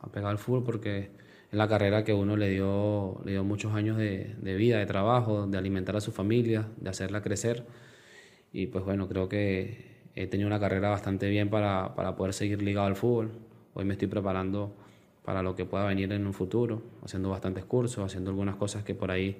apegado 0.00 0.30
al 0.30 0.38
fútbol 0.38 0.64
porque 0.64 1.10
es 1.50 1.58
la 1.58 1.68
carrera 1.68 2.04
que 2.04 2.14
uno 2.14 2.36
le 2.36 2.48
dio, 2.48 3.20
le 3.24 3.32
dio 3.32 3.44
muchos 3.44 3.74
años 3.74 3.98
de, 3.98 4.34
de 4.40 4.54
vida, 4.54 4.78
de 4.78 4.86
trabajo, 4.86 5.46
de 5.46 5.58
alimentar 5.58 5.94
a 5.96 6.00
su 6.00 6.12
familia, 6.12 6.68
de 6.78 6.88
hacerla 6.90 7.22
crecer. 7.22 7.64
Y 8.52 8.68
pues 8.68 8.84
bueno, 8.84 9.08
creo 9.08 9.28
que 9.28 9.96
he 10.14 10.26
tenido 10.26 10.46
una 10.46 10.58
carrera 10.58 10.88
bastante 10.88 11.28
bien 11.28 11.50
para, 11.50 11.94
para 11.94 12.16
poder 12.16 12.32
seguir 12.32 12.62
ligado 12.62 12.86
al 12.86 12.96
fútbol. 12.96 13.32
Hoy 13.74 13.84
me 13.84 13.92
estoy 13.92 14.08
preparando 14.08 14.74
para 15.22 15.42
lo 15.42 15.54
que 15.54 15.66
pueda 15.66 15.84
venir 15.84 16.10
en 16.12 16.26
un 16.26 16.32
futuro, 16.32 16.82
haciendo 17.04 17.28
bastantes 17.28 17.64
cursos, 17.64 18.04
haciendo 18.04 18.30
algunas 18.30 18.56
cosas 18.56 18.84
que 18.84 18.94
por 18.94 19.10
ahí 19.10 19.36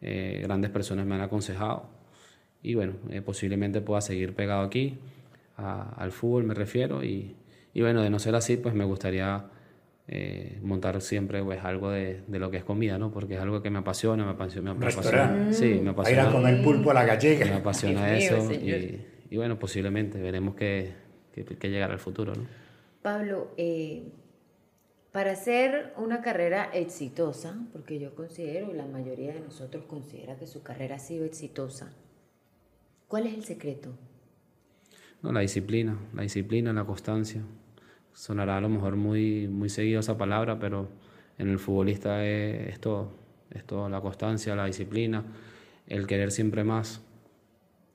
eh, 0.00 0.40
grandes 0.42 0.70
personas 0.70 1.06
me 1.06 1.14
han 1.14 1.20
aconsejado. 1.20 1.86
Y 2.62 2.74
bueno, 2.74 2.94
eh, 3.10 3.22
posiblemente 3.22 3.80
pueda 3.80 4.00
seguir 4.00 4.34
pegado 4.34 4.62
aquí, 4.62 4.98
a- 5.58 5.94
al 5.96 6.10
fútbol 6.12 6.44
me 6.44 6.54
refiero. 6.54 7.04
Y, 7.04 7.36
y 7.74 7.82
bueno, 7.82 8.02
de 8.02 8.08
no 8.10 8.18
ser 8.18 8.34
así, 8.34 8.56
pues 8.56 8.74
me 8.74 8.84
gustaría 8.84 9.44
eh, 10.08 10.58
montar 10.62 11.00
siempre 11.02 11.42
pues, 11.44 11.62
algo 11.62 11.90
de, 11.90 12.22
de 12.26 12.38
lo 12.38 12.50
que 12.50 12.56
es 12.56 12.64
comida, 12.64 12.98
¿no? 12.98 13.10
Porque 13.10 13.34
es 13.34 13.40
algo 13.40 13.60
que 13.62 13.68
me 13.68 13.78
apasiona, 13.80 14.24
me 14.24 14.30
apasiona. 14.30 14.72
Me 14.72 14.86
apasiona 14.86 15.52
sí, 15.52 15.66
me 15.66 15.70
A 15.74 15.80
ir 15.82 15.88
a 15.88 15.90
apasiona. 15.90 16.32
comer 16.32 16.62
pulpo 16.62 16.90
a 16.90 16.94
la 16.94 17.02
Me 17.02 17.06
gallega. 17.08 17.56
apasiona 17.56 18.10
Dios 18.12 18.32
mío, 18.32 18.38
eso 18.38 18.52
y, 18.64 19.04
y 19.30 19.36
bueno, 19.36 19.58
posiblemente 19.58 20.18
veremos 20.20 20.54
que, 20.54 20.92
que, 21.34 21.44
que 21.44 21.68
llegará 21.70 21.92
el 21.92 21.98
futuro, 22.00 22.34
¿no? 22.34 22.46
Pablo, 23.02 23.50
eh, 23.58 24.04
Para 25.12 25.32
hacer 25.32 25.92
una 25.96 26.20
carrera 26.22 26.70
exitosa, 26.72 27.56
porque 27.72 27.98
yo 27.98 28.14
considero, 28.14 28.72
la 28.72 28.86
mayoría 28.86 29.32
de 29.34 29.40
nosotros 29.40 29.84
considera 29.86 30.36
que 30.36 30.46
su 30.46 30.62
carrera 30.62 30.96
ha 30.96 30.98
sido 30.98 31.24
exitosa, 31.24 31.92
¿cuál 33.08 33.26
es 33.26 33.34
el 33.34 33.44
secreto? 33.44 33.90
No, 35.22 35.32
la 35.32 35.40
disciplina, 35.40 35.98
la 36.14 36.22
disciplina, 36.22 36.72
la 36.72 36.84
constancia. 36.84 37.42
Sonará 38.12 38.56
a 38.56 38.60
lo 38.60 38.68
mejor 38.68 38.96
muy, 38.96 39.48
muy 39.48 39.68
seguido 39.68 40.00
esa 40.00 40.16
palabra, 40.16 40.58
pero 40.58 40.88
en 41.38 41.48
el 41.48 41.58
futbolista 41.58 42.24
es, 42.24 42.78
todo. 42.80 43.12
Es 43.50 43.64
todo, 43.64 43.88
la 43.88 44.00
constancia, 44.00 44.54
la 44.54 44.66
disciplina, 44.66 45.24
el 45.86 46.06
querer 46.06 46.30
siempre 46.30 46.64
más, 46.64 47.00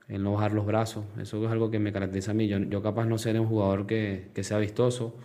el 0.08 0.24
no 0.24 0.34
bajar 0.34 0.54
los 0.54 0.66
brazos. 0.66 1.06
Eso 1.22 1.44
es 1.46 1.52
algo 1.52 1.70
que 1.70 1.80
me 1.80 1.94
caracteriza 1.94 2.32
a 2.32 2.34
mí. 2.34 2.48
Yo, 2.48 2.58
yo 2.58 2.82
capaz 2.82 3.06
no 3.06 3.18
ser 3.18 3.40
un 3.40 3.48
jugador 3.48 3.86
que, 3.86 4.30
que 4.34 4.44
sea 4.44 4.58
vistoso, 4.58 5.16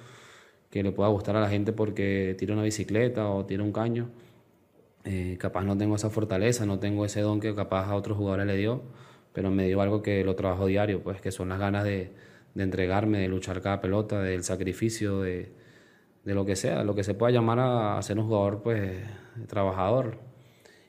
que 0.71 0.83
le 0.83 0.93
pueda 0.93 1.09
gustar 1.09 1.37
a 1.37 1.41
la 1.41 1.49
gente 1.49 1.73
porque 1.73 2.37
tira 2.39 2.55
una 2.55 2.63
bicicleta 2.63 3.29
o 3.29 3.47
tira 3.47 3.63
un 3.63 3.73
caño. 3.73 4.11
Eh, 5.05 5.37
capaz 5.39 5.65
no 5.65 5.77
tengo 5.79 5.97
esa 5.97 6.11
fortaleza, 6.11 6.67
no 6.67 6.79
tengo 6.79 7.05
ese 7.05 7.23
don 7.23 7.41
que 7.41 7.55
capaz 7.55 7.87
a 7.87 7.95
otros 7.95 8.19
jugadores 8.19 8.47
le 8.47 8.57
dio, 8.57 8.83
pero 9.39 9.53
me 9.53 9.68
dio 9.68 9.80
algo 9.80 10.03
que 10.03 10.24
lo 10.24 10.34
trabajo 10.34 10.66
diario, 10.66 11.01
pues 11.01 11.20
que 11.20 11.30
son 11.30 11.51
las 11.51 11.61
ganas 11.61 11.84
de, 11.84 12.11
de 12.55 12.62
entregarme, 12.64 13.20
de 13.20 13.28
luchar 13.28 13.62
cada 13.62 13.80
pelota, 13.80 14.20
del 14.20 14.43
sacrificio, 14.43 15.20
de, 15.20 15.53
de, 16.24 16.34
lo 16.34 16.45
que 16.45 16.57
sea, 16.57 16.82
lo 16.82 16.97
que 16.97 17.05
se 17.05 17.14
pueda 17.14 17.30
llamar 17.30 17.61
a, 17.61 18.03
ser 18.03 18.18
un 18.18 18.26
jugador 18.26 18.64
pues 18.64 18.99
trabajador. 19.47 20.18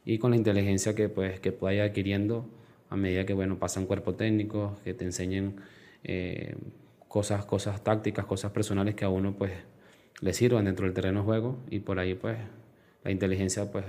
Y 0.04 0.18
con 0.18 0.32
la 0.32 0.38
inteligencia 0.38 0.96
que 0.96 1.10
pues 1.10 1.40
que 1.40 1.52
pueda 1.52 1.76
ir 1.76 1.82
adquiriendo 1.82 2.50
a 2.90 2.96
medida 2.96 3.24
que 3.24 3.36
bueno 3.36 3.60
pasan 3.60 3.86
cuerpo 3.86 4.16
técnico, 4.16 4.80
que 4.84 4.96
te 4.96 5.06
enseñen 5.06 5.58
eh, 6.04 6.56
cosas, 7.08 7.46
cosas 7.46 7.84
tácticas, 7.84 8.26
cosas 8.26 8.52
personales 8.52 8.96
que 8.96 9.06
a 9.06 9.10
uno 9.10 9.36
pues 9.38 9.52
le 10.22 10.34
sirvan 10.34 10.66
dentro 10.66 10.88
del 10.88 10.96
terreno 10.96 11.20
de 11.20 11.26
juego 11.26 11.60
y 11.70 11.82
por 11.82 12.00
ahí 12.00 12.16
pues 12.16 12.40
la 13.04 13.12
inteligencia 13.12 13.72
pues 13.72 13.86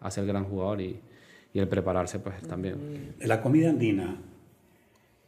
hace 0.00 0.20
el 0.20 0.28
gran 0.28 0.44
jugador 0.44 0.82
y, 0.82 1.00
y 1.54 1.60
el 1.60 1.68
prepararse 1.68 2.18
pues 2.18 2.42
también. 2.42 3.14
La 3.20 3.40
comida 3.40 3.70
andina, 3.70 4.20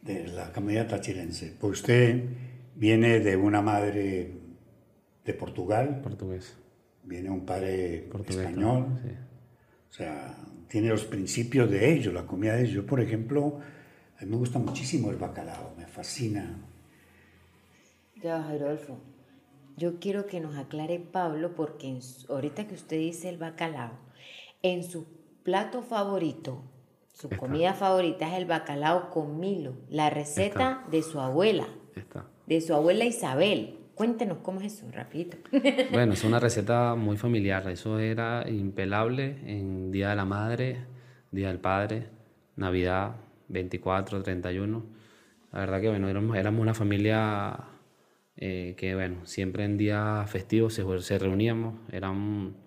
de 0.01 0.27
la 0.27 0.51
comida 0.51 0.85
tachirense, 0.87 1.55
pues 1.59 1.79
usted 1.79 2.25
viene 2.75 3.21
de 3.21 3.37
una 3.37 3.61
madre 3.61 4.33
de 5.25 5.33
Portugal. 5.33 6.01
Portugués. 6.03 6.55
Viene 7.03 7.29
un 7.29 7.45
padre 7.45 8.09
español. 8.27 8.87
O 9.89 9.93
sea, 9.93 10.37
tiene 10.67 10.89
los 10.89 11.05
principios 11.05 11.71
de 11.71 11.93
ellos, 11.93 12.13
la 12.13 12.25
comida 12.25 12.55
de 12.55 12.65
ellos. 12.65 12.83
por 12.83 12.99
ejemplo, 12.99 13.59
a 14.19 14.25
mí 14.25 14.29
me 14.29 14.35
gusta 14.35 14.59
muchísimo 14.59 15.09
el 15.09 15.15
bacalao, 15.15 15.73
me 15.77 15.87
fascina. 15.87 16.57
Ya, 18.21 18.45
Rodolfo, 18.51 18.99
yo 19.77 19.99
quiero 19.99 20.27
que 20.27 20.41
nos 20.41 20.57
aclare 20.57 20.99
Pablo, 20.99 21.55
porque 21.55 21.97
ahorita 22.27 22.67
que 22.67 22.73
usted 22.75 22.97
dice 22.97 23.29
el 23.29 23.37
bacalao, 23.37 23.91
en 24.61 24.83
su 24.83 25.05
plato 25.47 25.81
favorito, 25.81 26.61
su 27.13 27.29
comida 27.29 27.73
favorita 27.73 28.27
es 28.27 28.37
el 28.37 28.43
bacalao 28.43 29.11
con 29.11 29.39
milo, 29.39 29.77
la 29.89 30.09
receta 30.09 30.83
de 30.91 31.01
su 31.01 31.21
abuela, 31.21 31.65
de 32.45 32.59
su 32.59 32.73
abuela 32.73 33.05
Isabel. 33.05 33.77
Cuéntenos 33.95 34.39
cómo 34.39 34.59
es 34.59 34.73
eso, 34.73 34.85
rapidito. 34.91 35.37
Bueno, 35.93 36.11
es 36.11 36.25
una 36.25 36.41
receta 36.41 36.95
muy 36.95 37.15
familiar. 37.15 37.65
Eso 37.69 37.97
era 37.97 38.43
impelable 38.49 39.37
en 39.45 39.89
Día 39.89 40.09
de 40.09 40.17
la 40.17 40.25
Madre, 40.25 40.85
Día 41.31 41.47
del 41.47 41.59
Padre, 41.59 42.09
Navidad, 42.57 43.15
24, 43.47 44.23
31. 44.23 44.83
La 45.53 45.59
verdad 45.61 45.79
que, 45.79 45.87
bueno, 45.87 46.35
éramos 46.35 46.61
una 46.61 46.73
familia 46.73 47.57
eh, 48.35 48.75
que 48.77 48.95
bueno, 48.95 49.25
siempre 49.25 49.63
en 49.63 49.77
días 49.77 50.29
festivos 50.29 50.73
se, 50.73 51.17
reuníamos, 51.17 51.75
eran 51.89 52.66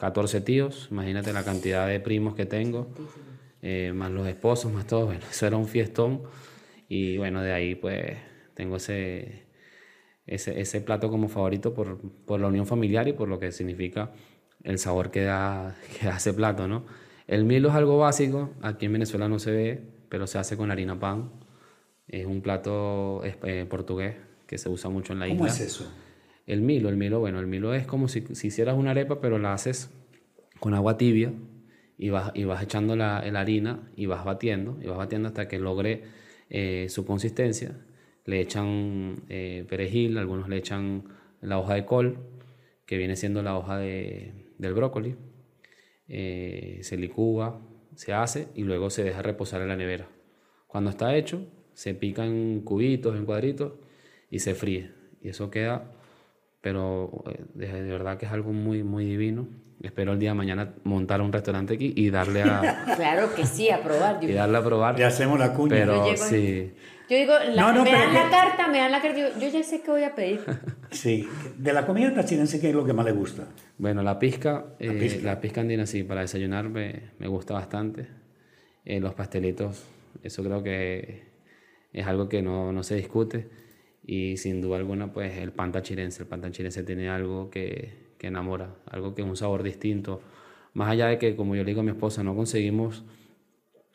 14 0.00 0.40
tíos, 0.40 0.88
imagínate 0.90 1.30
la 1.34 1.44
cantidad 1.44 1.86
de 1.86 2.00
primos 2.00 2.34
que 2.34 2.46
tengo, 2.46 2.88
eh, 3.60 3.92
más 3.94 4.10
los 4.10 4.26
esposos, 4.26 4.72
más 4.72 4.86
todo, 4.86 5.04
bueno, 5.06 5.20
eso 5.30 5.46
era 5.46 5.58
un 5.58 5.68
fiestón 5.68 6.22
y 6.88 7.18
bueno, 7.18 7.42
de 7.42 7.52
ahí 7.52 7.74
pues 7.74 8.16
tengo 8.54 8.76
ese, 8.76 9.44
ese, 10.26 10.80
plato 10.80 11.10
como 11.10 11.28
favorito 11.28 11.74
por, 11.74 12.00
por, 12.24 12.40
la 12.40 12.48
unión 12.48 12.66
familiar 12.66 13.08
y 13.08 13.12
por 13.12 13.28
lo 13.28 13.38
que 13.38 13.52
significa 13.52 14.10
el 14.64 14.78
sabor 14.78 15.10
que 15.10 15.24
da, 15.24 15.76
que 16.00 16.08
ese 16.08 16.32
plato, 16.32 16.66
¿no? 16.66 16.86
El 17.26 17.44
milo 17.44 17.68
es 17.68 17.74
algo 17.74 17.98
básico, 17.98 18.54
aquí 18.62 18.86
en 18.86 18.94
Venezuela 18.94 19.28
no 19.28 19.38
se 19.38 19.50
ve, 19.50 19.82
pero 20.08 20.26
se 20.26 20.38
hace 20.38 20.56
con 20.56 20.70
harina 20.70 20.98
pan, 20.98 21.30
es 22.08 22.24
un 22.24 22.40
plato 22.40 23.20
eh, 23.22 23.66
portugués 23.68 24.16
que 24.46 24.56
se 24.56 24.70
usa 24.70 24.88
mucho 24.88 25.12
en 25.12 25.18
la 25.18 25.28
isla. 25.28 25.36
¿Cómo 25.36 25.46
es 25.46 25.60
eso? 25.60 25.92
El 26.50 26.62
milo, 26.62 26.88
el 26.88 26.96
milo, 26.96 27.20
bueno, 27.20 27.38
el 27.38 27.46
milo 27.46 27.74
es 27.74 27.86
como 27.86 28.08
si, 28.08 28.22
si 28.34 28.48
hicieras 28.48 28.76
una 28.76 28.90
arepa, 28.90 29.20
pero 29.20 29.38
la 29.38 29.52
haces 29.52 29.90
con 30.58 30.74
agua 30.74 30.96
tibia 30.96 31.32
y 31.96 32.10
vas, 32.10 32.32
y 32.34 32.44
vas 32.44 32.62
echando 32.62 32.96
la, 32.96 33.18
harina 33.18 33.90
y 33.94 34.06
vas 34.06 34.24
batiendo, 34.24 34.78
y 34.82 34.86
vas 34.86 34.96
batiendo 34.96 35.28
hasta 35.28 35.48
que 35.48 35.58
logre 35.58 36.02
eh, 36.48 36.86
su 36.88 37.04
consistencia. 37.04 37.76
Le 38.24 38.40
echan 38.40 39.22
eh, 39.28 39.64
perejil, 39.68 40.18
algunos 40.18 40.48
le 40.48 40.56
echan 40.56 41.04
la 41.40 41.58
hoja 41.58 41.74
de 41.74 41.84
col, 41.84 42.18
que 42.86 42.96
viene 42.96 43.16
siendo 43.16 43.42
la 43.42 43.56
hoja 43.56 43.78
de, 43.78 44.54
del 44.58 44.74
brócoli. 44.74 45.14
Eh, 46.08 46.78
se 46.82 46.96
licúa, 46.96 47.60
se 47.94 48.12
hace 48.12 48.48
y 48.54 48.62
luego 48.62 48.90
se 48.90 49.04
deja 49.04 49.22
reposar 49.22 49.62
en 49.62 49.68
la 49.68 49.76
nevera. 49.76 50.08
Cuando 50.66 50.90
está 50.90 51.14
hecho, 51.14 51.46
se 51.74 51.94
pica 51.94 52.24
en 52.24 52.62
cubitos, 52.62 53.16
en 53.16 53.26
cuadritos 53.26 53.74
y 54.30 54.40
se 54.40 54.54
fríe. 54.54 54.90
Y 55.22 55.28
eso 55.28 55.50
queda, 55.50 55.99
pero 56.60 57.24
eh, 57.26 57.44
de, 57.54 57.82
verdad 57.90 58.18
que 58.18 58.26
es 58.26 58.32
algo 58.32 58.52
muy, 58.52 58.82
muy 58.82 59.04
divino. 59.04 59.48
Espero 59.82 60.12
el 60.12 60.18
día 60.18 60.30
de 60.30 60.34
mañana 60.34 60.74
montar 60.84 61.22
un 61.22 61.32
restaurante 61.32 61.74
aquí 61.74 61.94
y 61.96 62.10
darle 62.10 62.42
a... 62.42 62.84
claro 62.96 63.34
que 63.34 63.46
sí, 63.46 63.70
a 63.70 63.82
probar. 63.82 64.22
y 64.22 64.32
darle 64.32 64.58
a 64.58 64.62
probar. 64.62 64.98
Le 64.98 65.06
hacemos 65.06 65.38
la 65.38 65.54
cuña. 65.54 65.70
Pero 65.70 66.16
sí. 66.16 66.74
Yo 67.08 67.16
digo, 67.16 67.32
me 67.48 67.90
dan 67.90 68.14
la 68.14 68.30
carta, 68.30 68.68
me 68.68 68.78
dan 68.78 68.92
la 68.92 69.02
carta, 69.02 69.18
yo 69.18 69.48
ya 69.48 69.62
sé 69.64 69.80
qué 69.80 69.90
voy 69.90 70.04
a 70.04 70.14
pedir. 70.14 70.42
sí, 70.90 71.28
de 71.56 71.72
la 71.72 71.84
comida 71.84 72.14
tachirense, 72.14 72.60
¿qué 72.60 72.68
es 72.68 72.74
lo 72.74 72.84
que 72.84 72.92
más 72.92 73.04
le 73.04 73.12
gusta? 73.12 73.48
Bueno, 73.78 74.02
la 74.04 74.18
pizca, 74.18 74.66
la, 74.78 74.92
eh, 74.92 75.36
pizca. 75.40 75.60
andina 75.60 75.86
sí, 75.86 76.04
para 76.04 76.20
desayunar 76.20 76.68
me, 76.68 77.10
me 77.18 77.26
gusta 77.26 77.54
bastante. 77.54 78.06
Eh, 78.84 79.00
los 79.00 79.14
pastelitos, 79.14 79.84
eso 80.22 80.44
creo 80.44 80.62
que 80.62 81.24
es 81.92 82.06
algo 82.06 82.28
que 82.28 82.42
no, 82.42 82.70
no 82.70 82.82
se 82.84 82.94
discute 82.94 83.48
y 84.10 84.38
sin 84.38 84.60
duda 84.60 84.76
alguna 84.76 85.12
pues 85.12 85.38
el 85.38 85.52
pan 85.52 85.70
tachirense, 85.70 86.24
el 86.24 86.28
pan 86.28 86.40
tachirense 86.40 86.82
tiene 86.82 87.08
algo 87.08 87.48
que, 87.48 88.10
que 88.18 88.26
enamora, 88.26 88.74
algo 88.90 89.14
que 89.14 89.22
es 89.22 89.28
un 89.28 89.36
sabor 89.36 89.62
distinto, 89.62 90.20
más 90.74 90.90
allá 90.90 91.06
de 91.06 91.16
que 91.16 91.36
como 91.36 91.54
yo 91.54 91.62
le 91.62 91.68
digo 91.68 91.82
a 91.82 91.84
mi 91.84 91.92
esposa, 91.92 92.24
no 92.24 92.34
conseguimos 92.34 93.04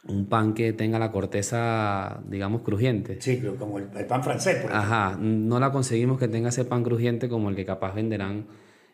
un 0.07 0.27
pan 0.27 0.53
que 0.53 0.71
tenga 0.71 0.99
la 0.99 1.11
corteza, 1.11 2.21
digamos, 2.29 2.61
crujiente. 2.61 3.19
Sí, 3.19 3.43
como 3.59 3.77
el, 3.77 3.87
pan 3.87 4.23
francés. 4.23 4.61
Por 4.61 4.71
Ajá, 4.71 5.17
no 5.19 5.59
la 5.59 5.73
conseguimos 5.73 6.17
que 6.17 6.29
tenga 6.29 6.47
ese 6.47 6.63
pan 6.63 6.83
crujiente 6.83 7.27
como 7.27 7.49
el 7.49 7.57
que 7.57 7.65
capaz 7.65 7.93
venderán 7.93 8.45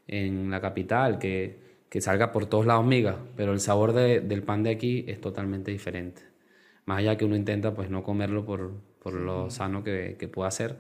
en 0.08 0.50
la 0.50 0.60
capital, 0.60 1.20
que, 1.20 1.84
que 1.88 2.02
salga 2.02 2.32
por 2.32 2.48
todos 2.48 2.66
lados 2.66 2.88
migas, 2.88 3.18
pero 3.36 3.54
el 3.54 3.60
sabor 3.60 3.94
de, 3.94 4.22
del 4.22 4.42
pan 4.42 4.64
de 4.64 4.72
aquí 4.72 5.06
es 5.08 5.22
totalmente 5.22 5.70
diferente. 5.70 6.24
Más 6.86 6.98
allá 6.98 7.16
que 7.16 7.26
uno 7.26 7.36
intenta 7.36 7.76
pues 7.76 7.92
no 7.92 8.02
comerlo 8.02 8.44
por, 8.44 8.72
por 9.04 9.14
lo 9.14 9.52
sano 9.52 9.84
que, 9.84 10.16
que 10.18 10.28
pueda 10.28 10.50
ser, 10.50 10.78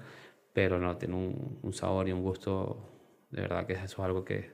pero 0.53 0.79
no, 0.79 0.97
tiene 0.97 1.15
un, 1.15 1.59
un, 1.61 1.73
sabor 1.73 2.07
y 2.07 2.11
un 2.11 2.21
gusto, 2.21 2.77
de 3.29 3.41
verdad 3.41 3.65
que 3.65 3.73
eso 3.73 3.83
es 3.83 3.99
algo 3.99 4.25
que, 4.25 4.51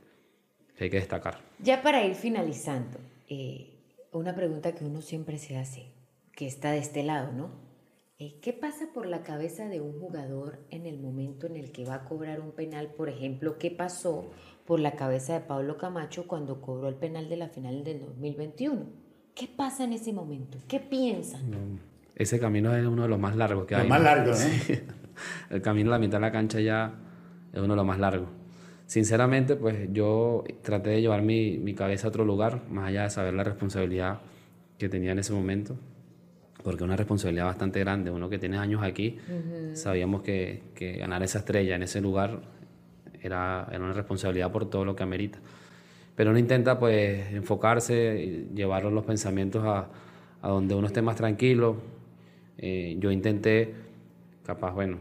hay 0.79 0.89
que 0.89 0.97
destacar. 0.97 1.39
Ya 1.59 1.81
para 1.81 2.05
ir 2.05 2.15
finalizando, 2.15 2.99
eh, 3.27 3.73
una 4.11 4.35
pregunta 4.35 4.73
que 4.73 4.85
uno 4.85 5.01
siempre 5.01 5.37
se 5.37 5.57
hace, 5.57 5.91
que 6.33 6.47
está 6.47 6.71
de 6.71 6.79
este 6.79 7.03
lado, 7.03 7.31
¿no? 7.31 7.67
Eh, 8.19 8.39
¿Qué 8.41 8.51
pasa 8.51 8.87
por 8.93 9.05
la 9.05 9.21
cabeza 9.21 9.67
de 9.67 9.79
un 9.79 9.99
jugador 9.99 10.59
en 10.71 10.87
el 10.87 10.99
momento 10.99 11.45
en 11.45 11.55
el 11.55 11.71
que 11.71 11.85
va 11.85 11.95
a 11.95 12.05
cobrar 12.05 12.41
un 12.41 12.51
penal? 12.51 12.87
Por 12.87 13.09
ejemplo, 13.09 13.59
¿qué 13.59 13.69
pasó 13.69 14.31
por 14.65 14.79
la 14.79 14.93
cabeza 14.93 15.33
de 15.33 15.41
Pablo 15.41 15.77
Camacho 15.77 16.27
cuando 16.27 16.59
cobró 16.59 16.87
el 16.87 16.95
penal 16.95 17.29
de 17.29 17.37
la 17.37 17.49
final 17.49 17.83
del 17.83 18.01
2021? 18.01 18.85
¿Qué 19.35 19.47
pasa 19.47 19.83
en 19.83 19.93
ese 19.93 20.13
momento? 20.13 20.57
¿Qué 20.67 20.79
piensan? 20.79 21.79
Ese 22.15 22.39
camino 22.39 22.75
es 22.75 22.87
uno 22.87 23.03
de 23.03 23.09
los 23.09 23.19
más 23.19 23.35
largos 23.35 23.67
que 23.67 23.75
hay. 23.75 23.81
Los 23.81 23.89
más 23.89 24.01
largos, 24.01 24.41
¿eh? 24.41 24.83
el 25.49 25.61
camino 25.61 25.89
a 25.89 25.93
la 25.93 25.99
mitad 25.99 26.17
de 26.17 26.21
la 26.21 26.31
cancha 26.31 26.59
ya 26.59 26.93
es 27.53 27.59
uno 27.59 27.73
de 27.73 27.77
los 27.77 27.85
más 27.85 27.99
largos. 27.99 28.29
Sinceramente, 28.85 29.55
pues 29.55 29.89
yo 29.91 30.45
traté 30.61 30.91
de 30.91 31.01
llevar 31.01 31.21
mi, 31.21 31.57
mi 31.57 31.73
cabeza 31.73 32.07
a 32.07 32.09
otro 32.09 32.23
lugar, 32.23 32.63
más 32.69 32.87
allá 32.87 33.03
de 33.03 33.09
saber 33.09 33.33
la 33.33 33.43
responsabilidad 33.43 34.19
que 34.77 34.87
tenía 34.87 35.11
en 35.11 35.19
ese 35.19 35.33
momento, 35.33 35.75
porque 36.63 36.83
una 36.83 36.95
responsabilidad 36.95 37.45
bastante 37.45 37.79
grande. 37.81 38.11
Uno 38.11 38.29
que 38.29 38.39
tiene 38.39 38.57
años 38.57 38.81
aquí, 38.83 39.17
sabíamos 39.73 40.21
que, 40.21 40.63
que, 40.73 40.93
ganar 40.93 41.21
esa 41.23 41.39
estrella 41.39 41.75
en 41.75 41.83
ese 41.83 41.99
lugar 41.99 42.39
era, 43.21 43.67
era, 43.69 43.83
una 43.83 43.93
responsabilidad 43.93 44.51
por 44.51 44.69
todo 44.69 44.85
lo 44.85 44.95
que 44.95 45.03
amerita. 45.03 45.39
Pero 46.15 46.29
uno 46.29 46.39
intenta 46.39 46.79
pues 46.79 47.33
enfocarse, 47.33 48.47
llevar 48.53 48.85
los 48.85 49.03
pensamientos 49.03 49.65
a, 49.65 49.89
a 50.41 50.49
donde 50.49 50.75
uno 50.75 50.87
esté 50.87 51.01
más 51.01 51.15
tranquilo. 51.15 51.77
Eh, 52.57 52.95
yo 52.99 53.11
intenté 53.11 53.73
capaz, 54.47 54.73
bueno, 54.73 54.97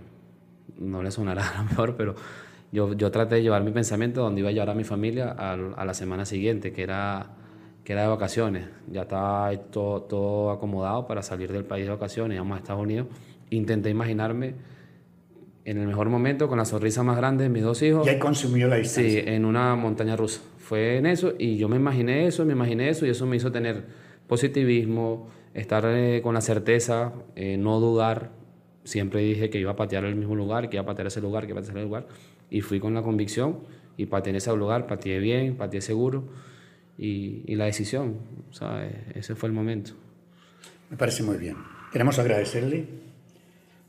no 0.79 1.03
le 1.03 1.11
sonará 1.11 1.49
a 1.55 1.63
lo 1.63 1.65
mejor, 1.71 1.97
pero 1.97 2.15
yo, 2.73 2.93
yo 2.95 3.11
traté 3.11 3.37
de 3.37 3.43
llevar 3.43 3.63
mi 3.63 3.71
pensamiento 3.71 4.21
donde 4.21 4.41
iba 4.41 4.51
a 4.51 4.53
llevar 4.53 4.71
a 4.71 4.75
mi 4.75 4.85
familia 4.85 5.35
a, 5.39 5.53
a 5.53 5.85
la 5.85 5.95
semana 5.95 6.27
siguiente, 6.27 6.73
que 6.73 6.83
era, 6.83 7.29
que 7.85 7.93
era 7.93 8.03
de 8.03 8.09
vacaciones. 8.09 8.67
Ya 8.91 9.03
estaba 9.03 9.57
todo, 9.57 10.03
todo 10.03 10.51
acomodado 10.51 11.07
para 11.07 11.23
salir 11.23 11.53
del 11.53 11.65
país 11.65 11.87
de 11.87 11.93
vacaciones, 11.93 12.35
íbamos 12.35 12.57
a 12.57 12.59
Estados 12.59 12.83
Unidos. 12.83 13.07
Intenté 13.49 13.89
imaginarme 13.89 14.55
en 15.65 15.79
el 15.79 15.87
mejor 15.87 16.09
momento, 16.09 16.49
con 16.49 16.59
la 16.59 16.65
sonrisa 16.65 17.03
más 17.03 17.17
grande 17.17 17.45
de 17.45 17.51
mis 17.51 17.63
dos 17.63 17.83
hijos. 17.83 18.07
Y 18.07 18.11
ahí 18.11 18.19
consumió 18.19 18.69
la 18.69 18.77
distancia. 18.77 19.23
Sí, 19.23 19.29
en 19.29 19.45
una 19.45 19.75
montaña 19.75 20.15
rusa. 20.17 20.41
Fue 20.59 20.97
en 20.99 21.07
eso 21.07 21.35
y 21.39 21.57
yo 21.57 21.69
me 21.69 21.77
imaginé 21.77 22.27
eso, 22.27 22.45
me 22.45 22.53
imaginé 22.53 22.89
eso 22.89 23.07
y 23.07 23.11
eso 23.11 23.27
me 23.27 23.37
hizo 23.37 23.51
tener 23.51 23.85
positivismo, 24.27 25.29
estar 25.55 25.85
eh, 25.87 26.21
con 26.23 26.35
la 26.35 26.41
certeza, 26.41 27.13
eh, 27.35 27.57
no 27.57 27.81
dudar. 27.81 28.31
Siempre 28.87 29.21
dije 29.21 29.51
que 29.51 29.59
iba 29.59 29.73
a 29.73 29.77
patear 29.77 30.05
el 30.05 30.15
mismo 30.15 30.37
lugar, 30.37 30.71
que 30.71 30.77
iba 30.77 30.83
a 30.83 30.87
patear 30.87 31.09
ese 31.09 31.21
lugar, 31.21 31.45
que 31.45 31.51
iba 31.51 31.59
a 31.59 31.63
patear 31.63 31.79
ese 31.79 31.85
lugar. 31.85 32.07
Y 32.51 32.61
fui 32.61 32.79
con 32.79 32.95
la 32.95 33.03
convicción 33.03 33.59
y 33.97 34.07
pateé 34.07 34.31
en 34.31 34.37
ese 34.37 34.55
lugar, 34.57 34.87
pateé 34.87 35.19
bien, 35.19 35.57
pateé 35.57 35.81
seguro 35.81 36.29
y, 36.97 37.53
la 37.57 37.65
decisión. 37.65 38.19
Eh, 38.61 39.13
ese 39.17 39.35
fue 39.35 39.49
el 39.49 39.55
momento. 39.55 39.91
Me 40.89 40.97
parece 40.97 41.25
muy 41.25 41.37
bien. 41.37 41.57
Queremos 41.93 42.21
agradecerle 42.21 42.87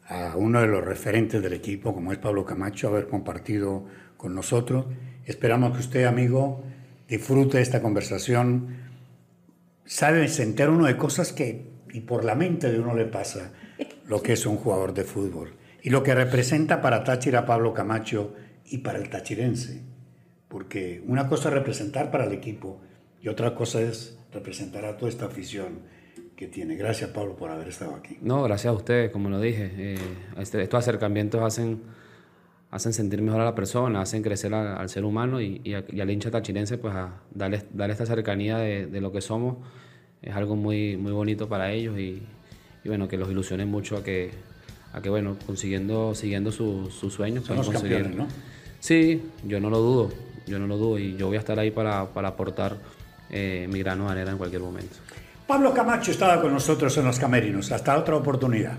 a 0.08 0.36
uno 0.36 0.62
de 0.62 0.68
los 0.68 0.84
referentes 0.84 1.44
del 1.44 1.54
equipo, 1.54 1.94
como 1.94 2.12
es 2.12 2.18
Pablo 2.18 2.44
Camacho, 2.44 2.88
haber 2.88 3.08
compartido 3.08 3.86
con 4.18 4.34
nosotros. 4.34 4.88
Esperamos 5.26 5.74
que 5.74 5.80
usted, 5.80 6.06
amigo, 6.06 6.64
disfrute 7.08 7.62
esta 7.62 7.84
conversación. 7.84 8.78
Sabe, 9.86 10.28
se 10.28 10.42
entera 10.42 10.72
uno 10.72 10.88
de 10.88 10.98
cosas 10.98 11.34
que 11.34 11.78
y 11.94 12.02
por 12.02 12.26
la 12.26 12.34
mente 12.34 12.72
de 12.72 12.80
uno 12.80 12.96
le 12.96 13.06
pasa 13.06 13.54
lo 14.08 14.24
que 14.24 14.34
es 14.34 14.46
un 14.46 14.58
jugador 14.58 14.94
de 14.94 15.04
fútbol 15.04 15.54
y 15.84 15.90
lo 15.90 16.04
que 16.04 16.16
representa 16.16 16.82
para 16.82 17.04
Táchira 17.04 17.46
Pablo 17.46 17.74
Camacho 17.74 18.34
y 18.66 18.80
para 18.80 19.00
el 19.00 19.10
tachirense. 19.10 19.84
Porque 20.48 21.04
una 21.06 21.28
cosa 21.28 21.50
es 21.50 21.54
representar 21.54 22.10
para 22.10 22.26
el 22.26 22.34
equipo 22.34 22.82
y 23.22 23.28
otra 23.28 23.54
cosa 23.54 23.82
es 23.82 24.18
representar 24.34 24.86
a 24.86 24.98
toda 24.98 25.10
esta 25.10 25.26
afición 25.26 25.80
que 26.36 26.48
tiene. 26.48 26.76
Gracias, 26.76 27.10
Pablo, 27.10 27.36
por 27.36 27.52
haber 27.52 27.68
estado 27.68 27.96
aquí. 27.96 28.18
No, 28.22 28.44
gracias 28.44 28.72
a 28.72 28.76
ustedes, 28.76 29.12
como 29.12 29.30
lo 29.30 29.40
dije. 29.40 29.72
Eh, 29.78 29.98
este, 30.38 30.62
estos 30.62 30.80
acercamientos 30.80 31.42
hacen, 31.42 31.82
hacen 32.72 32.94
sentir 32.94 33.22
mejor 33.22 33.42
a 33.42 33.46
la 33.46 33.56
persona, 33.56 34.02
hacen 34.02 34.22
crecer 34.24 34.54
al 34.54 34.88
ser 34.90 35.04
humano 35.04 35.42
y, 35.42 35.62
y, 35.64 35.74
a, 35.74 35.84
y, 35.88 36.00
al 36.00 36.10
hincha 36.10 36.32
tachirense, 36.32 36.78
pues 36.78 36.94
a 36.94 37.22
darle, 37.34 37.64
darle 37.74 37.94
esta 37.94 38.06
cercanía 38.06 38.58
de, 38.58 38.88
de, 38.88 39.02
lo 39.02 39.12
que 39.12 39.22
somos. 39.22 39.58
Es 40.22 40.36
algo 40.36 40.56
muy, 40.56 40.96
muy 40.96 41.12
bonito 41.12 41.50
para 41.50 41.72
ellos 41.72 41.98
y, 42.00 42.24
y 42.88 42.90
bueno, 42.90 43.10
que 43.10 43.18
los 43.18 43.30
ilusione 43.30 43.66
mucho 43.66 43.98
a 43.98 44.04
que, 44.04 44.32
a 44.94 45.02
que 45.02 45.10
bueno, 45.10 45.36
consiguiendo, 45.46 46.16
siguiendo 46.16 46.54
sus 46.54 46.94
su 46.94 47.10
sueños. 47.10 47.44
Son 47.44 47.58
los 47.58 47.66
conseguir. 47.66 48.04
campeones, 48.04 48.18
¿no? 48.18 48.28
Sí, 48.80 49.24
yo 49.44 49.60
no 49.60 49.70
lo 49.70 49.80
dudo, 49.80 50.12
yo 50.46 50.58
no 50.58 50.68
lo 50.68 50.78
dudo 50.78 50.98
y 50.98 51.18
yo 51.18 51.28
voy 51.28 51.36
a 51.36 51.40
estar 51.40 51.60
ahí 51.60 51.70
para, 51.70 52.06
para 52.14 52.30
aportar 52.30 52.78
eh, 53.30 53.68
mi 53.70 53.80
grano 53.80 54.06
de 54.06 54.12
arena 54.14 54.32
en 54.32 54.38
cualquier 54.38 54.62
momento. 54.62 54.96
Pablo 55.46 55.74
Camacho 55.74 56.12
estaba 56.12 56.42
con 56.42 56.54
nosotros 56.54 56.98
en 56.98 57.04
los 57.04 57.20
camerinos. 57.20 57.74
Hasta 57.74 57.98
otra 57.98 58.16
oportunidad. 58.16 58.78